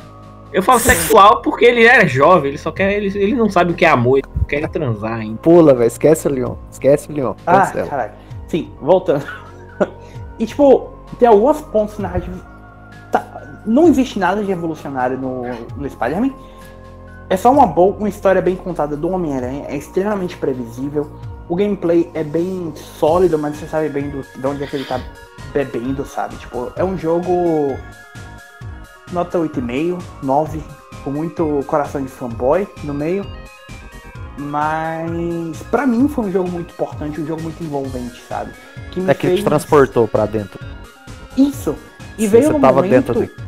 [0.51, 2.91] Eu falo sexual porque ele era jovem, ele só quer.
[2.95, 5.37] Ele, ele não sabe o que é amor, ele quer transar ainda.
[5.43, 5.87] Pula, velho.
[5.87, 6.55] Esquece o Leon.
[6.71, 7.35] Esquece o Leon.
[7.47, 8.13] Ah, caralho.
[8.47, 9.27] Sim, voltando.
[10.39, 10.89] e tipo,
[11.19, 12.41] tem alguns pontos narrativos.
[13.13, 15.43] Tá, não existe nada de revolucionário no,
[15.77, 16.33] no Spider-Man.
[17.31, 21.11] É só uma boa, uma história bem contada do Homem-Aranha, é extremamente previsível.
[21.49, 24.85] O gameplay é bem sólido, mas você sabe bem do, de onde é que ele
[24.85, 25.01] tá
[25.53, 26.37] bebendo, sabe?
[26.37, 27.77] Tipo, é um jogo
[29.13, 30.63] nota 8,5, 9,
[31.05, 33.25] com muito coração de fanboy no meio.
[34.39, 38.53] Mas pra mim foi um jogo muito importante, um jogo muito envolvente, sabe?
[38.93, 40.59] Que me É que te fez transportou pra dentro.
[41.37, 41.75] isso.
[42.17, 43.13] E Se veio você no tava momento.
[43.15, 43.48] dentro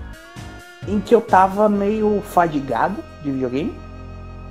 [0.86, 3.74] em que eu tava meio fadigado de videogame.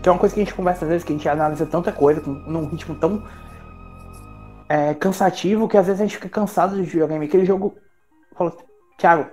[0.02, 1.92] Que é uma coisa que a gente conversa às vezes, que a gente analisa tanta
[1.92, 3.24] coisa com, num ritmo tão
[4.70, 7.26] é, cansativo que às vezes a gente fica cansado de videogame.
[7.26, 7.76] Aquele jogo
[8.38, 8.56] fala,
[8.98, 9.28] Thiago,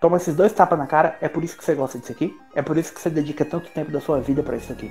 [0.00, 2.60] toma esses dois tapas na cara, é por isso que você gosta disso aqui, é
[2.60, 4.90] por isso que você dedica tanto tempo da sua vida pra isso aqui.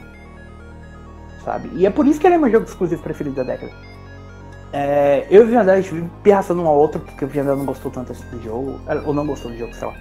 [1.44, 1.70] Sabe?
[1.74, 3.72] E é por isso que ele é meu jogo exclusivo preferido da década.
[4.74, 7.92] É, eu o Viandel, a gente pirraçando um ao outro, porque o Viandel não gostou
[7.92, 9.94] tanto do jogo, ou não gostou do jogo, sei lá.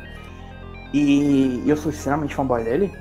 [0.93, 2.93] E eu sou extremamente fanboy dele,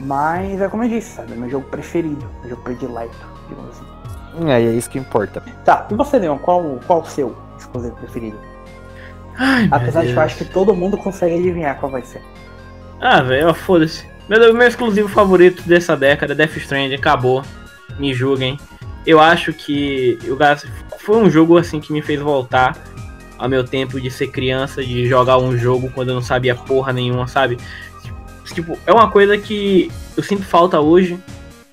[0.00, 1.32] mas é como eu disse, sabe?
[1.32, 3.16] É meu jogo preferido, meu jogo predileto,
[3.48, 4.48] digamos assim.
[4.48, 5.42] É, e é isso que importa.
[5.64, 8.38] Tá, e você, Leon, qual, qual o seu exclusivo preferido?
[9.36, 12.22] Ai, Apesar de que eu acho que todo mundo consegue adivinhar qual vai ser.
[13.00, 14.06] Ah, velho, foda-se.
[14.28, 17.42] Meu, meu exclusivo favorito dessa década, Death Stranding, acabou.
[17.98, 18.58] Me julguem.
[19.06, 22.76] Eu acho que o foi um jogo assim que me fez voltar
[23.38, 26.92] ao meu tempo de ser criança, de jogar um jogo quando eu não sabia porra
[26.92, 27.56] nenhuma, sabe?
[28.52, 31.18] Tipo, é uma coisa que eu sinto falta hoje,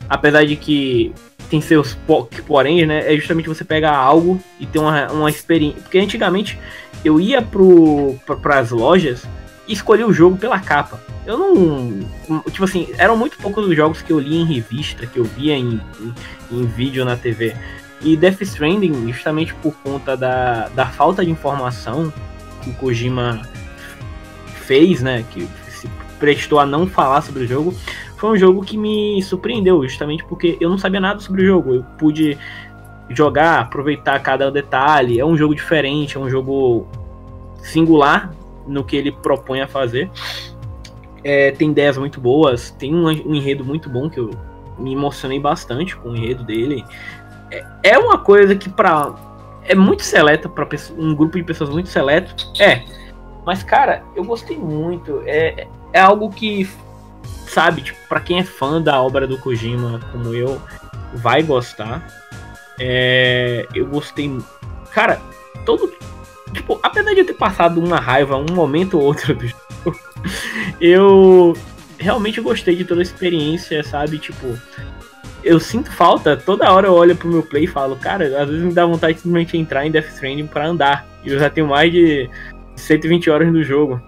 [0.08, 1.14] apesar de que
[1.50, 1.98] tem seus
[2.46, 3.12] porém, né?
[3.12, 5.82] É justamente você pegar algo e ter uma, uma experiência.
[5.82, 6.60] Porque antigamente
[7.04, 9.24] eu ia pro, pra, pras lojas
[9.68, 11.00] e escolhia o jogo pela capa.
[11.26, 12.42] Eu não.
[12.52, 15.56] Tipo assim, eram muito poucos os jogos que eu lia em revista, que eu via
[15.56, 16.14] em, em,
[16.52, 17.56] em vídeo na TV.
[18.02, 22.12] E Death Stranding, justamente por conta da, da falta de informação
[22.62, 23.42] que o Kojima
[24.46, 25.24] fez, né?
[25.32, 25.88] Que se
[26.20, 27.74] prestou a não falar sobre o jogo,
[28.18, 31.76] foi um jogo que me surpreendeu, justamente porque eu não sabia nada sobre o jogo.
[31.76, 32.38] Eu pude
[33.10, 35.20] jogar, aproveitar cada detalhe.
[35.20, 36.88] É um jogo diferente, é um jogo
[37.58, 38.34] singular
[38.68, 40.10] no que ele propõe a fazer.
[41.24, 44.30] É, tem ideias muito boas, tem um, um, enredo muito bom que eu
[44.78, 46.84] me emocionei bastante com o enredo dele.
[47.52, 49.14] É, é uma coisa que para
[49.64, 50.68] é muito seleta para
[50.98, 52.36] um grupo de pessoas muito seleto.
[52.60, 52.84] É,
[53.46, 55.22] mas cara, eu gostei muito.
[55.26, 56.70] É, é algo que
[57.48, 60.62] sabe, tipo, para quem é fã da obra do Kojima, como eu,
[61.14, 62.06] vai gostar.
[62.80, 64.32] É, eu gostei.
[64.92, 65.22] Cara,
[65.66, 65.92] todo.
[66.54, 70.00] Tipo, apesar de eu ter passado uma raiva um momento ou outro do jogo,
[70.80, 71.54] eu
[71.98, 74.20] realmente gostei de toda a experiência, sabe?
[74.20, 74.58] Tipo,
[75.46, 78.66] eu sinto falta, toda hora eu olho pro meu play e falo, cara, às vezes
[78.66, 81.08] me dá vontade de simplesmente entrar em Death Stranding pra andar.
[81.24, 82.28] E eu já tenho mais de
[82.76, 84.02] 120 horas no jogo.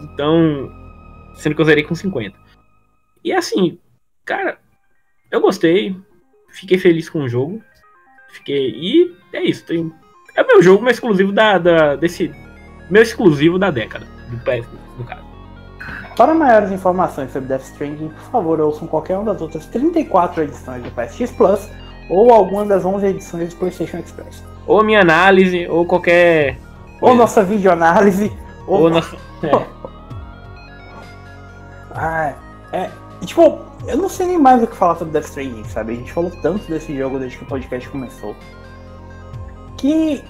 [0.00, 0.72] Então,
[1.34, 2.38] sendo que eu zerei com 50.
[3.24, 3.78] E assim,
[4.24, 4.56] cara,
[5.32, 5.96] eu gostei,
[6.50, 7.60] fiquei feliz com o jogo.
[8.30, 8.70] Fiquei.
[8.70, 9.66] E é isso.
[9.66, 9.92] Tem,
[10.36, 12.32] é meu jogo, meu exclusivo da, da, desse.
[12.88, 14.06] Meu exclusivo da década.
[14.30, 15.23] Do PS, no caso.
[16.16, 20.82] Para maiores informações sobre Death Stranding, por favor, ouçam qualquer uma das outras 34 edições
[20.82, 21.68] do PSX Plus
[22.08, 24.42] ou alguma das 11 edições do PlayStation Express.
[24.66, 26.58] Ou minha análise, ou qualquer.
[27.00, 28.32] Ou nossa videoanálise.
[28.66, 29.16] Ou, ou nossa.
[29.44, 29.66] É.
[31.90, 32.34] ah,
[32.72, 32.90] é.
[33.26, 35.92] Tipo, eu não sei nem mais o que falar sobre Death Stranding, sabe?
[35.92, 38.34] A gente falou tanto desse jogo desde que o podcast começou.
[39.76, 40.24] Que.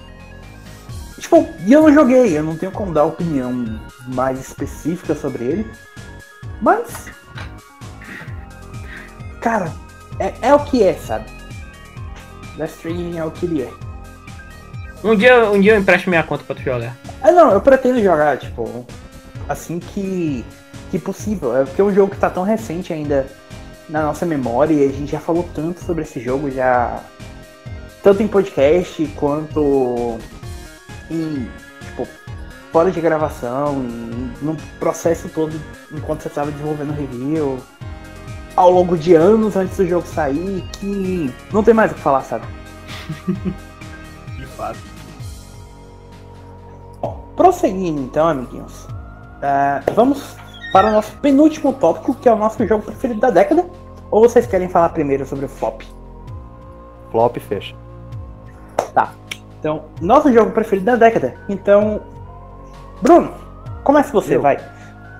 [1.19, 5.71] Tipo, e eu não joguei, eu não tenho como dar opinião mais específica sobre ele.
[6.61, 7.07] Mas.
[9.39, 9.71] Cara,
[10.19, 11.25] é, é o que é, sabe?
[12.57, 13.71] Death Stranding é o que ele é.
[15.03, 16.97] Um dia, um dia eu empresto minha conta pra tu jogar.
[17.21, 18.85] Ah não, eu pretendo jogar, tipo,
[19.47, 20.43] assim que,
[20.89, 21.55] que possível.
[21.55, 23.27] É porque é um jogo que tá tão recente ainda
[23.87, 27.03] na nossa memória e a gente já falou tanto sobre esse jogo, já
[28.01, 30.17] tanto em podcast quanto
[31.09, 31.49] em
[31.81, 32.07] tipo,
[32.71, 33.73] fora de gravação,
[34.41, 35.53] no processo todo
[35.91, 37.59] enquanto você estava desenvolvendo o review,
[38.55, 42.21] ao longo de anos antes do jogo sair, que não tem mais o que falar,
[42.21, 42.45] sabe?
[44.37, 44.79] de fato.
[47.01, 50.35] Bom, prosseguindo então, amiguinhos, uh, vamos
[50.71, 53.65] para o nosso penúltimo tópico, que é o nosso jogo preferido da década.
[54.11, 55.81] Ou vocês querem falar primeiro sobre o flop?
[57.11, 57.75] Flop fecha.
[59.65, 61.33] Então, nosso jogo preferido da década.
[61.49, 61.99] Então,
[63.01, 63.33] Bruno,
[63.83, 64.41] comece você, Eu.
[64.43, 64.59] vai.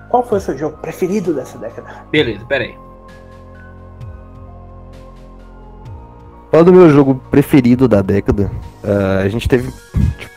[0.08, 1.88] Qual foi o seu jogo preferido dessa década?
[2.12, 2.78] Beleza, peraí.
[6.48, 8.48] Falando do meu jogo preferido da década,
[8.84, 9.68] uh, a gente teve
[10.16, 10.32] tipo,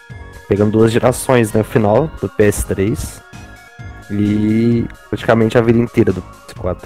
[0.47, 1.61] pegando duas gerações, né?
[1.61, 3.21] O final do PS3
[4.09, 6.79] e praticamente a vida inteira do PS4.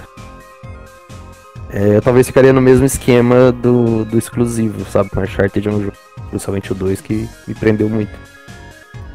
[1.74, 5.10] É, eu talvez ficaria no mesmo esquema do, do exclusivo, sabe?
[5.10, 5.96] Com Uncharted é um jogo,
[6.30, 8.12] principalmente o 2, que me prendeu muito.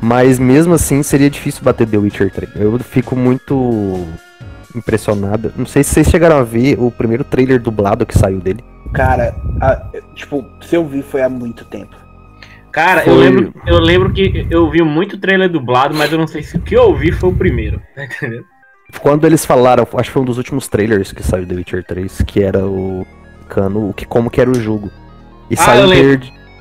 [0.01, 2.57] Mas mesmo assim seria difícil bater The Witcher 3.
[2.57, 4.05] Eu fico muito
[4.75, 5.53] impressionado.
[5.55, 8.61] Não sei se vocês chegaram a ver o primeiro trailer dublado que saiu dele.
[8.93, 9.77] Cara, a,
[10.13, 11.95] tipo, se eu vi foi há muito tempo.
[12.73, 13.13] Cara, foi...
[13.13, 16.57] eu, lembro, eu lembro que eu vi muito trailer dublado, mas eu não sei se
[16.57, 18.45] o que eu ouvi foi o primeiro, tá entendendo?
[19.01, 22.21] Quando eles falaram, acho que foi um dos últimos trailers que saiu The Witcher 3,
[22.25, 23.05] que era o
[23.47, 24.89] cano, o que como que era o jogo.
[25.49, 26.17] E Ah, saiu eu um lembro.
[26.19, 26.19] trailer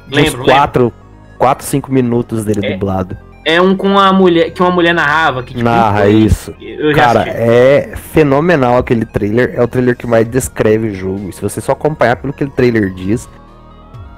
[0.08, 0.92] de Lembro, uns 4,
[1.38, 2.72] 4, 5 minutos dele É.
[2.72, 3.16] dublado.
[3.44, 6.54] É um com a mulher, que uma mulher narrava, que tipo, Narra isso.
[6.60, 7.38] Eu já Cara, assisti.
[7.40, 9.54] é fenomenal aquele trailer.
[9.56, 11.30] É o trailer que mais descreve o jogo.
[11.30, 13.26] E se você só acompanhar pelo que o trailer diz,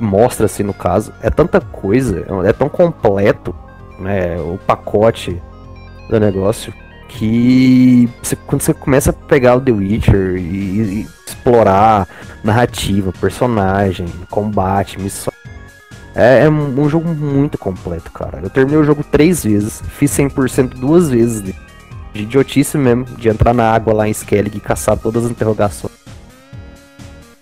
[0.00, 3.54] mostra assim no caso, é tanta coisa, é tão completo,
[4.00, 5.40] né, o pacote
[6.08, 6.72] do negócio,
[7.10, 12.08] que você- quando você começa a pegar o The Witcher e, e explorar
[12.44, 15.32] narrativa, personagem, combate, missão.
[16.14, 18.40] É, é um, jogo muito completo, cara.
[18.42, 21.54] Eu terminei o jogo três vezes, fiz 100% duas vezes de
[22.14, 25.99] idiotice mesmo, de entrar na água lá em Skellig e caçar todas as interrogações.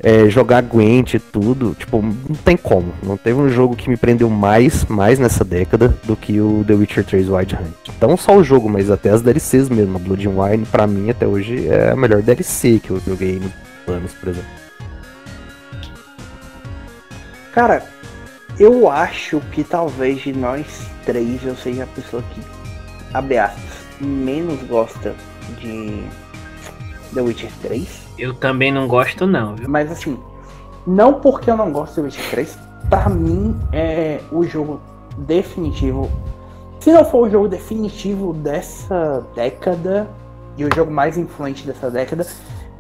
[0.01, 2.93] É, jogar Gwent e tudo, tipo, não tem como.
[3.03, 6.75] Não teve um jogo que me prendeu mais, mais nessa década do que o The
[6.75, 7.95] Witcher 3 Wild Hunt.
[8.01, 9.97] Não só o jogo, mas até as DLCs mesmo.
[9.97, 13.41] A Blood and Wine, pra mim, até hoje, é a melhor DLC que eu joguei
[13.41, 13.53] nos
[13.89, 14.51] anos, por exemplo.
[17.53, 17.83] Cara,
[18.61, 20.65] eu acho que talvez de nós
[21.05, 22.41] três eu seja a pessoa que,
[23.13, 25.13] abre aspas, menos gosta
[25.61, 26.05] de
[27.15, 28.08] The Witcher 3.
[28.19, 29.69] Eu também não gosto, não, viu?
[29.69, 30.19] Mas assim,
[30.87, 32.59] não porque eu não gosto The Witcher 3,
[32.91, 34.81] pra mim é o jogo
[35.19, 36.11] definitivo.
[36.81, 40.09] Se não for o jogo definitivo dessa década,
[40.57, 42.27] e o jogo mais influente dessa década,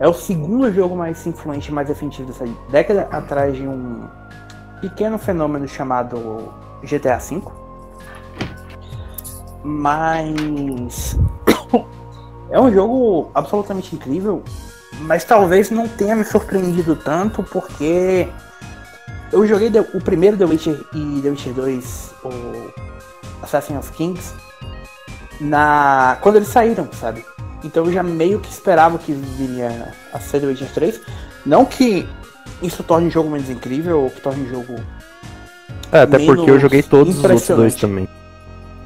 [0.00, 4.08] é o segundo jogo mais influente mais definitivo dessa década, atrás de um
[4.80, 7.42] pequeno fenômeno chamado GTA V.
[9.62, 11.16] Mas
[12.50, 14.42] é um jogo absolutamente incrível,
[15.00, 18.28] mas talvez não tenha me surpreendido tanto porque
[19.32, 22.70] eu joguei o primeiro The Witcher e The Witcher 2, o
[23.42, 24.32] Assassin of Kings,
[25.40, 27.24] na quando eles saíram, sabe?
[27.64, 31.00] Então eu já meio que esperava que viria a ser The Witcher 3.
[31.46, 32.08] Não que
[32.62, 34.74] isso torne o jogo menos incrível ou que torne o jogo
[35.92, 38.08] É, até porque eu joguei todos os outros dois também.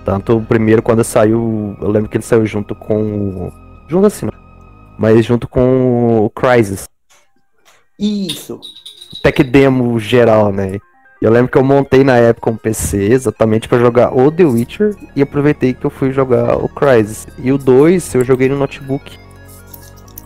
[0.04, 2.96] Tanto o primeiro quando saiu, eu lembro que ele saiu junto com.
[3.02, 3.52] o-
[3.88, 4.32] Junto assim, não.
[5.02, 6.88] Mas junto com o Crysis.
[7.98, 8.60] isso.
[9.20, 10.78] Tech demo geral, né?
[11.20, 14.94] Eu lembro que eu montei na época um PC exatamente pra jogar o The Witcher
[15.16, 17.26] e aproveitei que eu fui jogar o Crysis.
[17.36, 19.18] E o 2 eu joguei no notebook.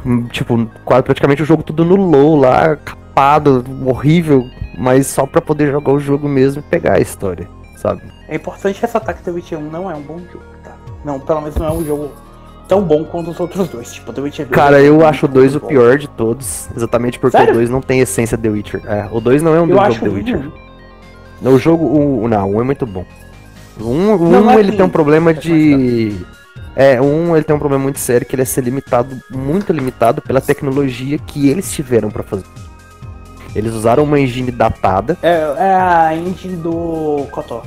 [0.05, 4.45] Hum, Tipo, quase praticamente o jogo tudo no low lá, capado, horrível,
[4.77, 7.49] mas só pra poder jogar o jogo mesmo e pegar a história,
[7.79, 8.03] sabe?
[8.29, 10.77] É importante ressaltar que The Witcher 1 não é um bom jogo, tá?
[11.03, 12.11] Não, pelo menos não é um jogo
[12.69, 13.93] tão bom quanto os outros dois.
[13.93, 14.55] Tipo, The Witcher 2.
[14.55, 15.67] Cara, é eu acho o 2 o bom.
[15.67, 17.53] pior de todos, exatamente porque Sério?
[17.53, 18.83] o 2 não tem essência The Witcher.
[18.87, 20.51] É, o 2 não é um Eu jogo The Witcher.
[21.41, 23.05] No o jogo, o, não, o 1 é muito bom.
[23.79, 26.17] O 1, o Não, um, não é ele tem um problema é de.
[26.75, 30.21] É, 1 ele tem um problema muito sério que ele é ser limitado, muito limitado
[30.21, 32.45] pela tecnologia que eles tiveram pra fazer.
[33.55, 35.17] Eles usaram uma engine datada.
[35.23, 37.63] É, é a engine do Kotor.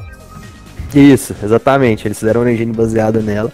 [0.94, 2.08] Isso, exatamente.
[2.08, 3.52] Eles fizeram uma engine baseada nela.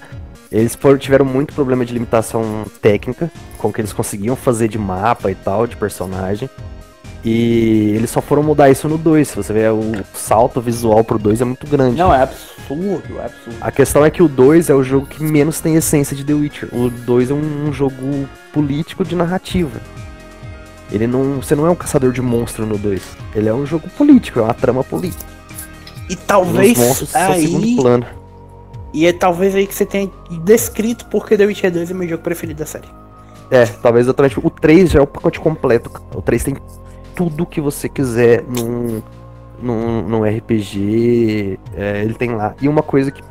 [0.52, 4.78] Eles foram- tiveram muito problema de limitação técnica, com o que eles conseguiam fazer de
[4.78, 6.50] mapa e tal, de personagem.
[7.28, 9.28] E eles só foram mudar isso no 2.
[9.30, 11.98] Se você ver, o salto visual pro 2 é muito grande.
[11.98, 13.58] Não, é absurdo, é absurdo.
[13.60, 16.34] A questão é que o 2 é o jogo que menos tem essência de The
[16.34, 16.70] Witcher.
[16.72, 19.82] O 2 é um, um jogo político de narrativa.
[20.92, 21.38] Ele não.
[21.42, 23.02] Você não é um caçador de monstro no 2.
[23.34, 25.26] Ele é um jogo político, é uma trama política.
[26.08, 27.76] E Os talvez monstros são segundo aí.
[27.76, 28.06] plano.
[28.96, 30.10] E é talvez aí que você tenha
[30.46, 32.88] descrito porque The Witcher 2 é meu jogo preferido da série.
[33.52, 34.40] É, talvez exatamente.
[34.42, 35.92] O 3 já é o pacote completo.
[36.16, 36.56] O 3 tem
[37.14, 39.04] tudo que você quiser num,
[39.62, 41.60] num, num RPG.
[41.76, 42.56] é, ele tem lá.
[42.62, 43.22] E uma coisa que.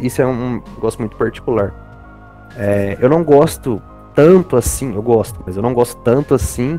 [0.00, 2.46] Isso é um gosto muito particular.
[2.56, 3.82] É, eu não gosto
[4.14, 4.94] tanto assim.
[4.94, 6.78] Eu gosto, mas eu não gosto tanto assim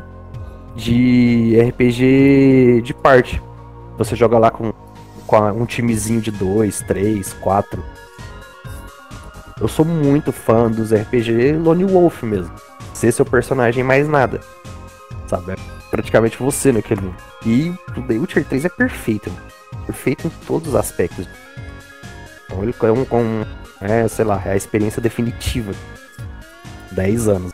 [0.74, 3.42] de RPG de parte.
[3.98, 4.72] Você joga lá com,
[5.26, 7.99] com um timezinho de 2, 3, 4.
[9.60, 12.54] Eu sou muito fã dos RPG Lone Wolf mesmo.
[12.94, 14.40] Ser seu personagem mais nada.
[15.26, 15.52] Sabe?
[15.52, 15.56] É
[15.90, 17.16] praticamente você naquele mundo.
[17.44, 19.30] E o The Witcher 3 é perfeito.
[19.84, 21.28] Perfeito em todos os aspectos.
[22.46, 23.44] Então ele é um, um
[23.82, 25.72] é, sei lá, é a experiência definitiva.
[26.92, 27.52] 10 anos.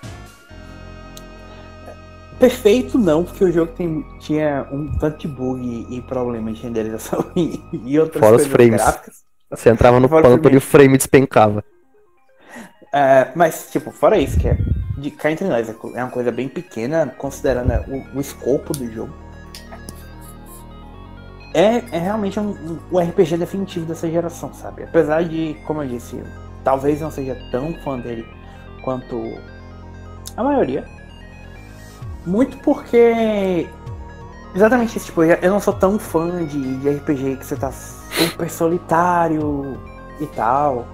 [2.39, 7.25] Perfeito não, porque o jogo tem, tinha um tanto de bug e, problema de renderização
[7.35, 8.81] e, e outras Fora os coisas frames.
[8.81, 9.25] gráficas.
[9.51, 11.65] Você entrava no Fora pântano e o frame despencava.
[12.93, 14.57] É, mas, tipo, fora isso, que é
[14.97, 18.73] de cá entre nós, é é uma coisa bem pequena, considerando é, o, o escopo
[18.73, 19.13] do jogo.
[21.55, 24.83] É, é realmente um, um- o RPG definitivo dessa geração, sabe?
[24.85, 26.23] Apesar de, como eu disse,
[26.63, 28.27] talvez não seja tão fã dele
[28.85, 29.17] quanto
[30.37, 30.85] a maioria.
[32.27, 33.69] Muito porque.
[34.55, 38.51] Exatamente isso, tipo, eu não sou tão fã de, de RPG que você tá super
[38.51, 39.79] solitário
[40.21, 40.87] e tal.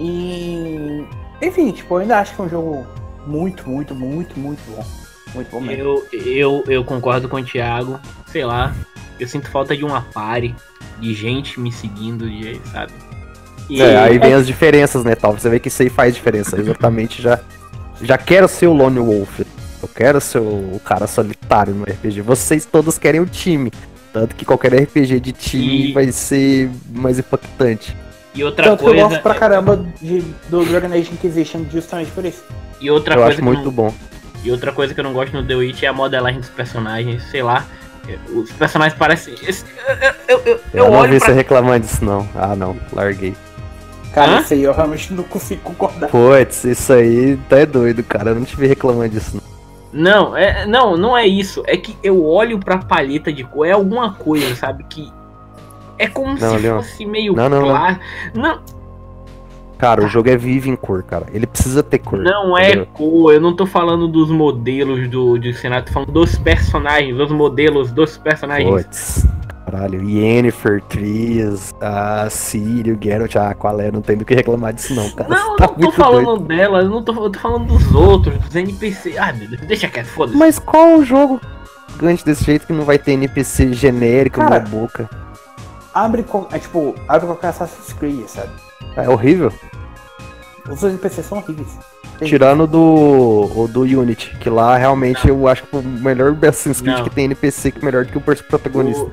[0.00, 1.04] E.
[1.40, 2.86] Enfim, tipo, eu ainda acho que é um jogo
[3.26, 4.84] muito, muito, muito, muito bom.
[5.34, 5.84] Muito bom mesmo.
[5.84, 8.00] Eu, eu, eu concordo com o Thiago.
[8.26, 8.74] Sei lá,
[9.18, 10.54] eu sinto falta de uma pare,
[11.00, 12.92] de gente me seguindo, de, sabe?
[13.68, 13.82] E...
[13.82, 15.32] É, aí vem as diferenças, né, tal.
[15.32, 16.58] Você vê que isso aí faz diferença.
[16.58, 17.38] Exatamente, já,
[18.00, 19.40] já quero ser o Lone Wolf.
[19.80, 22.20] Eu quero ser o cara solitário no RPG.
[22.22, 23.70] Vocês todos querem o time.
[24.12, 25.92] Tanto que qualquer RPG de time e...
[25.92, 27.94] vai ser mais impactante.
[28.38, 28.94] E outra Tanto coisa.
[28.94, 32.44] Que eu gosto pra caramba de, do Dragon Age Inquisition justamente por isso.
[32.80, 33.72] E outra eu coisa acho muito não...
[33.72, 33.94] bom.
[34.44, 37.20] E outra coisa que eu não gosto no The Witch é a modelagem dos personagens,
[37.24, 37.66] sei lá.
[38.32, 39.34] Os personagens parecem.
[39.42, 41.26] Eu, eu, eu, eu, eu não vi pra...
[41.26, 42.28] você reclamando disso, não.
[42.36, 43.34] Ah, não, larguei.
[44.12, 44.40] Cara, Hã?
[44.40, 46.08] isso aí eu realmente não consigo concordar.
[46.08, 48.30] Putz, isso aí tá é doido, cara.
[48.30, 49.42] Eu não te vi reclamando disso, não.
[49.92, 51.64] Não, é, não, não é isso.
[51.66, 54.84] É que eu olho pra palheta de cor, é alguma coisa, sabe?
[54.88, 55.12] Que.
[55.98, 56.76] É como não, se Leon.
[56.76, 57.98] fosse meio não, não, claro.
[58.34, 58.42] Não.
[58.42, 58.78] não.
[59.78, 61.26] Cara, o jogo é vivo em cor, cara.
[61.32, 62.18] Ele precisa ter cor.
[62.18, 62.82] Não é entendeu?
[62.82, 67.16] é cor, eu não tô falando dos modelos do, do Senado, tô falando dos personagens,
[67.16, 68.68] dos modelos dos personagens.
[68.68, 69.26] Puts,
[69.64, 73.92] caralho, Yennefer, Trias, a Sírio, Geralt, ah, qual é?
[73.92, 75.28] Não tem do que reclamar disso não, cara.
[75.28, 76.44] Não, tá não tô falando doido.
[76.44, 79.16] dela, eu não tô, eu tô falando dos outros, dos NPC.
[79.16, 80.36] Ah, meu Deus, deixa quieto, foda-se.
[80.36, 81.40] Mas qual o jogo
[81.92, 85.08] gigante desse jeito que não vai ter NPC genérico cara, na boca?
[85.98, 86.46] Abre com.
[86.52, 88.52] É tipo, abre com Assassin's Creed, sabe?
[88.96, 89.52] É horrível.
[90.68, 91.76] Os NPCs são horríveis.
[92.22, 97.02] Tirando do, o do Unity, que lá realmente eu acho que o melhor Assassin's Creed
[97.02, 99.10] que tem NPC que é melhor do que o protagonista.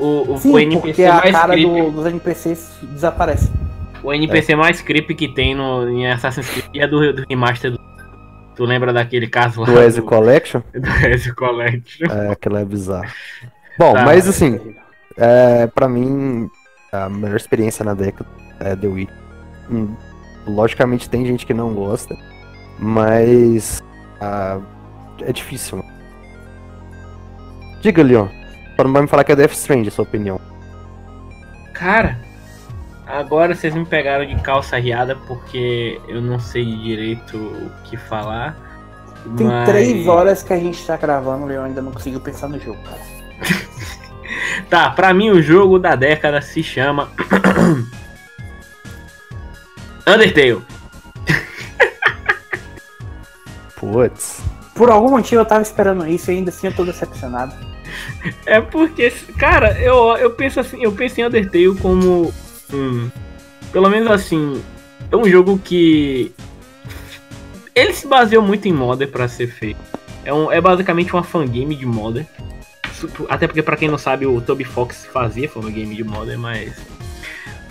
[0.00, 3.50] O, o, o, Sim, o NPC porque a cara do, dos NPCs desaparece.
[4.02, 4.56] O NPC é.
[4.56, 7.80] mais creepy que tem no, em Assassin's Creed é do, do remaster do.
[8.56, 9.66] Tu lembra daquele caso lá?
[9.66, 10.62] Do Ezio Collection?
[10.74, 12.06] Do Ezio Collection.
[12.10, 13.10] É, aquilo é bizarro.
[13.78, 14.60] Bom, tá, mas assim,
[15.16, 16.50] é, pra mim,
[16.92, 18.28] a melhor experiência na década
[18.60, 19.08] é The Wii.
[19.70, 19.94] Hum,
[20.46, 22.14] logicamente tem gente que não gosta,
[22.78, 23.82] mas
[24.20, 24.60] ah,
[25.20, 25.82] é difícil.
[27.80, 28.28] Diga, Leon.
[28.76, 30.40] Só não vai me falar que é Death Strange, sua opinião.
[31.72, 32.18] Cara,
[33.06, 38.56] agora vocês me pegaram de calça riada porque eu não sei direito o que falar.
[39.36, 39.68] Tem mas...
[39.68, 42.78] três horas que a gente tá gravando, o Leon ainda não conseguiu pensar no jogo,
[42.82, 43.00] cara.
[44.70, 47.10] tá, pra mim o jogo da década se chama
[50.06, 50.62] Undertale.
[53.76, 54.42] Putz.
[54.74, 57.54] Por algum motivo eu tava esperando isso e ainda assim eu tô decepcionado.
[58.44, 62.32] É porque, cara, eu, eu penso assim, eu penso em Undertale como.
[62.72, 63.10] Hum,
[63.72, 64.62] pelo menos assim.
[65.10, 66.32] É um jogo que.
[67.74, 69.80] Ele se baseou muito em modder para ser feito.
[70.24, 72.26] É, um, é basicamente uma fangame de modder.
[73.28, 76.74] Até porque, para quem não sabe, o Toby Fox fazia fangame de modder, mas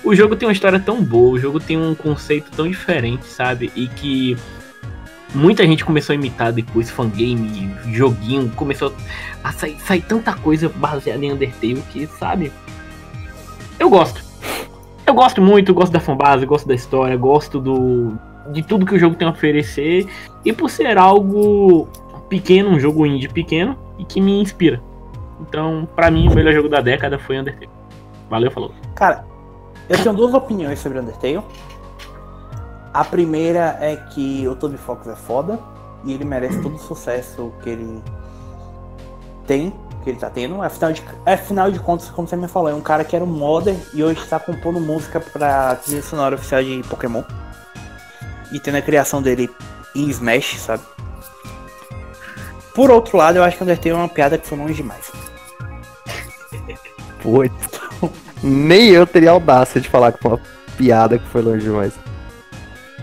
[0.04, 3.72] o jogo tem uma história tão boa, o jogo tem um conceito tão diferente, sabe?
[3.76, 4.38] E que
[5.34, 8.94] muita gente começou a imitar depois, fangame, joguinho, começou
[9.44, 12.52] a sair, sair tanta coisa baseada em Undertale que, sabe?
[13.80, 14.24] Eu gosto.
[15.06, 18.18] Eu gosto muito, gosto da fanbase, gosto da história, gosto do
[18.52, 20.06] de tudo que o jogo tem a oferecer
[20.44, 21.88] e por ser algo
[22.30, 24.82] pequeno, um jogo indie pequeno e que me inspira.
[25.42, 27.70] Então, para mim, o melhor jogo da década foi Undertale.
[28.30, 28.72] Valeu, falou.
[28.96, 29.26] Cara,
[29.90, 31.44] eu tenho duas opiniões sobre Undertale.
[32.94, 35.60] A primeira é que o Toby Fox é foda
[36.04, 38.04] e ele merece todo o sucesso que ele
[39.48, 39.74] tem,
[40.04, 40.62] que ele tá tendo.
[40.62, 43.28] Afinal de, afinal de contas, como você me falou, é um cara que era um
[43.28, 47.24] modder e hoje está compondo música pra trilha sonora oficial de Pokémon.
[48.52, 49.50] E tendo a criação dele
[49.96, 50.84] em Smash, sabe?
[52.74, 55.12] Por outro lado, eu acho que Undertale é uma piada que foi longe demais.
[57.22, 57.74] Putz.
[58.44, 60.42] Nem eu teria audácia de falar com uma
[60.78, 61.94] piada que foi longe demais.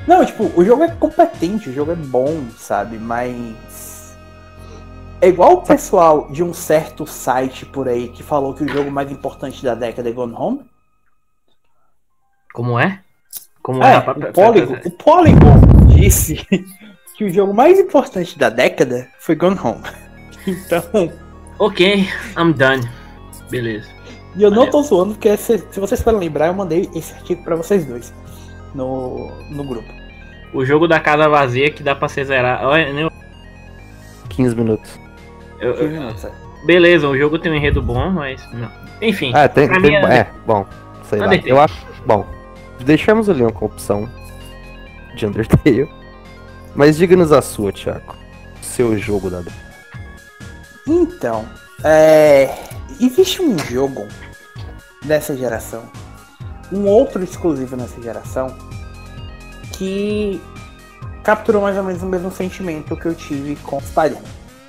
[0.07, 2.99] Não, tipo, o jogo é competente, o jogo é bom, sabe?
[2.99, 4.16] Mas.
[5.21, 8.91] É igual o pessoal de um certo site por aí que falou que o jogo
[8.91, 10.71] mais importante da década é Gone Home.
[12.53, 13.03] Como é?
[13.62, 13.95] Como é?
[13.95, 16.47] é o, Polygon, o Polygon disse
[17.21, 19.83] que o jogo mais importante da década foi Gone Home.
[20.47, 21.12] Então.
[21.59, 22.89] Ok, I'm done.
[23.51, 23.91] Beleza.
[24.35, 27.45] E eu não tô zoando, porque se, se vocês forem lembrar, eu mandei esse artigo
[27.45, 28.14] pra vocês dois
[28.75, 29.87] no, no grupo.
[30.55, 32.64] O jogo da casa vazia que dá pra ser zerar.
[32.64, 33.11] Olha, nem...
[34.31, 34.99] 15 minutos.
[35.61, 36.33] Eu, 15 minutos, é.
[36.64, 38.43] Beleza, o jogo tem um enredo bom, mas.
[38.55, 38.71] Não.
[39.03, 39.31] Enfim.
[39.37, 40.21] É, tem, tem é...
[40.21, 40.66] é, bom.
[41.03, 41.35] Sei lá.
[41.35, 41.87] Eu acho.
[42.07, 42.27] Bom,
[42.83, 44.09] deixamos o Leon com a opção
[45.14, 45.99] de Undertale.
[46.75, 48.14] Mas diga-nos a sua, Thiago.
[48.62, 49.43] Seu jogo da
[50.87, 51.45] Então,
[51.83, 52.55] é...
[53.01, 54.07] existe um jogo
[55.05, 55.83] dessa geração,
[56.73, 58.55] um outro exclusivo nessa geração,
[59.73, 60.41] que
[61.23, 64.29] capturou mais ou menos o mesmo sentimento que eu tive com Spider-Man.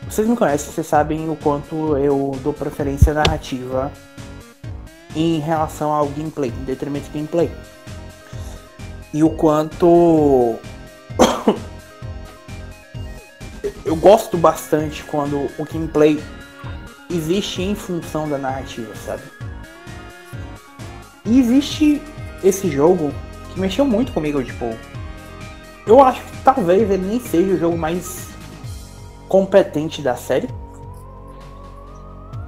[0.10, 3.91] Vocês me conhecem, vocês sabem o quanto eu dou preferência narrativa
[5.16, 7.52] em relação ao gameplay, em detrimento de gameplay.
[9.14, 10.56] E o quanto
[13.86, 16.22] eu gosto bastante quando o gameplay
[17.09, 19.24] existe em função da narrativa, sabe?
[21.26, 22.01] E existe
[22.43, 23.12] esse jogo
[23.53, 24.76] que mexeu muito comigo, tipo.
[25.86, 28.30] Eu acho que talvez ele nem seja o jogo mais
[29.28, 30.49] competente da série.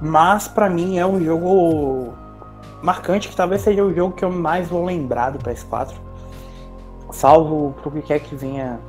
[0.00, 2.12] Mas para mim é um jogo
[2.82, 5.94] marcante, que talvez seja o jogo que eu mais vou lembrar do PS4.
[7.10, 8.80] Salvo pro que quer que venha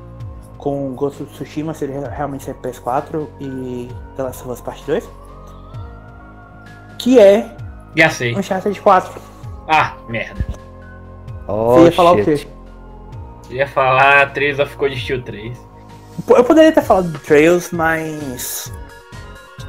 [0.57, 4.83] com Ghost of Tsushima, se ele realmente é PS4 e The Last of Us Part
[4.85, 5.07] 2.
[6.97, 7.55] Que é
[7.95, 8.35] Já sei.
[8.35, 9.21] Uncharted 4.
[9.67, 10.45] Ah, merda.
[11.47, 12.45] Oh, Você ia falar o shit.
[12.45, 12.51] quê?
[13.49, 15.57] Eu ia falar 3 of Code Steel 3.
[16.29, 18.71] Eu poderia ter falado do Trails, mas.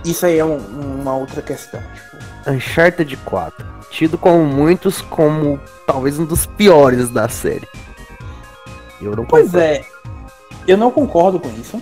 [0.05, 1.81] Isso aí é um- uma outra questão.
[1.81, 3.67] Tipo, Uncharted 4.
[3.91, 7.67] Tido como muitos como talvez um dos piores da série.
[9.01, 9.59] Eu não pois concordo.
[9.67, 9.85] é,
[10.67, 11.81] eu não concordo com isso.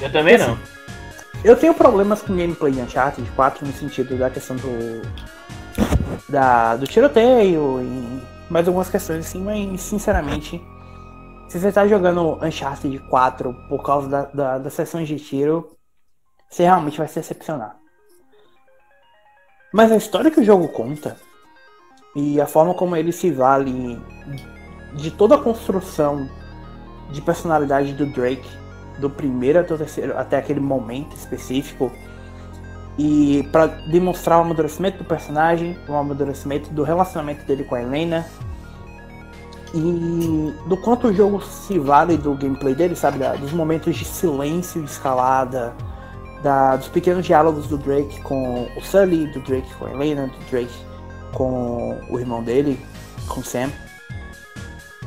[0.00, 0.58] Eu também não.
[1.44, 5.02] Eu tenho problemas com gameplay de Uncharted 4 no sentido da questão do.
[6.28, 10.60] Da, do tiroteio e mais algumas questões assim, mas sinceramente,
[11.48, 15.76] se você tá jogando Uncharted 4 por causa da, da- das sessões de tiro,
[16.48, 17.76] você realmente vai se decepcionar.
[19.72, 21.16] Mas a história que o jogo conta
[22.14, 24.00] e a forma como ele se vale
[24.94, 26.28] de toda a construção
[27.10, 28.48] de personalidade do Drake
[28.98, 31.92] do primeiro até o terceiro, até aquele momento específico.
[32.98, 38.26] E para demonstrar o amadurecimento do personagem, o amadurecimento do relacionamento dele com a Helena.
[39.74, 43.18] E do quanto o jogo se vale do gameplay dele, sabe?
[43.38, 45.74] Dos momentos de silêncio escalada,
[46.42, 50.50] da- dos pequenos diálogos do Drake com o Sully, do Drake com a Helena, do
[50.50, 50.72] Drake
[51.34, 52.80] com o irmão dele,
[53.28, 53.70] com o Sam.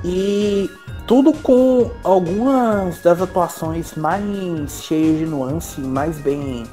[0.04, 0.70] E
[1.10, 6.68] tudo com algumas das atuações mais cheias de nuance, mais bem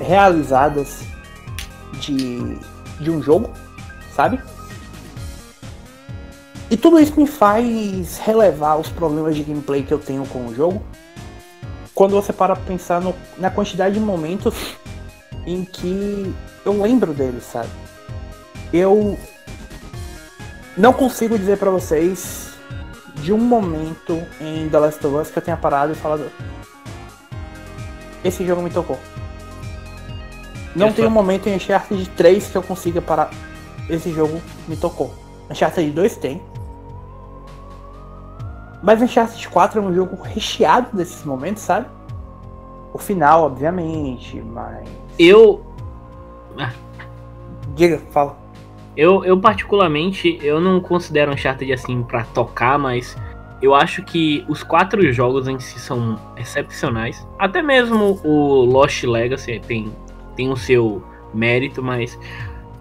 [0.00, 1.04] realizadas
[2.00, 2.58] de,
[2.98, 3.48] de um jogo,
[4.12, 4.40] sabe?
[6.68, 10.52] E tudo isso me faz relevar os problemas de gameplay que eu tenho com o
[10.52, 10.82] jogo.
[11.94, 14.76] Quando você para pra pensar no- na quantidade de momentos
[15.46, 16.34] em que
[16.66, 17.70] eu lembro dele, sabe?
[18.72, 19.16] Eu
[20.76, 22.47] não consigo dizer pra vocês
[23.22, 26.30] de um momento em The Last of Us que eu tenha parado e falado.
[28.24, 28.98] Esse jogo me tocou.
[30.74, 33.30] Não tem um momento em Uncharted 3 que eu consiga parar.
[33.88, 35.12] Esse jogo me tocou.
[35.50, 36.42] Uncharted 2 tem.
[38.82, 41.86] Mas Uncharted 4 é um jogo recheado desses momentos, sabe?
[42.92, 44.88] O final, obviamente, mas.
[45.18, 45.68] Eu,
[47.74, 48.36] Diga, fala.
[48.98, 53.16] Eu, eu particularmente, eu não considero Uncharted assim pra tocar, mas
[53.62, 57.24] eu acho que os quatro jogos em si são excepcionais.
[57.38, 59.94] Até mesmo o Lost Legacy tem,
[60.34, 61.00] tem o seu
[61.32, 62.18] mérito, mas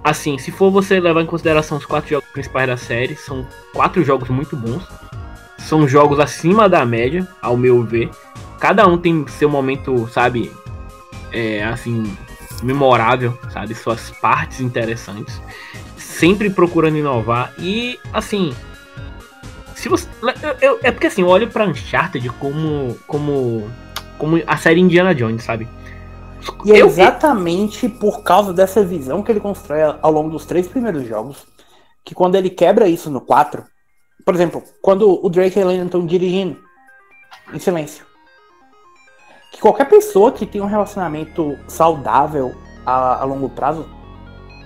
[0.03, 4.03] assim, se for você levar em consideração os quatro jogos principais da série, são quatro
[4.03, 4.83] jogos muito bons.
[5.59, 8.09] São jogos acima da média, ao meu ver.
[8.59, 10.51] Cada um tem seu momento, sabe,
[11.31, 12.11] é, assim,
[12.63, 15.39] memorável, sabe, suas partes interessantes
[16.17, 18.53] sempre procurando inovar e assim
[19.75, 20.07] se você
[20.41, 23.69] eu- eu- é porque assim eu olho para Uncharted como como
[24.17, 25.67] como a série Indiana Jones sabe?
[26.65, 31.05] E é exatamente por causa dessa visão que ele constrói ao longo dos três primeiros
[31.07, 31.45] jogos,
[32.05, 33.63] que quando ele quebra isso no 4,
[34.25, 36.57] por exemplo, quando o Drake e a Helena estão dirigindo
[37.53, 38.05] em silêncio,
[39.51, 43.87] que qualquer pessoa que tem um relacionamento saudável a, a longo prazo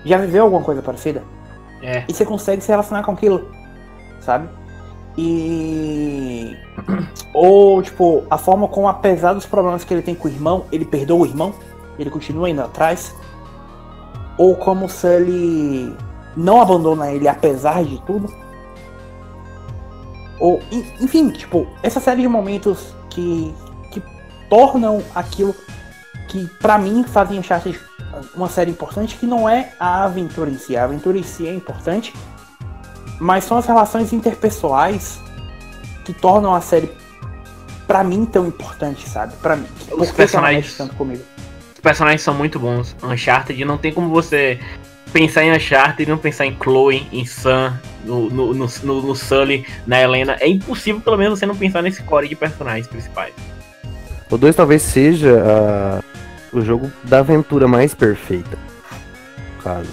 [0.06, 1.24] já viveu alguma coisa parecida
[1.82, 3.52] é e você consegue se relacionar com aquilo,
[4.20, 4.48] sabe?
[5.18, 6.56] E.
[7.34, 10.86] Ou, tipo, a forma como, apesar dos problemas que ele tem com o irmão, ele
[10.86, 11.54] perdoa o irmão,
[11.98, 13.16] ele continua indo atrás.
[14.38, 15.96] Ou como se ele
[16.36, 18.34] não abandona ele apesar de tudo.
[20.40, 23.54] Ou, en- enfim, tipo, essa série de momentos que,
[23.92, 24.02] que
[24.50, 25.54] tornam aquilo
[26.28, 27.80] que, pra mim, fazem Uncharted
[28.36, 30.76] uma série importante, que não é a aventura em si.
[30.78, 32.14] A aventura em si é importante,
[33.20, 35.20] mas são as relações interpessoais
[36.04, 36.92] que tornam a série
[37.88, 39.34] pra mim tão importante, sabe?
[39.42, 39.68] Pra mim.
[39.84, 41.24] Os Por ela personagens- tanto comigo?
[41.76, 42.96] Os personagens são muito bons.
[43.04, 44.60] Uncharted não tem como você
[45.12, 47.74] pensar em Uncharted e não pensar em Chloe, em Sam,
[48.06, 50.38] no, no, no, no- no Sully, na Helena.
[50.40, 53.34] É impossível, pelo menos, você não pensar nesse core de personagens principais.
[54.30, 56.02] O 2 talvez seja ah,
[56.54, 58.58] o jogo da aventura mais perfeita.
[59.58, 59.90] No caso.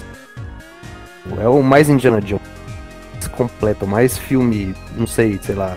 [1.38, 2.42] É o mais Indiana Jones.
[3.14, 5.76] mais Completo, mais filme, não sei, sei lá.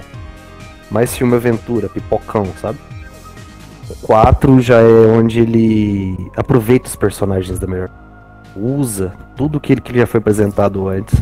[0.90, 2.80] Mais filme aventura, pipocão, sabe?
[3.88, 7.90] O 4 já é onde ele aproveita os personagens da melhor.
[8.56, 11.16] Usa tudo ele, que já foi apresentado antes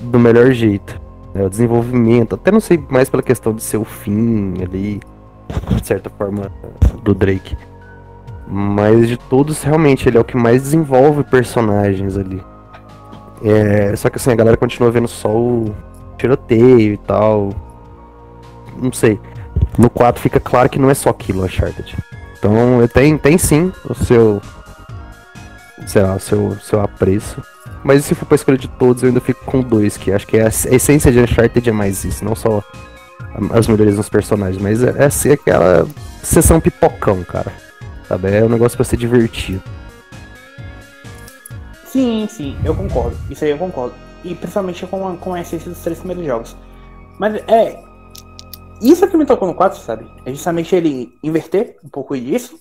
[0.00, 0.98] do melhor jeito.
[1.34, 1.44] né?
[1.44, 5.00] O desenvolvimento, até não sei mais pela questão de ser o fim ali,
[5.76, 6.50] de certa forma,
[7.02, 7.56] do Drake.
[8.46, 12.42] Mas de todos, realmente, ele é o que mais desenvolve personagens ali.
[13.42, 15.74] É, só que assim, a galera continua vendo só o
[16.18, 17.50] tiroteio e tal.
[18.76, 19.20] Não sei.
[19.78, 21.96] No 4 fica claro que não é só aquilo, Uncharted.
[22.38, 22.54] Então
[22.92, 24.40] tem, tem sim o seu.
[25.86, 27.42] Sei lá, o seu, seu apreço.
[27.82, 30.38] Mas se for pra escolher de todos, eu ainda fico com dois, que acho que
[30.38, 32.62] é a, essência de Uncharted é mais isso, não só
[33.50, 35.86] as melhorias nos personagens, mas é, é ser aquela
[36.22, 37.52] sessão pipocão, cara.
[38.08, 38.36] Sabe?
[38.36, 39.62] É um negócio pra ser divertido.
[41.86, 43.16] Sim, sim, eu concordo.
[43.30, 43.94] Isso aí eu concordo.
[44.24, 46.56] E principalmente com a, com a essência dos três primeiros jogos.
[47.18, 47.82] Mas é.
[48.82, 50.10] Isso que me tocou no 4, sabe?
[50.26, 52.58] É justamente ele inverter um pouco disso.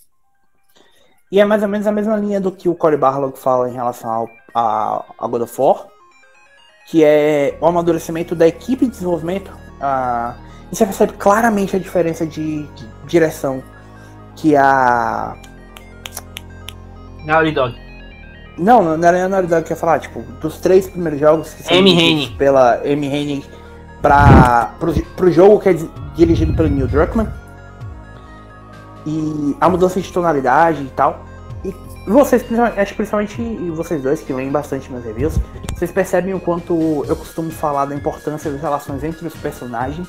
[1.31, 3.73] E é mais ou menos a mesma linha do que o Cory Barlog fala em
[3.73, 5.87] relação ao, a, a God of War.
[6.85, 9.51] Que é o amadurecimento da equipe de desenvolvimento.
[9.81, 10.37] Ah,
[10.71, 13.63] e você percebe claramente a diferença de, de direção
[14.43, 15.35] que a
[17.25, 17.73] Naughty Dog.
[18.57, 21.63] Não, não era a Naughty Dog que ia falar, tipo, dos três primeiros jogos que
[21.63, 22.35] são Hennig.
[22.35, 23.45] pela Amy Hennig
[24.01, 27.29] para pro, pro jogo que é di- dirigido pelo Neil Druckmann.
[29.05, 31.23] E a mudança de tonalidade e tal.
[31.63, 31.73] E
[32.05, 35.39] vocês, principalmente- acho que principalmente vocês dois que leem bastante meus reviews,
[35.73, 40.07] vocês percebem o quanto eu costumo falar da importância das relações entre os personagens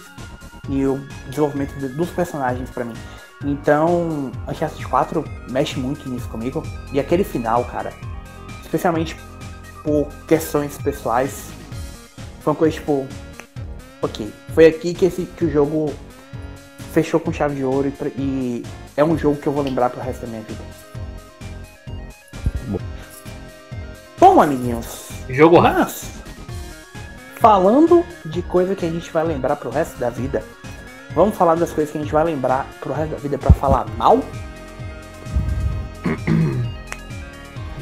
[0.69, 2.95] e o desenvolvimento de- dos personagens pra mim.
[3.43, 6.63] Então, Uncharted 4 mexe muito nisso comigo.
[6.93, 7.93] E aquele final, cara,
[8.63, 9.17] especialmente
[9.83, 11.51] por questões pessoais,
[12.41, 13.07] foi uma coisa tipo,
[14.01, 15.93] ok, foi aqui que, esse, que o jogo
[16.93, 18.65] fechou com chave de ouro e, e
[18.97, 20.63] é um jogo que eu vou lembrar pro resto da minha vida.
[22.69, 22.79] Bom.
[24.19, 26.15] Bom, amiguinhos, Jogo mas
[27.45, 30.43] falando de coisa que a gente vai lembrar pro resto da vida,
[31.15, 33.87] vamos falar das coisas que a gente vai lembrar pro resto da vida pra falar
[33.97, 34.19] mal?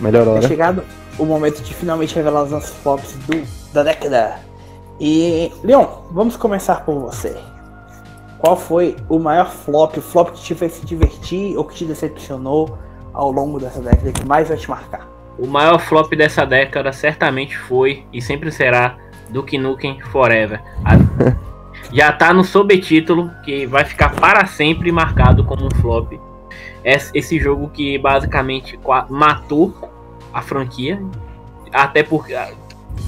[0.00, 0.48] Melhor É hora.
[0.48, 0.82] chegado
[1.18, 3.42] o momento de finalmente revelar os nossos flops do,
[3.72, 4.36] da década.
[5.00, 7.36] E, Leon, vamos começar por você.
[8.38, 11.84] Qual foi o maior flop, o flop que te fez se divertir ou que te
[11.84, 12.76] decepcionou
[13.12, 15.06] ao longo dessa década que mais vai te marcar?
[15.38, 18.96] O maior flop dessa década certamente foi e sempre será
[19.30, 20.60] Duke Nukem Forever.
[20.84, 21.51] A-
[21.92, 26.12] Já tá no subtítulo que vai ficar para sempre marcado como um flop.
[26.84, 28.78] Es- Esse jogo que basicamente
[29.10, 29.74] matou
[30.32, 31.00] a franquia.
[31.72, 32.34] Até porque.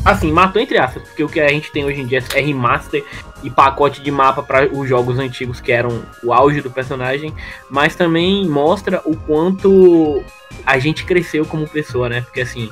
[0.05, 3.03] Assim, matou entre aspas, porque o que a gente tem hoje em dia é remaster
[3.43, 7.33] e pacote de mapa para os jogos antigos que eram o auge do personagem,
[7.71, 10.23] mas também mostra o quanto
[10.65, 12.21] a gente cresceu como pessoa, né?
[12.23, 12.71] Porque assim,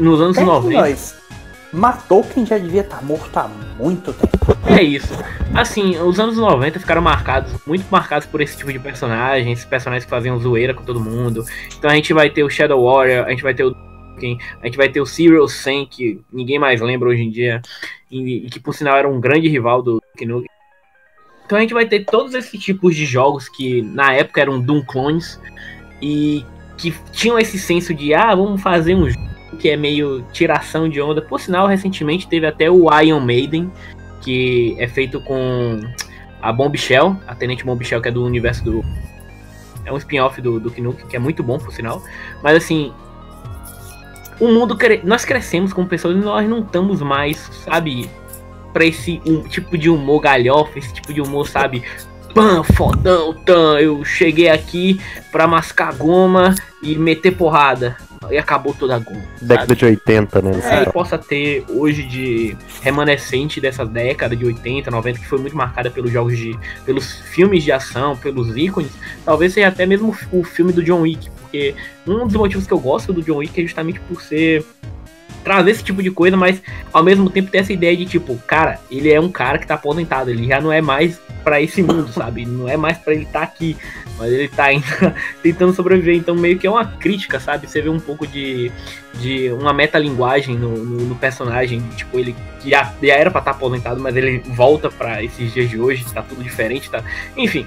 [0.00, 0.80] nos anos Entre 90.
[0.80, 1.14] nós,
[1.72, 4.56] matou quem já devia estar morto há muito tempo.
[4.66, 5.12] É isso.
[5.54, 10.04] Assim, os anos 90 ficaram marcados, muito marcados por esse tipo de personagens, esses personagens
[10.04, 11.44] que faziam zoeira com todo mundo.
[11.76, 13.74] Então a gente vai ter o Shadow Warrior, a gente vai ter o
[14.62, 17.60] a gente vai ter o Serial Sam, que ninguém mais lembra hoje em dia,
[18.08, 20.46] e, que por sinal era um grande rival do Duke.
[21.44, 24.84] Então a gente vai ter todos esses tipos de jogos que na época eram Doom
[24.84, 25.40] clones
[26.00, 26.44] e
[26.78, 31.00] que tinham esse senso de ah, vamos fazer um jogo que é meio tiração de
[31.00, 31.20] onda.
[31.22, 33.70] Por sinal, recentemente teve até o Iron Maiden,
[34.20, 35.80] que é feito com
[36.40, 38.84] a Bombshell, a Tenente Bombshell, que é do universo do.
[39.84, 42.02] É um spin-off do Duke Nukem, que é muito bom, por sinal.
[42.42, 42.92] Mas assim.
[44.40, 44.76] O mundo.
[44.76, 48.08] cre- Nós crescemos como pessoas e nós não estamos mais, sabe?
[48.72, 51.82] Pra esse um, tipo de humor galhofa, esse tipo de humor, sabe?
[52.34, 54.98] Pã, fodão, tan, eu cheguei aqui
[55.30, 57.96] pra mascar goma e meter porrada.
[58.30, 59.22] E acabou toda a goma.
[59.40, 60.52] Década de 80, né?
[60.64, 65.56] É, que possa ter hoje de remanescente dessa década de 80, 90, que foi muito
[65.56, 66.58] marcada pelos jogos de.
[66.84, 68.92] pelos filmes de ação, pelos ícones,
[69.24, 71.74] talvez seja até mesmo o filme do John Wick, porque
[72.06, 74.64] um dos motivos que eu gosto do John Wick é justamente por ser
[75.42, 76.62] trazer esse tipo de coisa, mas
[76.92, 79.74] ao mesmo tempo ter essa ideia de tipo, cara, ele é um cara que tá
[79.74, 82.46] aposentado, ele já não é mais para esse mundo, sabe?
[82.46, 83.76] Não é mais para ele estar tá aqui,
[84.18, 86.16] mas ele tá ainda tentando sobreviver.
[86.16, 87.68] Então meio que é uma crítica, sabe?
[87.68, 88.70] Você vê um pouco de,
[89.14, 93.56] de uma metalinguagem no, no, no personagem, tipo, ele já, já era para estar tá
[93.56, 97.02] aposentado, mas ele volta para esses dias de hoje, tá tudo diferente, tá?
[97.36, 97.66] Enfim.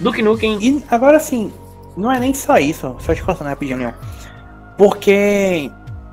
[0.00, 0.58] Duke Nukem.
[0.60, 1.52] E agora sim,
[1.96, 3.94] não é nem só isso, só te cortando rapidinho,
[4.76, 5.70] Porque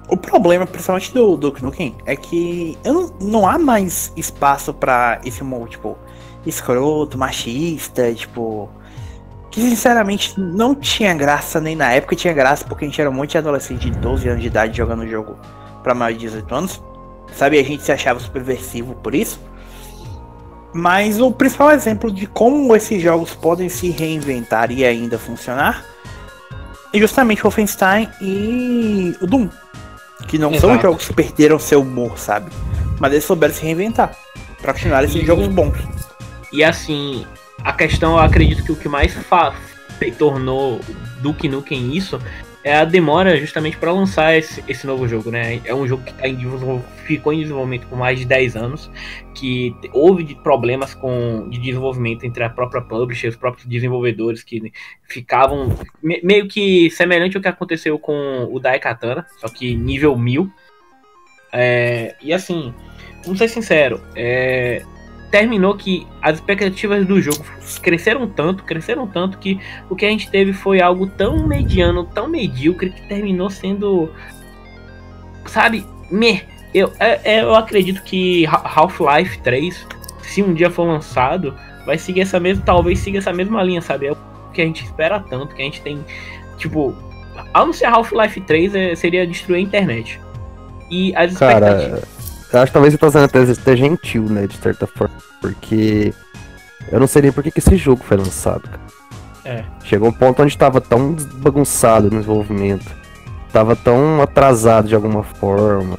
[0.10, 5.42] o problema, principalmente do Duke Nukem, é que não, não há mais espaço para esse
[5.42, 5.98] humor, tipo,
[6.46, 8.70] escroto, machista, tipo.
[9.52, 13.14] Que sinceramente não tinha graça, nem na época tinha graça, porque a gente era um
[13.14, 15.36] monte de adolescente de 12 anos de idade jogando o jogo
[15.82, 16.84] pra maior de 18 anos.
[17.34, 19.40] Sabe, a gente se achava subversivo por isso.
[20.72, 25.84] Mas o principal exemplo de como esses jogos podem se reinventar e ainda funcionar
[26.94, 29.50] é justamente Wolfenstein e o Doom.
[30.30, 30.68] Que não Exato.
[30.68, 32.52] são jogos que perderam seu humor, sabe?
[33.00, 34.16] Mas eles souberam se reinventar
[34.62, 35.78] para continuar esses e, jogos bons.
[36.54, 37.26] E assim,
[37.64, 39.14] a questão, eu acredito que o que mais
[40.18, 40.80] tornou
[41.20, 42.22] Duke Nukem isso
[42.64, 45.62] é a demora justamente para lançar esse, esse novo jogo, né?
[45.64, 46.38] É um jogo que tá em
[47.06, 48.92] ficou em desenvolvimento por mais de 10 anos,
[49.34, 54.72] que houve problemas com, de desenvolvimento entre a própria publisher, os próprios desenvolvedores que
[55.04, 60.52] ficavam me, meio que semelhante ao que aconteceu com o Daikatana, só que nível 1000.
[61.52, 62.74] É, e assim,
[63.24, 64.84] vamos ser sincero, é,
[65.32, 67.44] terminou que as expectativas do jogo
[67.82, 72.28] cresceram tanto, cresceram tanto que o que a gente teve foi algo tão mediano, tão
[72.28, 74.12] medíocre que terminou sendo,
[75.46, 76.42] sabe, me
[76.74, 79.88] eu, é, é, eu acredito que Half-Life 3,
[80.22, 84.08] se um dia for lançado, vai seguir essa mesma, talvez siga essa mesma linha, sabe?
[84.08, 84.18] É o
[84.54, 86.06] que a gente espera tanto, que a gente tem,
[86.58, 86.96] tipo,
[87.74, 90.20] ser Half-Life 3, é, seria destruir a internet.
[90.92, 91.84] E as expectativas.
[91.84, 92.19] Cara, eu
[92.54, 95.16] acho que talvez você tá sendo até, até gentil, né, de certa forma.
[95.42, 96.14] Porque
[96.92, 99.00] eu não sei nem por que, que esse jogo foi lançado, cara.
[99.46, 99.64] É.
[99.84, 102.86] Chegou um ponto onde tava tão bagunçado no desenvolvimento.
[103.52, 105.98] Tava tão atrasado de alguma forma.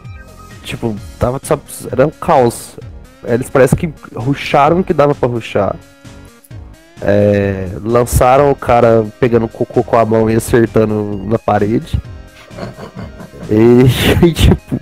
[0.63, 1.41] Tipo, tava.
[1.43, 2.79] Sabe, era um caos.
[3.25, 5.75] Eles parece que ruxaram o que dava pra ruxar.
[7.03, 12.01] É, lançaram o cara pegando cocô com a mão e acertando na parede.
[13.51, 14.81] E, e tipo,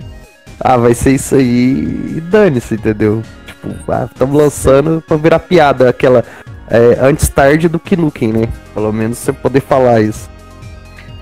[0.59, 3.23] ah, vai ser isso aí e dane-se, entendeu?
[3.45, 6.23] Tipo, ah, estamos lançando pra virar piada, aquela
[6.69, 8.47] é, antes tarde do que Nukem, né?
[8.73, 10.29] Pelo menos você poder falar isso.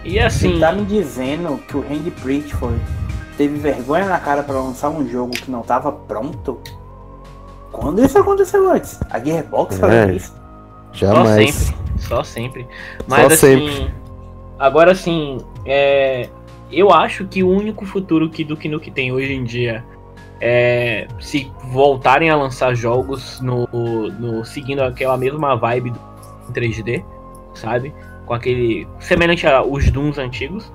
[0.03, 0.53] E assim.
[0.53, 2.79] Você tá me dizendo que o Randy Pritchford
[3.37, 6.59] teve vergonha na cara para lançar um jogo que não tava pronto?
[7.71, 8.99] Quando isso aconteceu antes?
[9.09, 10.33] A Gearbox é, fazia isso?
[10.93, 11.55] Jamais.
[11.55, 11.97] Só sempre.
[11.99, 12.67] Só sempre.
[13.07, 13.69] Mas Só assim.
[13.69, 13.93] Sempre.
[14.59, 16.29] Agora assim, é,
[16.71, 19.83] eu acho que o único futuro que Duke Nukem tem hoje em dia
[20.39, 23.67] é se voltarem a lançar jogos no,
[24.19, 25.99] no seguindo aquela mesma vibe do
[26.53, 27.03] 3D,
[27.53, 27.93] sabe?
[28.25, 30.71] Com aquele semelhante aos Dooms antigos.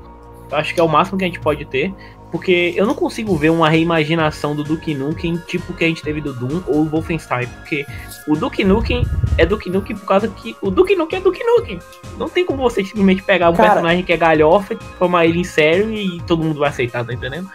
[0.51, 1.95] Eu acho que é o máximo que a gente pode ter.
[2.33, 6.23] Porque eu não consigo ver uma reimaginação do Duke Nukem tipo que a gente teve
[6.23, 7.47] do Doom ou Wolfenstein.
[7.47, 7.87] Porque
[8.27, 9.07] o Duke Nukem
[9.37, 11.79] é Duke Nukem por causa que o Duke Nukem é Duke Nukem.
[12.19, 15.45] Não tem como você simplesmente pegar um Cara, personagem que é galhofa, formar ele em
[15.45, 17.51] sério e todo mundo vai aceitar, tá entendendo?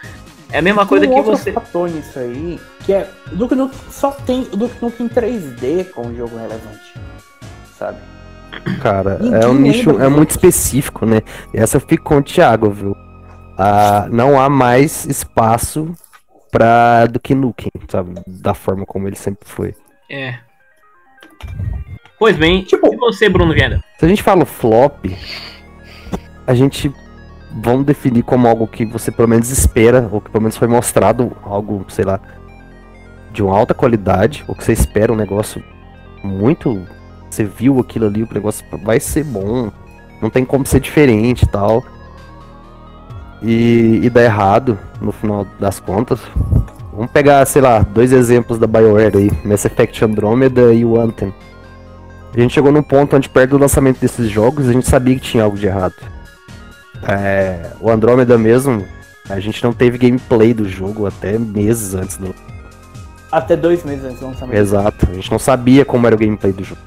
[0.50, 1.52] É a mesma coisa que você.
[1.52, 3.10] fator nisso aí, que é.
[3.32, 6.94] O Duke Nukem só tem o Duke Nukem 3D como jogo relevante.
[7.76, 7.98] Sabe?
[8.80, 11.20] Cara, Ninguém é um nicho é muito específico, né?
[11.52, 12.96] Essa eu fico com o Thiago, viu?
[13.58, 15.92] Ah, não há mais espaço
[16.48, 18.14] para do que Nukem, sabe?
[18.24, 19.74] Da forma como ele sempre foi.
[20.08, 20.38] É.
[22.20, 23.82] Pois bem, tipo, e você, Bruno Viana?
[23.98, 25.06] Se a gente fala flop,
[26.46, 26.92] a gente
[27.50, 31.36] vamos definir como algo que você pelo menos espera, ou que pelo menos foi mostrado
[31.42, 32.20] algo, sei lá,
[33.32, 35.62] de uma alta qualidade, ou que você espera um negócio
[36.22, 36.86] muito.
[37.28, 39.72] Você viu aquilo ali, o negócio vai ser bom,
[40.22, 41.84] não tem como ser diferente e tal
[43.42, 46.20] e, e dá errado no final das contas.
[46.92, 51.32] Vamos pegar, sei lá, dois exemplos da BioWare aí, Mass Effect Andromeda e o Anthem.
[52.34, 55.20] A gente chegou num ponto onde perto do lançamento desses jogos a gente sabia que
[55.20, 55.94] tinha algo de errado.
[57.02, 58.84] É, o Andromeda mesmo,
[59.28, 62.34] a gente não teve gameplay do jogo até meses antes do.
[63.30, 64.56] Até dois meses antes do lançamento.
[64.56, 66.80] Exato, a gente não sabia como era o gameplay do jogo.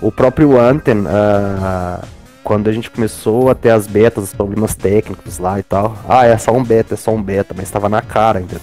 [0.00, 2.02] O próprio Anthem, uh,
[2.42, 5.96] quando a gente começou a ter as betas, os problemas técnicos lá e tal.
[6.08, 8.56] Ah, é só um beta, é só um beta, mas estava na cara ainda.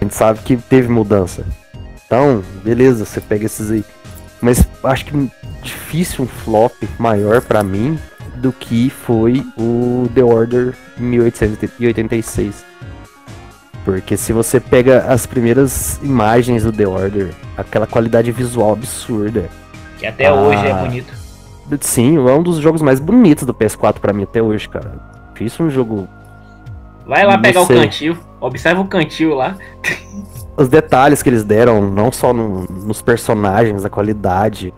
[0.00, 1.44] A gente sabe que teve mudança.
[2.06, 3.84] Então, beleza, você pega esses aí.
[4.40, 5.30] Mas acho que
[5.62, 7.98] difícil um flop maior para mim
[8.36, 12.64] do que foi o The Order 1886.
[13.84, 19.48] Porque se você pega as primeiras imagens do The Order, aquela qualidade visual absurda.
[19.98, 20.34] Que até Ah.
[20.34, 21.21] hoje é bonito.
[21.80, 24.92] Sim, é um dos jogos mais bonitos do PS4 pra mim até hoje, cara.
[25.40, 26.06] Isso é um jogo.
[27.06, 27.76] Vai lá pegar sei.
[27.76, 28.16] o cantil.
[28.40, 29.56] Observa o cantil lá.
[30.56, 34.72] Os detalhes que eles deram, não só no- nos personagens, a qualidade,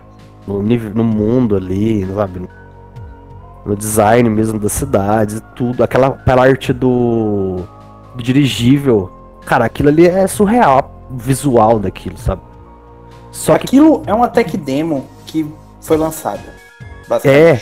[0.46, 2.48] no, nível, no mundo ali, sabe?
[3.66, 5.82] No design mesmo das cidades, tudo.
[5.82, 7.56] Aquela, aquela arte do,
[8.14, 9.10] do dirigível.
[9.44, 12.40] Cara, aquilo ali é surreal, o visual daquilo, sabe?
[13.32, 15.44] Só que Aquilo é uma tech demo que
[15.80, 16.63] foi lançada.
[17.24, 17.60] É.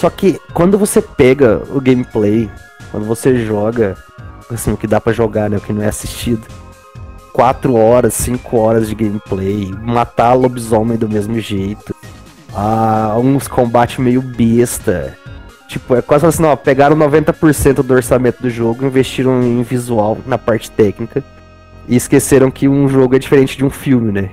[0.00, 2.50] Só que quando você pega o gameplay,
[2.90, 3.96] quando você joga,
[4.50, 5.56] assim, o que dá pra jogar, né?
[5.56, 6.46] O que não é assistido.
[7.32, 11.94] 4 horas, 5 horas de gameplay, matar lobisomem do mesmo jeito.
[12.54, 15.16] Ah, uns combates meio besta.
[15.68, 20.38] Tipo, é quase assim, ó, pegaram 90% do orçamento do jogo, investiram em visual, na
[20.38, 21.22] parte técnica,
[21.86, 24.30] e esqueceram que um jogo é diferente de um filme, né?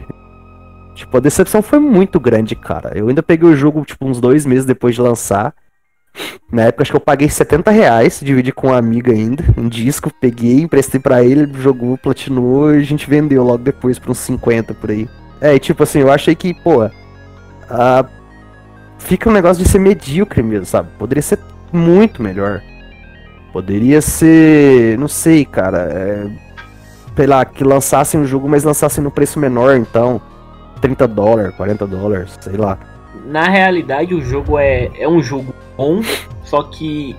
[0.95, 2.97] Tipo, a decepção foi muito grande, cara.
[2.97, 5.53] Eu ainda peguei o jogo, tipo, uns dois meses depois de lançar.
[6.49, 10.09] Na época, acho que eu paguei 70 reais, dividi com uma amiga ainda, um disco,
[10.21, 14.73] peguei, emprestei pra ele, jogou, platinou e a gente vendeu logo depois por uns 50
[14.73, 15.09] por aí.
[15.41, 16.89] É, e tipo assim, eu achei que, pô,
[17.69, 18.05] ah,
[18.97, 20.87] fica um negócio de ser medíocre mesmo, sabe?
[20.97, 21.39] Poderia ser
[21.73, 22.61] muito melhor.
[23.51, 26.27] Poderia ser, não sei, cara, é,
[27.17, 30.21] sei lá, que lançassem o jogo, mas lançassem no preço menor, então,
[30.85, 32.77] 30 dólares, 40 dólares, sei lá.
[33.25, 36.01] Na realidade, o jogo é, é um jogo bom,
[36.43, 37.15] só que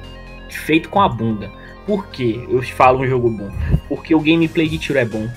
[0.49, 1.51] feito com a bunda.
[1.87, 3.51] Por que eu falo um jogo bom?
[3.89, 5.29] Porque o gameplay de tiro é bom.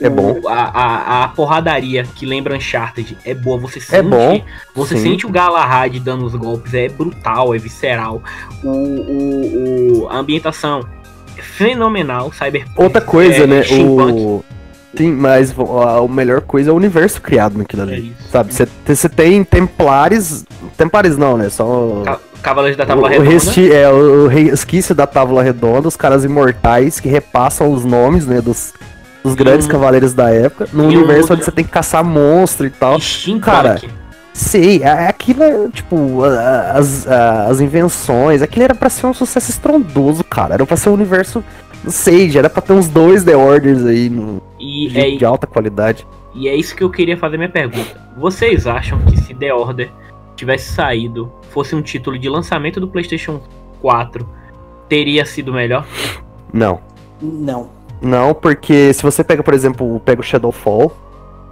[0.00, 0.40] É O- bom.
[0.48, 3.58] A, a, a porradaria que lembra Uncharted é boa.
[3.58, 4.40] Você sente, É bom,
[4.74, 5.02] Você sim.
[5.10, 6.74] sente o Galahad dando os golpes.
[6.74, 8.22] É brutal, é visceral.
[8.62, 10.80] O, o, o- a ambientação
[11.36, 12.32] é fenomenal.
[12.32, 12.80] Cyberpunk.
[12.82, 13.62] Outra coisa, é, né?
[13.80, 14.44] O...
[14.96, 18.14] Sim, mas a, melhor coisa é o universo criado naquilo É ali.
[18.18, 18.30] isso.
[18.30, 18.52] Sabe,
[18.86, 20.44] você tem templares.
[20.76, 21.48] Templares não, né?
[21.48, 22.02] Só.
[22.04, 23.30] Ca- Cavaleiros da Tábua Redonda.
[23.30, 28.40] resti- é, o resquício da Távola Redonda, os caras imortais que repassam os nomes, né,
[28.40, 28.74] dos,
[29.22, 32.66] dos grandes um- cavaleiros da época, num e universo onde você tem que caçar monstro
[32.66, 33.00] e tal.
[33.00, 33.44] Steampunk.
[33.44, 33.80] Cara,
[34.34, 39.12] Sei, é- aquilo é, tipo, a- a- as, as invenções, aquilo era pra ser um
[39.14, 40.54] sucesso estrondoso, cara.
[40.54, 41.44] Era pra ser um universo,
[41.84, 45.16] não sei, já era pra ter uns dois The Orders aí no, e, de, é,
[45.16, 46.06] de alta qualidade.
[46.34, 48.00] E é isso que eu queria fazer minha pergunta.
[48.16, 49.90] Vocês acham que se The Order
[50.36, 53.40] tivesse saído, fosse um título de lançamento do PlayStation
[53.80, 54.26] 4,
[54.88, 55.86] teria sido melhor?
[56.52, 56.80] Não.
[57.20, 57.70] Não.
[58.00, 60.92] Não, porque se você pega, por exemplo, pega o Shadowfall,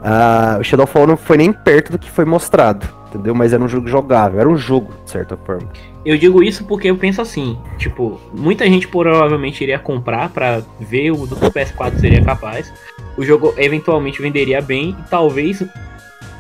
[0.03, 3.35] ah, o Shadowfall não foi nem perto do que foi mostrado, entendeu?
[3.35, 5.69] Mas era um jogo jogável, era um jogo, de certa forma.
[6.05, 11.11] Eu digo isso porque eu penso assim, tipo, muita gente provavelmente iria comprar pra ver
[11.11, 12.73] o do que o PS4 seria capaz.
[13.19, 15.63] O jogo eventualmente venderia bem e talvez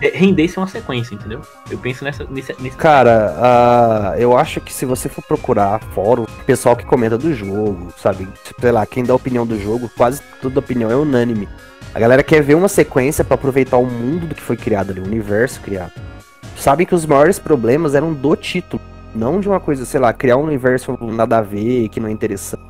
[0.00, 1.42] rendesse uma sequência, entendeu?
[1.70, 6.24] Eu penso nessa, nesse, nesse Cara, ah, eu acho que se você for procurar fórum,
[6.46, 8.26] pessoal que comenta do jogo, sabe?
[8.58, 11.46] Sei lá, quem dá opinião do jogo, quase toda opinião é unânime.
[11.94, 15.00] A galera quer ver uma sequência pra aproveitar o mundo do que foi criado ali,
[15.00, 15.92] o universo criado.
[16.56, 18.80] Sabem que os maiores problemas eram do título,
[19.14, 22.12] não de uma coisa, sei lá, criar um universo nada a ver, que não é
[22.12, 22.62] interessante.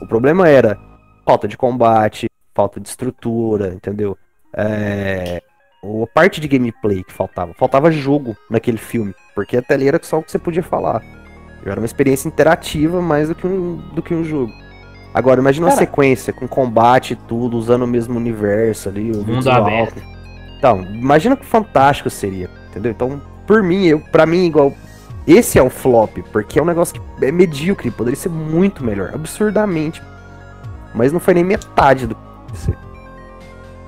[0.00, 0.78] O problema era
[1.24, 4.16] falta de combate, falta de estrutura, entendeu?
[4.54, 5.42] É,
[5.82, 7.54] a parte de gameplay que faltava.
[7.54, 11.02] Faltava jogo naquele filme, porque até ali era só o que você podia falar.
[11.64, 14.52] Era uma experiência interativa mais do que um, do que um jogo.
[15.12, 19.50] Agora, imagina uma sequência com combate e tudo, usando o mesmo universo ali, o Mundo
[19.50, 20.00] aberto.
[20.58, 22.92] Então, imagina que fantástico seria, entendeu?
[22.92, 24.72] Então, por mim, eu, para mim, igual.
[25.28, 29.12] Esse é o flop, porque é um negócio que é medíocre, poderia ser muito melhor,
[29.14, 30.02] absurdamente.
[30.94, 32.78] Mas não foi nem metade do que ser.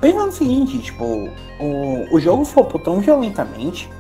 [0.03, 1.03] Pensa no seguinte, tipo,
[1.59, 3.91] o, o jogo flopou tão violentamente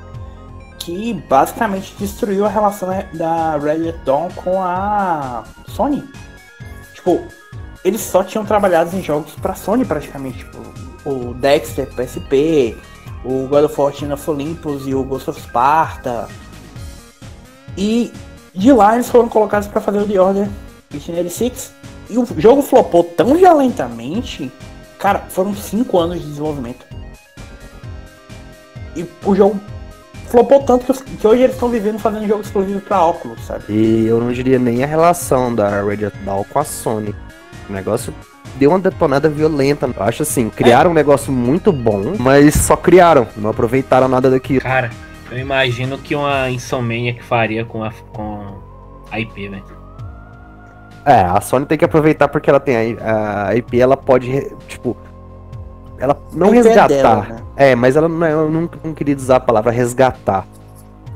[0.78, 6.04] que basicamente destruiu a relação da Red Dawn com a Sony.
[6.92, 7.22] Tipo,
[7.82, 10.58] eles só tinham trabalhado em jogos pra Sony praticamente, tipo,
[11.06, 12.76] o Dexter PSP,
[13.24, 16.28] o God of War of Olympus e o Ghost of Sparta.
[17.76, 18.12] E
[18.54, 20.48] de lá eles foram colocados pra fazer o The Order
[20.92, 21.72] 1886.
[22.10, 24.50] E o jogo flopou tão violentamente
[24.98, 26.84] Cara, foram 5 anos de desenvolvimento.
[28.94, 29.58] E o jogo
[30.28, 33.64] flopou tanto que, os- que hoje eles estão vivendo fazendo jogo exclusivo pra óculos, sabe?
[33.70, 37.14] E eu não diria nem a relação da Red Dawn com a Sony.
[37.68, 38.12] O negócio
[38.56, 39.86] deu uma detonada violenta.
[39.86, 44.60] Eu acho assim, criaram um negócio muito bom, mas só criaram, não aproveitaram nada daquilo.
[44.60, 44.90] Cara,
[45.30, 48.54] eu imagino que uma Insomnia que faria com a, com
[49.10, 49.80] a IP, velho.
[51.04, 54.96] É, a Sony tem que aproveitar porque ela tem a, a IP, ela pode, tipo,
[55.98, 56.88] ela não é resgatar.
[56.88, 57.36] dela, né?
[57.56, 60.46] É, mas ela não, é- eu não, não queria usar a palavra resgatar.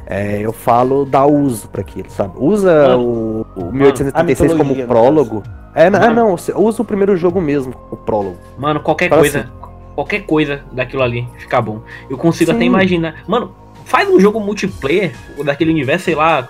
[0.07, 2.35] É, eu falo dar uso pra aquilo, sabe?
[2.37, 5.43] Usa Mano, o, o 1876 a como mitologia, no prólogo.
[5.75, 6.15] É, não, é, Mano.
[6.15, 8.37] não, usa o primeiro jogo mesmo, o prólogo.
[8.59, 9.51] Mano, qualquer Fala coisa.
[9.95, 11.81] Qualquer coisa daquilo ali fica bom.
[12.11, 12.57] Eu consigo Sim.
[12.57, 13.15] até imaginar.
[13.29, 13.55] Mano,
[13.85, 16.49] faz um jogo multiplayer daquele universo, sei lá,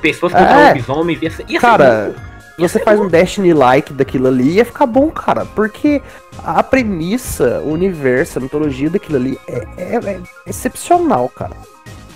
[0.00, 0.68] pessoas contra É.
[0.68, 1.22] lobisomens.
[1.22, 2.14] Ia ser, ia ser Cara.
[2.58, 3.06] Ia Você ser faz bom.
[3.06, 5.44] um Destiny-like daquilo ali ia ficar bom, cara.
[5.46, 6.02] Porque
[6.44, 11.56] a premissa, o universo, a mitologia daquilo ali é, é- é excepcional, cara.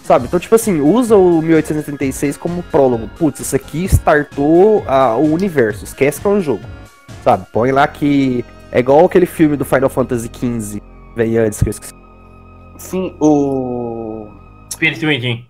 [0.05, 0.27] Sabe?
[0.27, 3.09] Então, tipo assim, usa o 1836 como prólogo.
[3.19, 5.85] Putz, isso aqui startou ah, o universo.
[5.85, 6.63] Esquece que é um jogo.
[7.25, 7.45] Sabe?
[7.53, 8.45] Põe lá que.
[8.71, 10.81] É igual aquele filme do Final Fantasy XV.
[11.17, 11.93] Veio antes que eu esqueci.
[12.77, 14.06] Sim, o.
[14.77, 15.47] Spirit Within.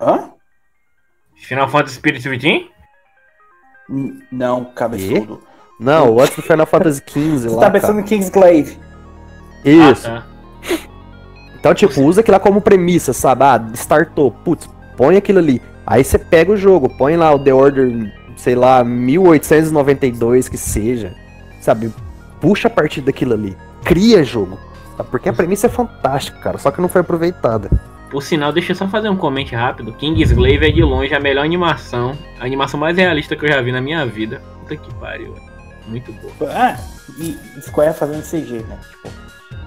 [0.00, 0.30] Hã?
[1.48, 2.70] Final Fantasy Spirit Within?
[3.88, 5.40] N- Não, cabeçudo.
[5.78, 7.60] Não, antes do Final Fantasy XV Você lá.
[7.62, 8.76] tá pensando em Kingsglaive.
[8.76, 9.92] cara.
[9.92, 10.08] Isso.
[10.08, 10.26] Ah, tá.
[11.58, 13.42] Então, tipo, usa aquilo lá como premissa, sabe?
[13.44, 14.30] Ah, startou.
[14.30, 15.60] Putz, põe aquilo ali.
[15.86, 21.14] Aí você pega o jogo, põe lá o The Order, sei lá, 1892 que seja.
[21.60, 21.92] Sabe?
[22.40, 23.56] Puxa a partir daquilo ali.
[23.84, 24.58] Cria jogo.
[24.96, 25.04] Tá?
[25.04, 26.58] Porque a premissa é fantástica, cara.
[26.58, 27.70] Só que não foi aproveitada.
[28.10, 29.92] Por sinal, deixa eu só fazer um comente rápido.
[29.92, 32.16] Kingsglaive é de longe a melhor animação.
[32.40, 34.40] A animação mais realista que eu já vi na minha vida.
[34.60, 35.34] Puta que pariu.
[35.86, 36.50] Muito boa.
[36.50, 36.76] Ah,
[37.18, 38.78] e Square fazendo CG, né?
[38.90, 39.08] Tipo,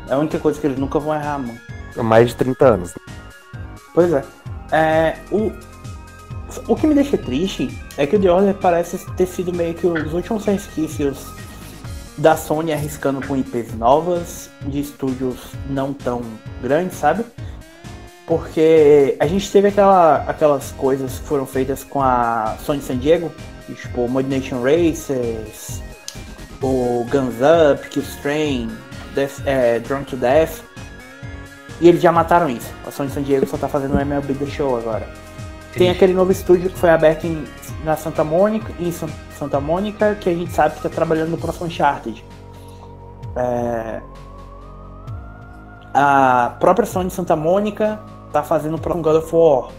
[0.08, 1.60] é a única coisa que eles nunca vão errar, mano.
[1.98, 2.96] Há mais de 30 anos.
[3.94, 4.24] Pois é.
[4.72, 5.52] É, o,
[6.68, 9.88] o que me deixa triste é que o The Order parece ter sido meio que
[9.88, 11.28] os últimos resquícios
[12.20, 15.38] da Sony arriscando com IPs novas, de estúdios
[15.70, 16.22] não tão
[16.62, 17.26] grandes, sabe?
[18.28, 23.32] Porque a gente teve aquela, aquelas coisas que foram feitas com a Sony San Diego,
[23.74, 25.82] tipo Mod Nation Races,
[26.62, 28.70] o Guns Up, Killstrain,
[29.16, 30.62] Death, é, Drunk to Death.
[31.82, 32.72] E eles já mataram isso.
[32.86, 35.08] A Sony San Diego só tá fazendo o MLB The Show agora.
[35.74, 37.44] Tem aquele novo estúdio que foi aberto em,
[37.84, 41.38] na Santa Mônica, em San- Santa Mônica, que a gente sabe que tá trabalhando no
[41.38, 42.24] próximo Uncharted.
[43.36, 44.02] É,
[45.94, 48.00] A própria Sony Santa Mônica
[48.32, 49.70] tá fazendo o próximo God of War.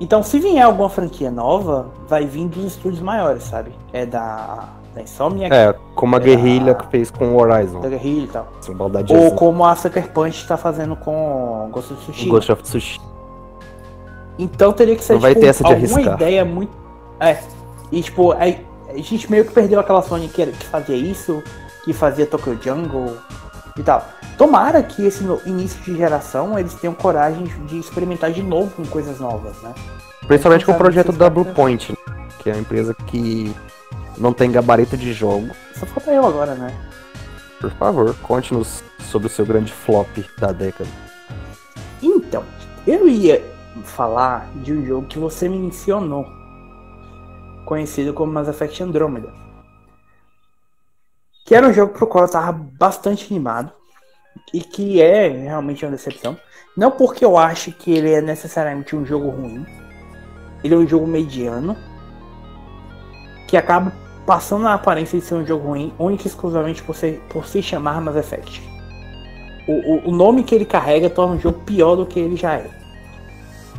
[0.00, 3.72] Então, se vier alguma franquia nova, vai vir dos estúdios maiores, sabe?
[3.92, 6.22] É da, da Insomniac, É, como a É.
[6.22, 7.80] guerrilha que fez com o Horizon.
[7.80, 8.48] da Guerrilla e tal.
[9.16, 12.32] Ou como a Sucker Punch tá fazendo com Ghost of Tsushima.
[12.32, 13.04] Ghost of Tsushima.
[14.38, 16.14] Então teria que ser Não vai tipo, ter essa de alguma arriscar.
[16.16, 16.72] ideia muito.
[17.20, 17.38] É.
[17.92, 21.42] E tipo, a, a gente meio que perdeu aquela Sony que, que fazia isso,
[21.84, 23.16] que fazia Tokyo Jungle
[23.76, 24.04] e tal.
[24.36, 29.20] Tomara que esse início de geração eles tenham coragem de experimentar de novo com coisas
[29.20, 29.72] novas, né?
[30.26, 32.26] Principalmente com o projeto da caras- Bluepoint, né?
[32.40, 33.54] que é a empresa que
[34.18, 35.50] não tem gabarito de jogo.
[35.78, 36.74] Só falta eu agora, né?
[37.60, 40.08] Por favor, conte-nos sobre o seu grande flop
[40.38, 40.90] da década.
[42.02, 42.42] Então,
[42.86, 43.42] eu ia
[43.82, 46.26] falar de um jogo que você me mencionou,
[47.64, 49.32] conhecido como Mass Effect Andromeda.
[51.44, 53.72] Que era um jogo pro qual eu tava bastante animado
[54.52, 56.36] e que é realmente uma decepção.
[56.76, 59.66] Não porque eu acho que ele é necessariamente um jogo ruim.
[60.62, 61.76] Ele é um jogo mediano
[63.46, 63.92] que acaba
[64.26, 67.62] passando a aparência de ser um jogo ruim única e exclusivamente por, ser, por se
[67.62, 68.62] chamar Mass Effect.
[69.68, 72.54] O, o, o nome que ele carrega torna o jogo pior do que ele já
[72.54, 72.83] é.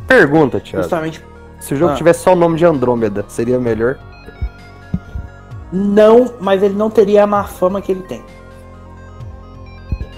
[0.06, 0.82] Pergunta, Thiago.
[0.82, 1.24] Justamente
[1.58, 1.96] Se o jogo Ah.
[1.96, 3.98] tivesse só o nome de Andrômeda, seria melhor?
[5.72, 8.22] não, mas ele não teria a má fama que ele tem.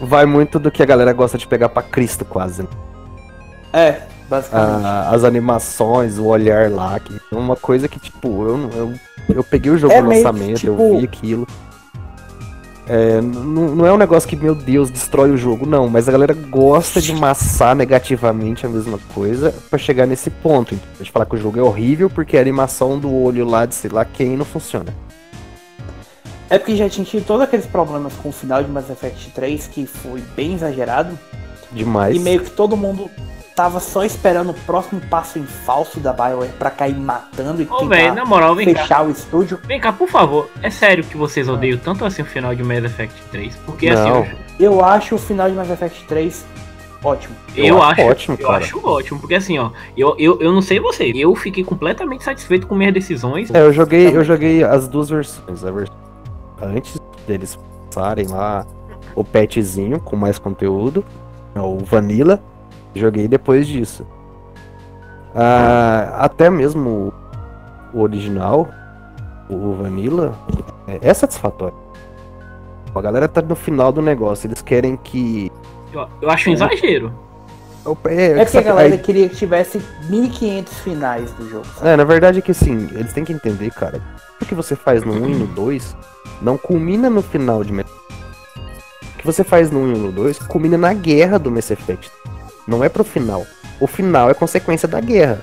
[0.01, 2.63] Vai muito do que a galera gosta de pegar pra Cristo, quase.
[2.63, 2.69] né?
[3.73, 4.85] É, basicamente.
[4.85, 8.95] Ah, as animações, o olhar lá, que é uma coisa que, tipo, eu, eu,
[9.37, 11.47] eu peguei o jogo É no meio que, lançamento, eu tipo- vi aquilo.
[12.89, 16.33] É, não é um negócio que, meu Deus, destrói o jogo, não, mas a galera
[16.33, 20.75] gosta de massar negativamente a mesma coisa pra chegar nesse ponto.
[20.75, 21.05] entendeu?
[21.05, 23.91] De falar que o jogo é horrível porque a animação do olho lá de sei
[23.91, 24.95] lá quem não funciona.
[26.49, 29.67] É porque já tinha tido todos aqueles problemas com o final de Mass Effect 3,
[29.67, 31.19] que foi bem exagerado.
[31.71, 32.17] Demais.
[32.17, 33.11] E meio que todo mundo
[33.59, 37.87] tava só esperando o próximo passo em falso da BioWare pra cair matando e Ô,
[37.89, 38.83] velho, tentar na moral, vem cá.
[38.83, 39.59] fechar o estúdio.
[39.67, 40.49] Vem cá, por favor.
[40.63, 43.57] É sério que vocês odeiam tanto assim o final de Mass Effect 3?
[43.67, 44.21] Porque Não.
[44.23, 44.31] assim,
[44.61, 46.47] Eu acho o final de Mass Effect 3
[47.03, 47.35] ótimo.
[47.57, 48.59] eu, Eu eu acho acho, ótimo, eu cara.
[48.59, 49.19] acho ótimo.
[49.19, 52.95] Porque assim, ó, eu, eu, eu não sei você, eu fiquei completamente satisfeito com minhas
[52.95, 53.53] decisões.
[53.53, 55.65] É, eu joguei, eu joguei as duas versões.
[55.65, 55.91] A vers...
[56.63, 58.65] Antes deles passarem lá
[59.17, 61.05] o patchzinho com mais conteúdo,
[61.57, 62.41] o Vanilla,
[62.95, 64.07] joguei depois disso.
[65.35, 67.13] Ah, até mesmo
[67.93, 68.69] o original,
[69.49, 70.35] o Vanilla,
[70.87, 71.77] é, é satisfatório.
[72.95, 75.53] A galera tá no final do negócio, eles querem que.
[75.93, 77.13] Eu, eu acho um exagero.
[78.07, 78.99] É, é porque a galera aí...
[78.99, 81.65] queria que tivesse 1500 finais do jogo.
[81.67, 81.89] Sabe?
[81.89, 84.03] É, na verdade é que assim, eles têm que entender, cara.
[84.41, 85.97] O que você faz no 1 e no 2
[86.43, 87.85] não culmina no final de O
[89.19, 92.11] que você faz no 1 e no 2 culmina na guerra do Mass Effect.
[92.69, 93.47] Não é pro final.
[93.81, 95.41] O final é consequência da guerra.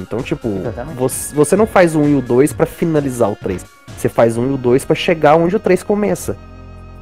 [0.00, 0.48] Então, tipo,
[0.94, 3.64] você, você não faz o 1 e o 2 para finalizar o 3.
[3.98, 6.36] Você faz o 1 e o 2 para chegar onde o 3 começa.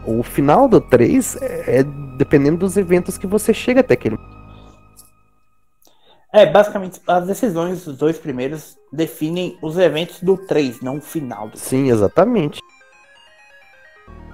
[0.05, 1.85] O final do 3 é, é
[2.17, 4.19] dependendo dos eventos que você chega até aquele
[6.35, 11.45] é, basicamente, as decisões dos dois primeiros definem os eventos do 3, não o final
[11.45, 11.63] do 3.
[11.63, 12.59] Sim, exatamente.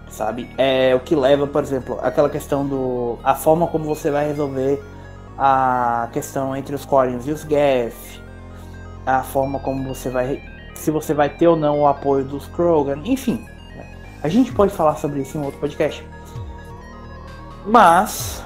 [0.09, 0.49] Sabe?
[0.57, 3.19] É o que leva, por exemplo, aquela questão do.
[3.23, 4.83] a forma como você vai resolver
[5.43, 8.21] a questão entre os Corians e os Geth,
[9.07, 10.43] a forma como você vai.
[10.75, 13.47] se você vai ter ou não o apoio dos Krogan, enfim.
[14.23, 16.07] A gente pode falar sobre isso em outro podcast.
[17.65, 18.45] Mas.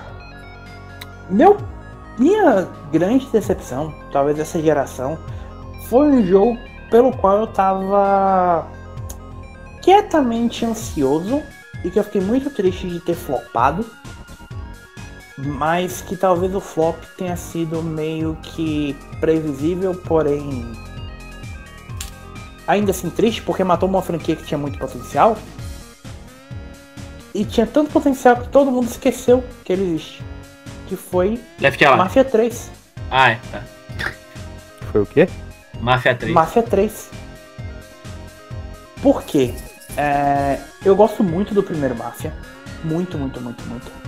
[1.29, 1.57] Meu
[2.17, 5.19] minha grande decepção, talvez dessa geração,
[5.89, 6.57] foi um jogo
[6.91, 8.69] pelo qual eu tava
[9.83, 11.43] quietamente ansioso
[11.85, 13.85] e que eu fiquei muito triste de ter flopado.
[15.37, 20.73] Mas que talvez o flop tenha sido meio que previsível, porém
[22.67, 25.37] ainda assim triste, porque matou uma franquia que tinha muito potencial.
[27.35, 30.23] E tinha tanto potencial que todo mundo esqueceu que ele existe
[30.87, 31.85] que foi Left.
[31.85, 32.71] Mafia 3.
[33.11, 33.63] Ah, é, tá.
[34.93, 35.29] Foi o quê?
[35.81, 36.33] Mafia 3.
[36.33, 37.11] Mafia 3.
[39.03, 39.55] Por quê?
[39.97, 42.33] É, eu gosto muito do primeiro Mafia.
[42.83, 44.04] Muito, muito, muito, muito.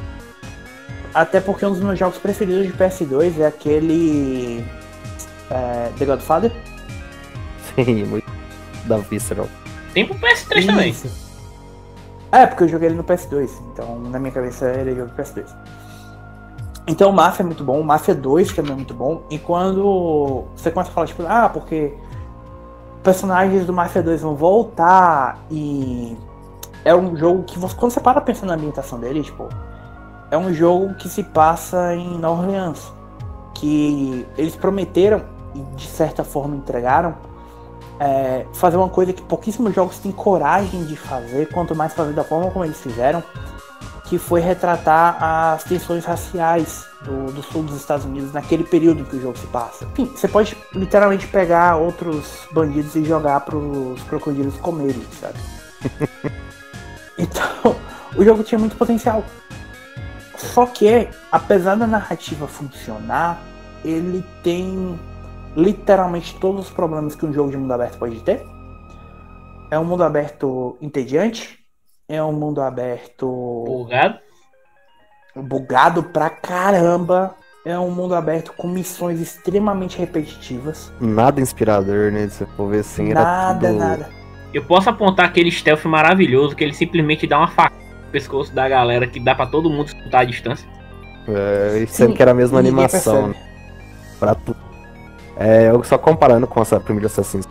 [1.17, 4.63] Até porque um dos meus jogos preferidos de PS2 é aquele.
[5.51, 6.53] É, The Godfather.
[7.75, 8.31] Sim, muito
[8.85, 9.49] da Visceral.
[9.95, 10.67] Tem pro PS3 Isso.
[10.67, 10.95] também.
[12.31, 13.51] É, porque eu joguei ele no PS2.
[13.73, 15.47] Então, na minha cabeça, ele é jogo PS2.
[16.87, 19.23] Então o Mafia é muito bom, o Mafia 2 também é muito bom.
[19.31, 21.95] E quando você começa a falar, tipo, ah, porque
[23.03, 26.15] personagens do Mafia 2 vão voltar e
[26.85, 29.49] é um jogo que você, quando você para pensando na ambientação dele, tipo,
[30.31, 32.93] é um jogo que se passa em Nova Orleans.
[33.55, 35.23] Que eles prometeram
[35.55, 37.15] e de certa forma entregaram
[37.99, 42.23] é, fazer uma coisa que pouquíssimos jogos têm coragem de fazer, quanto mais fazer da
[42.23, 43.23] forma como eles fizeram
[44.07, 49.17] que foi retratar as tensões raciais do, do, sul dos Estados Unidos naquele período que
[49.17, 49.85] o jogo se passa.
[49.85, 55.39] Enfim, você pode literalmente pegar outros bandidos e jogar para os crocodilos comerem, sabe?
[57.19, 57.77] então,
[58.17, 59.25] o jogo tinha muito potencial.
[60.47, 63.41] Só que, apesar da narrativa funcionar,
[63.85, 64.99] ele tem
[65.57, 68.45] literalmente todos os problemas que um jogo de mundo aberto pode ter.
[69.71, 71.59] É um mundo aberto entediante,
[72.09, 73.27] é um mundo aberto.
[73.67, 74.19] Bugado?
[75.35, 77.35] Bugado pra caramba.
[77.65, 80.93] É um mundo aberto com missões extremamente repetitivas.
[81.01, 82.29] Nada inspirador, né?
[82.29, 83.79] Se for ver assim, nada, tudo...
[83.79, 84.09] nada.
[84.55, 87.75] Eu posso apontar aquele stealth maravilhoso que ele simplesmente dá uma faca
[88.17, 90.67] pescoço da galera que dá para todo mundo escutar a distância.
[91.29, 93.35] É, sendo que era a mesma animação, né?
[94.19, 94.57] Pra tudo.
[95.37, 97.47] É, eu só comparando com essa primeira Assassin's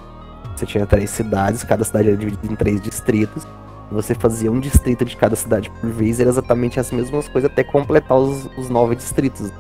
[0.56, 3.46] você tinha três cidades, cada cidade era dividida em três distritos.
[3.92, 7.64] Você fazia um distrito de cada cidade por vez, era exatamente as mesmas coisas até
[7.64, 9.52] completar os, os nove distritos.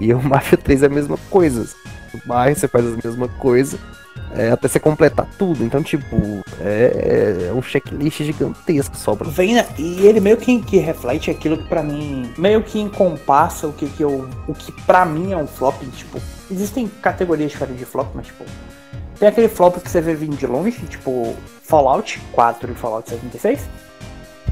[0.00, 1.64] E o Mafia 3 é a mesma coisa.
[2.12, 3.78] No bairro você faz a mesma coisa
[4.34, 5.62] é, até você completar tudo.
[5.62, 6.16] Então, tipo,
[6.60, 9.28] é, é um checklist gigantesco só pra...
[9.28, 9.66] Vem, né?
[9.78, 13.86] E ele meio que, que reflete aquilo que pra mim, meio que encompassa o que,
[13.88, 14.28] que eu.
[14.48, 15.80] O que pra mim é um flop.
[15.96, 16.20] Tipo,
[16.50, 18.44] existem categorias diferentes de flop, mas tipo.
[19.18, 23.60] Tem aquele flop que você vê vindo de longe, tipo Fallout 4 e Fallout 76.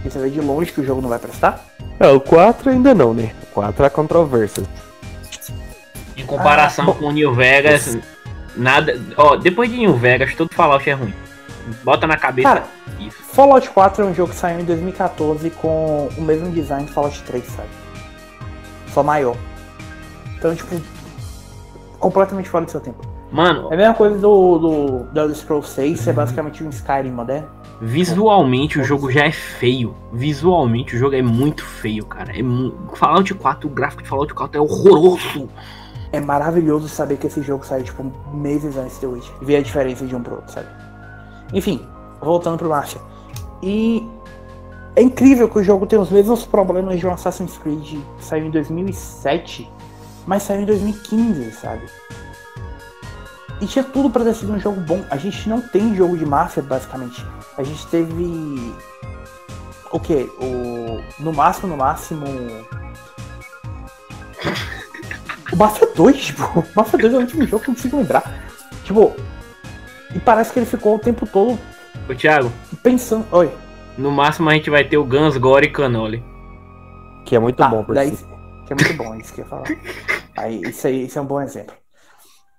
[0.04, 1.64] E você vê de longe que o jogo não vai prestar.
[1.98, 3.32] É, o 4 ainda não, né?
[3.42, 4.62] O 4 é controvérsia.
[6.20, 8.02] Em comparação ah, com o New Vegas, esse...
[8.56, 9.00] nada.
[9.16, 11.14] Ó, depois de New Vegas, todo Fallout é ruim.
[11.82, 12.48] Bota na cabeça.
[12.48, 12.64] Cara,
[12.98, 13.16] isso.
[13.22, 17.22] Fallout 4 é um jogo que saiu em 2014 com o mesmo design de Fallout
[17.22, 17.68] 3, sabe?
[18.88, 19.36] Só maior.
[20.36, 20.80] Então, tipo,
[21.98, 23.06] completamente fora do seu tempo.
[23.30, 23.68] Mano.
[23.70, 27.48] É a mesma coisa do, do, do Elder Scrolls 6, é basicamente um Skyrim moderno.
[27.80, 29.94] Visualmente o jogo já é feio.
[30.12, 32.38] Visualmente o jogo é muito feio, cara.
[32.38, 32.74] É mu...
[32.94, 35.48] Fallout 4, o gráfico de Fallout 4 é horroroso.
[36.12, 39.28] É maravilhoso saber que esse jogo saiu, tipo, meses antes do Witch.
[39.40, 40.66] Ver a diferença de um pro outro, sabe?
[41.52, 41.86] Enfim,
[42.20, 42.98] voltando pro Marcha.
[43.62, 44.08] E
[44.96, 48.46] é incrível que o jogo tem os mesmos problemas de um Assassin's Creed que saiu
[48.46, 49.70] em 2007,
[50.26, 51.86] mas saiu em 2015, sabe?
[53.60, 55.04] E tinha tudo pra ter sido um jogo bom.
[55.10, 57.24] A gente não tem jogo de máfia, basicamente.
[57.58, 58.74] A gente teve.
[59.92, 60.30] O quê?
[60.40, 61.22] O.
[61.22, 62.24] No máximo, no máximo.
[65.52, 68.22] O Mafia 2, tipo, o Mafia 2 é o último jogo que eu consigo lembrar.
[68.84, 69.14] Tipo,
[70.14, 71.58] e parece que ele ficou o tempo todo
[72.08, 72.50] Ô, Thiago,
[72.82, 73.26] pensando.
[73.32, 73.50] Oi.
[73.98, 76.22] no máximo a gente vai ter o Guns, Gore e Canoli.
[77.24, 78.24] Que é muito Tá, bom por daí, si.
[78.66, 79.64] que é muito bom, isso que eu ia falar.
[80.36, 81.74] Aí, isso aí, isso é um bom exemplo.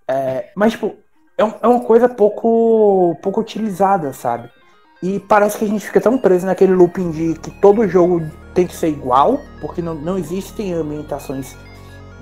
[0.08, 0.96] É, mas, tipo,
[1.38, 4.50] é, um- é uma coisa pouco, pouco utilizada, sabe?
[5.02, 8.22] E parece que a gente fica tão preso naquele looping de que todo jogo
[8.54, 11.56] tem que ser igual, porque não, não existem ambientações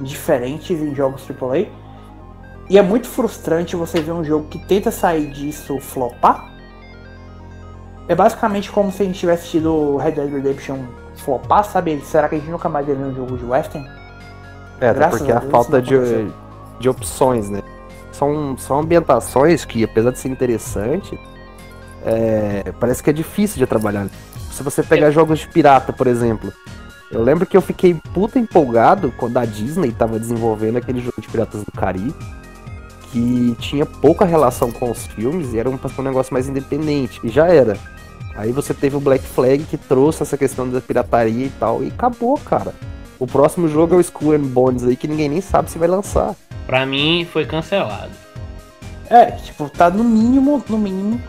[0.02, 1.68] diferentes em jogos AAA.
[2.70, 6.52] E é muito frustrante você ver um jogo que tenta sair disso flopar.
[8.08, 10.80] É basicamente como se a gente tivesse tido Red Dead Redemption
[11.16, 12.00] flopar, sabe?
[12.02, 13.88] Será que a gente nunca mais vê um jogo de Western?
[14.80, 16.34] É, até Graças porque a a Deus falta não de, aconteceu.
[16.80, 17.62] de opções, né?
[18.12, 21.20] São, são ambientações que, apesar de ser interessante,
[22.06, 24.08] é, parece que é difícil de trabalhar.
[24.52, 26.52] Se você pegar jogos de pirata, por exemplo,
[27.11, 31.27] eu lembro que eu fiquei puta empolgado quando a Disney tava desenvolvendo aquele jogo de
[31.27, 32.14] Piratas do Caribe,
[33.11, 37.30] que tinha pouca relação com os filmes e era um, um negócio mais independente, e
[37.30, 37.77] já era.
[38.36, 41.88] Aí você teve o Black Flag que trouxe essa questão da pirataria e tal, e
[41.88, 42.73] acabou, cara.
[43.18, 45.88] O próximo jogo é o Skull and Bones aí, que ninguém nem sabe se vai
[45.88, 46.36] lançar.
[46.65, 48.11] Pra mim, foi cancelado.
[49.10, 51.19] É, tipo, tá no mínimo, no mínimo,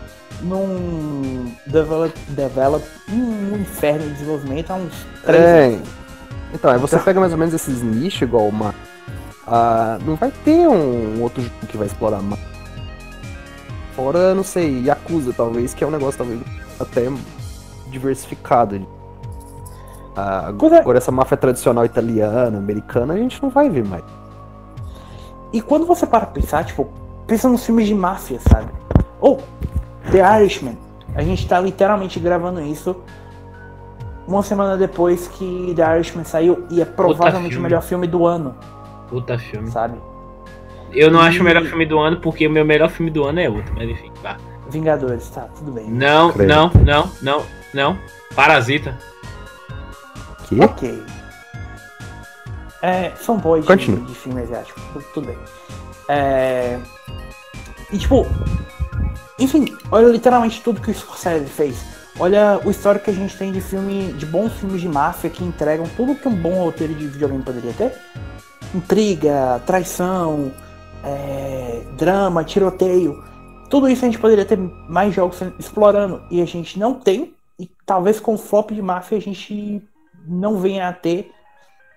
[0.41, 5.65] num develop, develop um inferno de desenvolvimento há uns três É.
[5.67, 5.87] anos.
[6.53, 8.75] Então, aí você pega mais ou menos esses nichos, igual uma.
[9.47, 12.41] Ah, não vai ter um outro jogo que vai explorar mais.
[13.95, 16.39] Fora, não sei, Yakuza, talvez, que é um negócio talvez
[16.79, 17.09] até
[17.89, 18.85] diversificado.
[20.15, 20.77] Ah, é.
[20.77, 24.03] agora essa máfia tradicional italiana, americana, a gente não vai ver mais.
[25.53, 26.89] E quando você para pensar, tipo,
[27.27, 28.71] pensa nos filmes de máfia, sabe?
[29.19, 29.41] Ou
[30.11, 30.77] The Irishman.
[31.15, 32.95] A gente tá literalmente gravando isso
[34.27, 38.55] uma semana depois que The Irishman saiu e é provavelmente o melhor filme do ano,
[39.09, 39.69] Puta filme.
[39.71, 39.97] sabe?
[40.93, 43.23] Eu não acho o E- melhor filme do ano porque o meu melhor filme do
[43.25, 44.37] ano é outro, mas enfim, vá.
[44.69, 45.89] Vingadores, tá, tudo bem.
[45.89, 46.47] Não, Creio.
[46.49, 47.97] não, não, não, não.
[48.35, 48.97] Parasita.
[50.47, 50.59] Que?
[50.61, 51.03] Ok.
[52.81, 54.01] É, são boys de, Continue.
[54.05, 55.37] de filme asiático, tudo, tudo bem.
[56.07, 56.79] É,
[57.91, 58.25] e tipo,
[59.39, 61.83] enfim, olha literalmente tudo que o Scorsese fez.
[62.19, 65.43] Olha o histórico que a gente tem de filme, de bons filmes de máfia que
[65.43, 67.93] entregam tudo que um bom roteiro de videogame poderia ter.
[68.75, 70.51] Intriga, traição,
[71.03, 73.23] é, drama, tiroteio.
[73.69, 76.21] Tudo isso a gente poderia ter mais jogos explorando.
[76.29, 77.33] E a gente não tem.
[77.57, 79.81] E talvez com o flop de máfia a gente
[80.27, 81.31] não venha a ter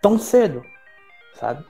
[0.00, 0.62] tão cedo.
[1.38, 1.64] Sabe?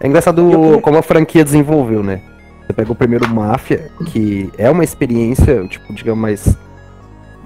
[0.00, 2.22] É engraçado queria- como a franquia desenvolveu, né?
[2.66, 6.56] Você pega o primeiro Máfia, que é uma experiência, tipo, digamos, mais,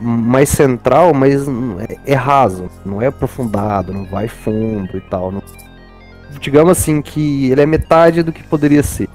[0.01, 1.47] mais central, mas
[1.89, 5.33] é, é raso, não é aprofundado, não vai fundo e tal.
[5.33, 5.43] não-
[6.41, 9.09] digamos assim que ele é metade do que poderia ser.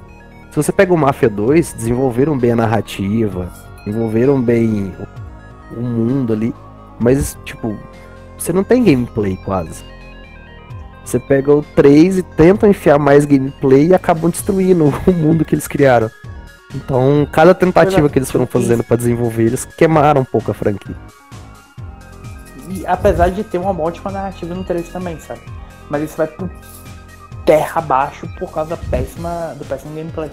[0.49, 3.49] Se você pega o Máfia 2, desenvolveram bem a narrativa,
[3.85, 4.93] desenvolveram bem
[5.75, 6.53] o mundo ali,
[6.99, 7.77] mas, tipo,
[8.38, 9.84] você não tem gameplay quase.
[11.03, 15.53] Você pega o 3 e tentam enfiar mais gameplay e acabam destruindo o mundo que
[15.53, 16.09] eles criaram.
[16.73, 20.95] Então, cada tentativa que eles foram fazendo pra desenvolver, eles queimaram um pouco a franquia.
[22.69, 25.41] E apesar de ter uma ótima narrativa no 3 também, sabe?
[25.89, 26.49] Mas isso vai pro
[27.45, 30.31] terra abaixo por causa da péssima, do péssimo gameplay.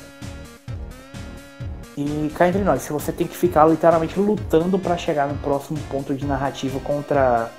[1.96, 5.78] E cá entre nós, se você tem que ficar literalmente lutando pra chegar no próximo
[5.90, 7.50] ponto de narrativa contra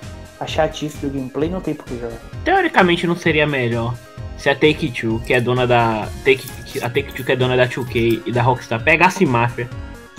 [0.42, 2.18] a chatice do gameplay, não tem por que jogar.
[2.44, 3.94] Teoricamente não seria melhor
[4.36, 6.08] se a Take-Two, que é dona da.
[6.24, 6.48] Take,
[6.82, 9.68] a Take-Two, que é dona da 2K e da Rockstar, pegasse Mafia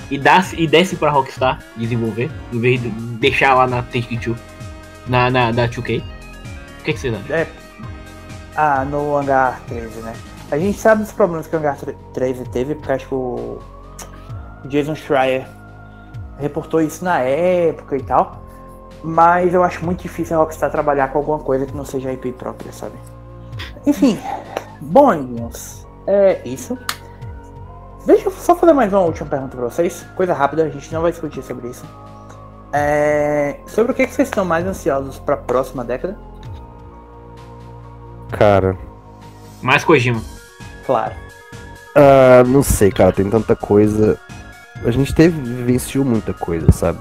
[0.09, 4.35] e, dasse, e desse pra Rockstar desenvolver, em vez de deixar lá na Take-Two,
[5.07, 6.01] na, na da 2K.
[6.01, 7.35] O que, que vocês acham?
[7.35, 7.47] É.
[8.55, 10.13] Ah, no Hangar 13, né?
[10.51, 11.77] A gente sabe dos problemas que o Hangar
[12.13, 13.59] 13 teve, porque acho que o
[14.65, 15.47] Jason Schreier
[16.37, 18.42] reportou isso na época e tal.
[19.03, 22.31] Mas eu acho muito difícil a Rockstar trabalhar com alguma coisa que não seja IP
[22.33, 22.95] própria, sabe?
[23.85, 24.17] Enfim,
[24.79, 26.77] bom, amiguinhos, é isso.
[28.05, 30.05] Deixa eu só fazer mais uma última pergunta pra vocês.
[30.15, 31.85] Coisa rápida, a gente não vai discutir sobre isso.
[32.71, 36.17] É, sobre o que que vocês estão mais ansiosos pra próxima década?
[38.31, 38.77] Cara,
[39.61, 40.21] Mais Kojima.
[40.85, 41.13] Claro.
[41.95, 44.19] ah, não sei, cara, tem tanta coisa.
[44.83, 46.99] A gente teve, vivenciou muita coisa, sabe?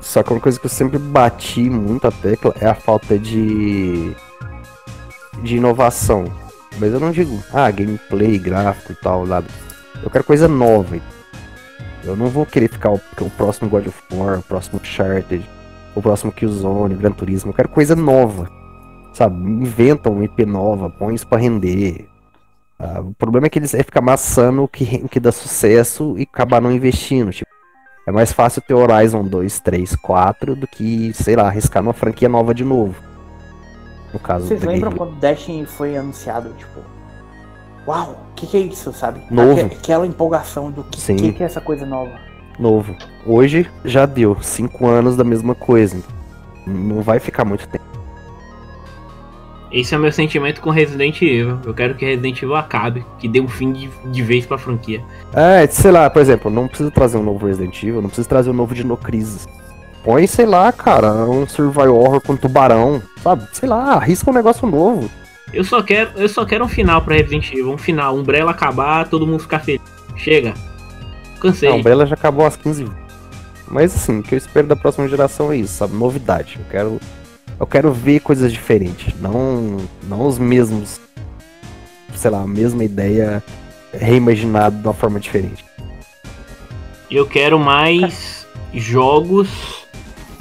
[0.00, 4.14] Só que uma coisa que eu sempre bati muito a tecla é a falta de.
[5.42, 6.24] de inovação.
[6.78, 9.46] Mas eu não digo, ah, gameplay, gráfico e tal, nada.
[10.02, 10.98] Eu quero coisa nova.
[12.02, 15.48] Eu não vou querer ficar o, o próximo God of War, o próximo Uncharted,
[15.94, 17.50] o próximo Killzone, Gran Turismo.
[17.50, 18.48] Eu quero coisa nova.
[19.12, 19.36] Sabe?
[19.36, 22.08] Inventa uma IP nova, põe isso pra render.
[22.78, 26.22] Ah, o problema é que eles é ficar maçando o que, que dá sucesso e
[26.22, 27.30] acabar não investindo.
[27.30, 27.50] Tipo,
[28.06, 32.28] é mais fácil ter Horizon 2, 3, 4 do que, sei lá, arriscar numa franquia
[32.28, 32.94] nova de novo.
[34.12, 34.96] No caso Vocês lembram Guerrilla.
[35.12, 36.52] quando Destiny foi anunciado?
[36.58, 36.80] Tipo,
[37.86, 39.22] uau, o que, que é isso, sabe?
[39.30, 39.60] Novo.
[39.60, 42.12] Aque- Aquela empolgação do que, que, que é essa coisa nova.
[42.58, 42.94] Novo.
[43.24, 44.36] Hoje já deu.
[44.42, 46.02] Cinco anos da mesma coisa.
[46.66, 47.84] Não vai ficar muito tempo.
[49.72, 51.58] Esse é o meu sentimento com Resident Evil.
[51.64, 55.02] Eu quero que Resident Evil acabe, que dê um fim de, de vez pra franquia.
[55.32, 58.50] É, sei lá, por exemplo, não precisa trazer um novo Resident Evil, não precisa trazer
[58.50, 59.46] um novo Dino Crisis.
[60.02, 63.46] Põe, sei lá, cara, um survival horror com tubarão, sabe?
[63.52, 65.10] Sei lá, arrisca um negócio novo.
[65.52, 69.08] Eu só quero, eu só quero um final pra Resident Evil, um final, Umbrella acabar,
[69.08, 69.82] todo mundo ficar feliz.
[70.16, 70.54] Chega.
[71.40, 71.68] Cansei.
[71.68, 72.86] A Umbrella já acabou às 15
[73.66, 75.94] Mas assim, o que eu espero da próxima geração é isso, sabe?
[75.94, 76.56] Novidade.
[76.58, 77.00] Eu quero.
[77.60, 79.14] Eu quero ver coisas diferentes.
[79.20, 79.76] Não.
[80.04, 80.98] Não os mesmos.
[82.16, 83.44] Sei lá, a mesma ideia
[83.92, 85.62] reimaginada de uma forma diferente.
[87.10, 89.84] Eu quero mais jogos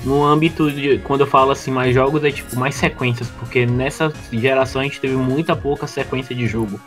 [0.06, 1.00] no âmbito de.
[1.00, 5.02] Quando eu falo assim, mais jogos, é tipo mais sequências, porque nessa geração a gente
[5.02, 6.80] teve muita pouca sequência de jogo.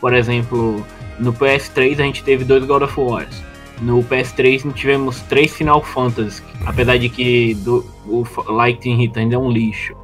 [0.00, 0.86] Por exemplo,
[1.18, 3.49] no PS3 a gente teve dois God of Wars.
[3.80, 9.50] No PS3 tivemos três Final Fantasy, apesar de que do, o Lightning ainda é um
[9.50, 9.94] lixo.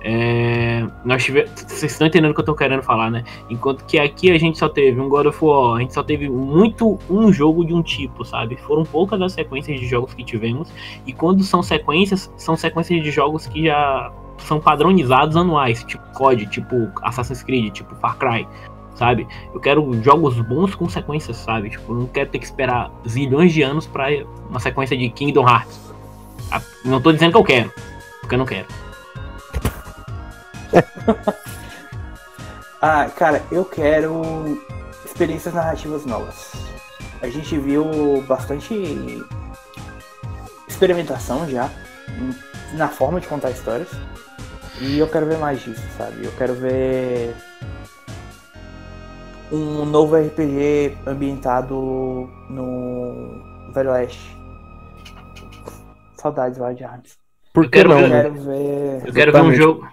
[0.00, 1.50] É, nós tivemos.
[1.50, 3.24] Vocês estão entendendo o que eu tô querendo falar, né?
[3.50, 6.28] Enquanto que aqui a gente só teve um God of War, a gente só teve
[6.28, 8.56] muito um jogo de um tipo, sabe?
[8.56, 10.72] Foram poucas as sequências de jogos que tivemos.
[11.04, 16.46] E quando são sequências, são sequências de jogos que já são padronizados anuais, tipo COD,
[16.46, 18.46] tipo Assassin's Creed, tipo Far Cry,
[18.98, 19.26] sabe?
[19.54, 21.70] Eu quero jogos bons com sequências, sabe?
[21.70, 24.08] Tipo, não quero ter que esperar zilhões de anos pra
[24.50, 25.80] uma sequência de Kingdom Hearts.
[26.50, 27.72] Ah, Não tô dizendo que eu quero,
[28.20, 28.66] porque eu não quero.
[32.80, 34.62] Ah, cara, eu quero
[35.04, 36.52] experiências narrativas novas.
[37.20, 39.20] A gente viu bastante
[40.68, 41.68] experimentação já
[42.74, 43.88] na forma de contar histórias.
[44.80, 46.24] E eu quero ver mais disso, sabe?
[46.24, 47.34] Eu quero ver
[49.52, 51.74] um novo RPG ambientado
[52.50, 54.36] no Velho Oeste.
[56.16, 57.16] Saudades, Wild Arms.
[57.54, 58.22] Por Eu que quero não, ver- Eu né?
[58.22, 59.02] quero ver.
[59.08, 59.88] Eu quero ver um jogo.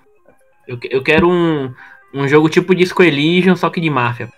[0.68, 1.74] Eu, eu quero um,
[2.14, 4.30] um jogo tipo Disco Elysium, só que de máfia.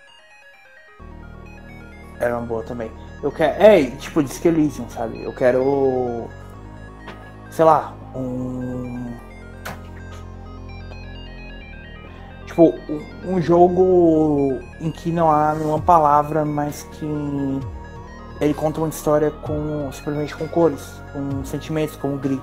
[2.20, 2.90] Era uma boa também.
[3.22, 3.62] Eu quero.
[3.62, 5.22] É, tipo, Disco Elysium, sabe?
[5.22, 6.28] Eu quero.
[7.50, 9.07] Sei lá, um.
[12.58, 17.06] Tipo, um- um jogo em que não há nenhuma palavra, mas que
[18.40, 22.42] ele conta uma história com simplesmente com cores, com sentimentos, com grito.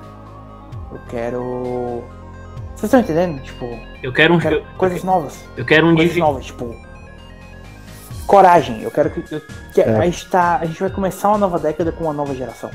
[0.94, 2.02] Eu quero.
[2.78, 3.44] Vocês estão entendendo?
[3.44, 3.66] Tipo,
[4.02, 6.20] Eu quero um eu quero coisas novas Eu quero um coisas de.
[6.22, 6.74] novas, tipo.
[8.26, 8.82] Coragem.
[8.84, 9.36] Eu quero que.
[9.36, 9.42] eu-
[9.74, 9.98] que É.
[9.98, 12.72] a, gente tá, a gente vai começar uma nova década com uma nova geração.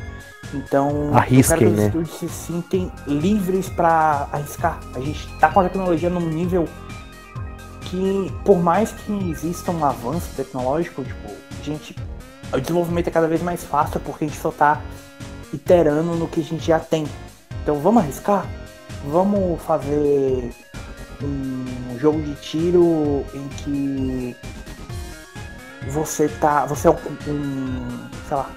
[0.53, 1.87] Então, Arrisquem, eu quero que né?
[2.03, 4.79] os estúdios se sintem livres pra arriscar.
[4.95, 6.69] A gente tá com a tecnologia num nível
[7.91, 11.97] que, por mais que exista um avanço tecnológico, tipo, a gente.
[12.53, 14.81] O desenvolvimento é cada vez mais fácil porque a gente só tá
[15.53, 17.07] iterando no que a gente já tem.
[17.63, 18.47] Então vamos arriscar?
[19.07, 20.51] Vamos fazer
[21.23, 24.37] um jogo de tiro em que
[25.89, 26.67] você tá.
[26.67, 26.95] Você é um,
[27.29, 28.51] um sei lá,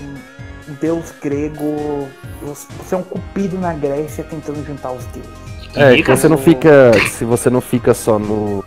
[0.00, 2.08] um, deus grego.
[2.42, 5.48] Você é um cupido na Grécia tentando juntar os deuses.
[5.74, 6.92] É, que você não fica.
[7.08, 8.64] Se você não fica só no.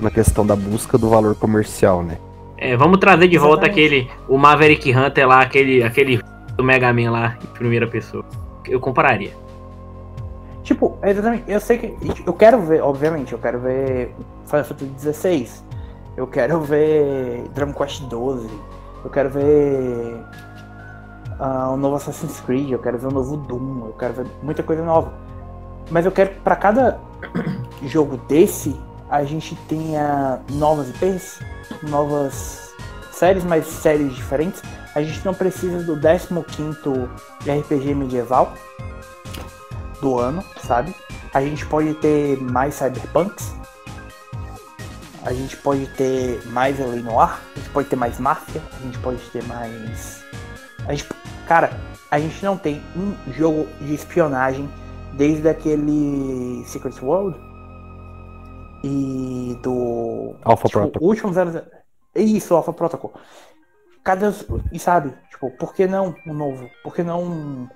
[0.00, 2.18] Na questão da busca do valor comercial, né?
[2.56, 4.04] É, vamos trazer de volta Exatamente.
[4.06, 4.10] aquele.
[4.28, 5.82] O Maverick Hunter lá, aquele.
[5.82, 6.20] aquele
[6.56, 8.24] do Mega Man lá, em primeira pessoa.
[8.66, 9.32] Eu compararia.
[10.62, 11.44] Tipo, é exatamente.
[11.46, 11.96] Eu sei que.
[12.26, 14.14] Eu quero ver, obviamente, eu quero ver
[14.46, 15.48] Final Fantasy XVI.
[16.16, 18.48] Eu quero ver Dragon Quest 12.
[19.04, 20.20] Eu quero ver.
[21.38, 22.70] ah, o novo Assassin's Creed.
[22.70, 23.86] Eu quero ver o novo Doom.
[23.86, 25.12] Eu quero ver muita coisa nova.
[25.90, 27.00] Mas eu quero que pra cada
[27.86, 28.76] jogo desse
[29.10, 31.40] a gente tenha novas IPs,
[31.82, 32.74] novas
[33.10, 34.62] séries, mas séries diferentes.
[34.94, 37.08] A gente não precisa do 15º
[37.40, 38.52] RPG medieval
[40.00, 40.94] do ano, sabe?
[41.32, 43.54] A gente pode ter mais cyberpunks.
[45.24, 47.38] A gente pode ter mais LA Noir.
[47.54, 48.62] A gente pode ter mais máfia.
[48.78, 50.24] A gente pode ter mais.
[50.86, 51.08] A gente...
[51.46, 51.70] Cara,
[52.10, 54.68] a gente não tem um jogo de espionagem
[55.14, 57.47] desde aquele Secret World
[58.84, 60.34] e do.
[60.44, 61.08] Alpha tipo, Protocol.
[61.08, 61.62] último 00.
[62.14, 63.12] É isso, Alpha Protocol.
[64.04, 64.46] Cadê os.
[64.72, 66.68] E sabe, tipo, por que não um novo?
[66.82, 67.68] Por que não um-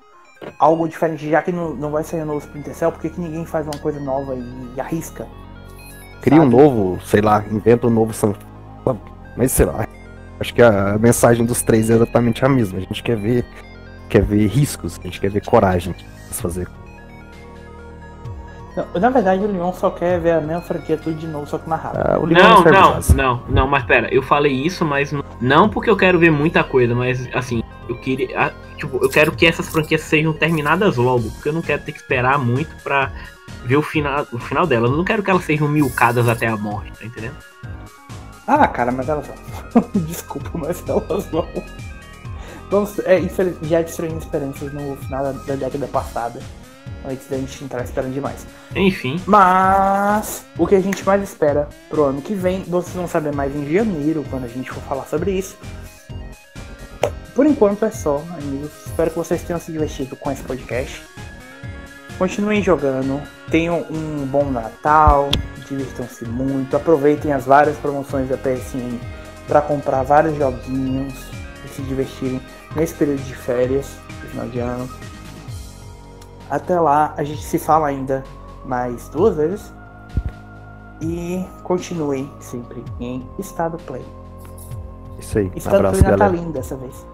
[0.58, 1.28] algo diferente?
[1.28, 3.66] Já que não, não vai sair um novo Splinter Cell, por que, que ninguém faz
[3.66, 5.26] uma coisa nova e, arrisca?
[6.22, 6.56] Cria um Sabe?
[6.56, 8.36] novo, sei lá, inventa um novo sabe?
[9.36, 9.86] Mas sei lá.
[10.40, 12.78] Acho que a mensagem dos três é exatamente a mesma.
[12.78, 13.44] A gente quer ver.
[14.08, 15.94] Quer ver riscos, a gente quer ver coragem
[16.30, 16.68] se fazer.
[18.76, 21.58] Não, na verdade, o Leon só quer ver a mesma franquia tudo de novo, só
[21.58, 22.00] que mais rápido.
[22.06, 25.96] Ah, Não, não, não, não, mas pera, eu falei isso, mas não, não porque eu
[25.96, 28.28] quero ver muita coisa, mas assim, eu queria.
[28.38, 31.92] ah, Tipo, eu quero que essas franquias sejam terminadas logo, porque eu não quero ter
[31.92, 33.12] que esperar muito pra
[33.64, 34.90] ver o final, o final delas.
[34.90, 37.36] Eu não quero que elas sejam milcadas até a morte, tá entendendo?
[38.44, 39.36] Ah, cara, mas elas vão.
[40.02, 41.46] Desculpa, mas elas vão.
[42.70, 46.40] Vamos, é, infeliz- já destruindo esperanças no final da, da década passada.
[47.04, 48.46] Antes da gente entrar esperando demais.
[48.76, 53.34] Enfim, Mas o que a gente mais espera pro ano que vem, vocês vão saber
[53.34, 55.56] mais em janeiro, quando a gente for falar sobre isso.
[57.34, 58.70] Por enquanto é só, amigos.
[58.86, 61.02] Espero que vocês tenham se divertido com esse podcast.
[62.18, 63.20] Continuem jogando,
[63.50, 65.30] tenham um bom Natal,
[65.68, 68.98] divirtam-se muito, aproveitem as várias promoções da PSN
[69.48, 71.14] para comprar vários joguinhos
[71.64, 72.40] e se divertirem
[72.76, 73.96] nesse período de férias,
[74.30, 74.88] final de ano.
[76.52, 78.22] Até lá, a gente se fala ainda
[78.66, 79.72] mais duas vezes.
[81.00, 84.04] E continue sempre em estado play.
[85.18, 85.50] Isso aí.
[85.56, 86.30] Estado Abraço, play galera.
[86.30, 87.06] natalino dessa vez.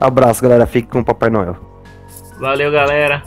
[0.00, 0.66] Abraço, galera.
[0.66, 1.56] Fique com o Papai Noel.
[2.38, 3.22] valeu galera.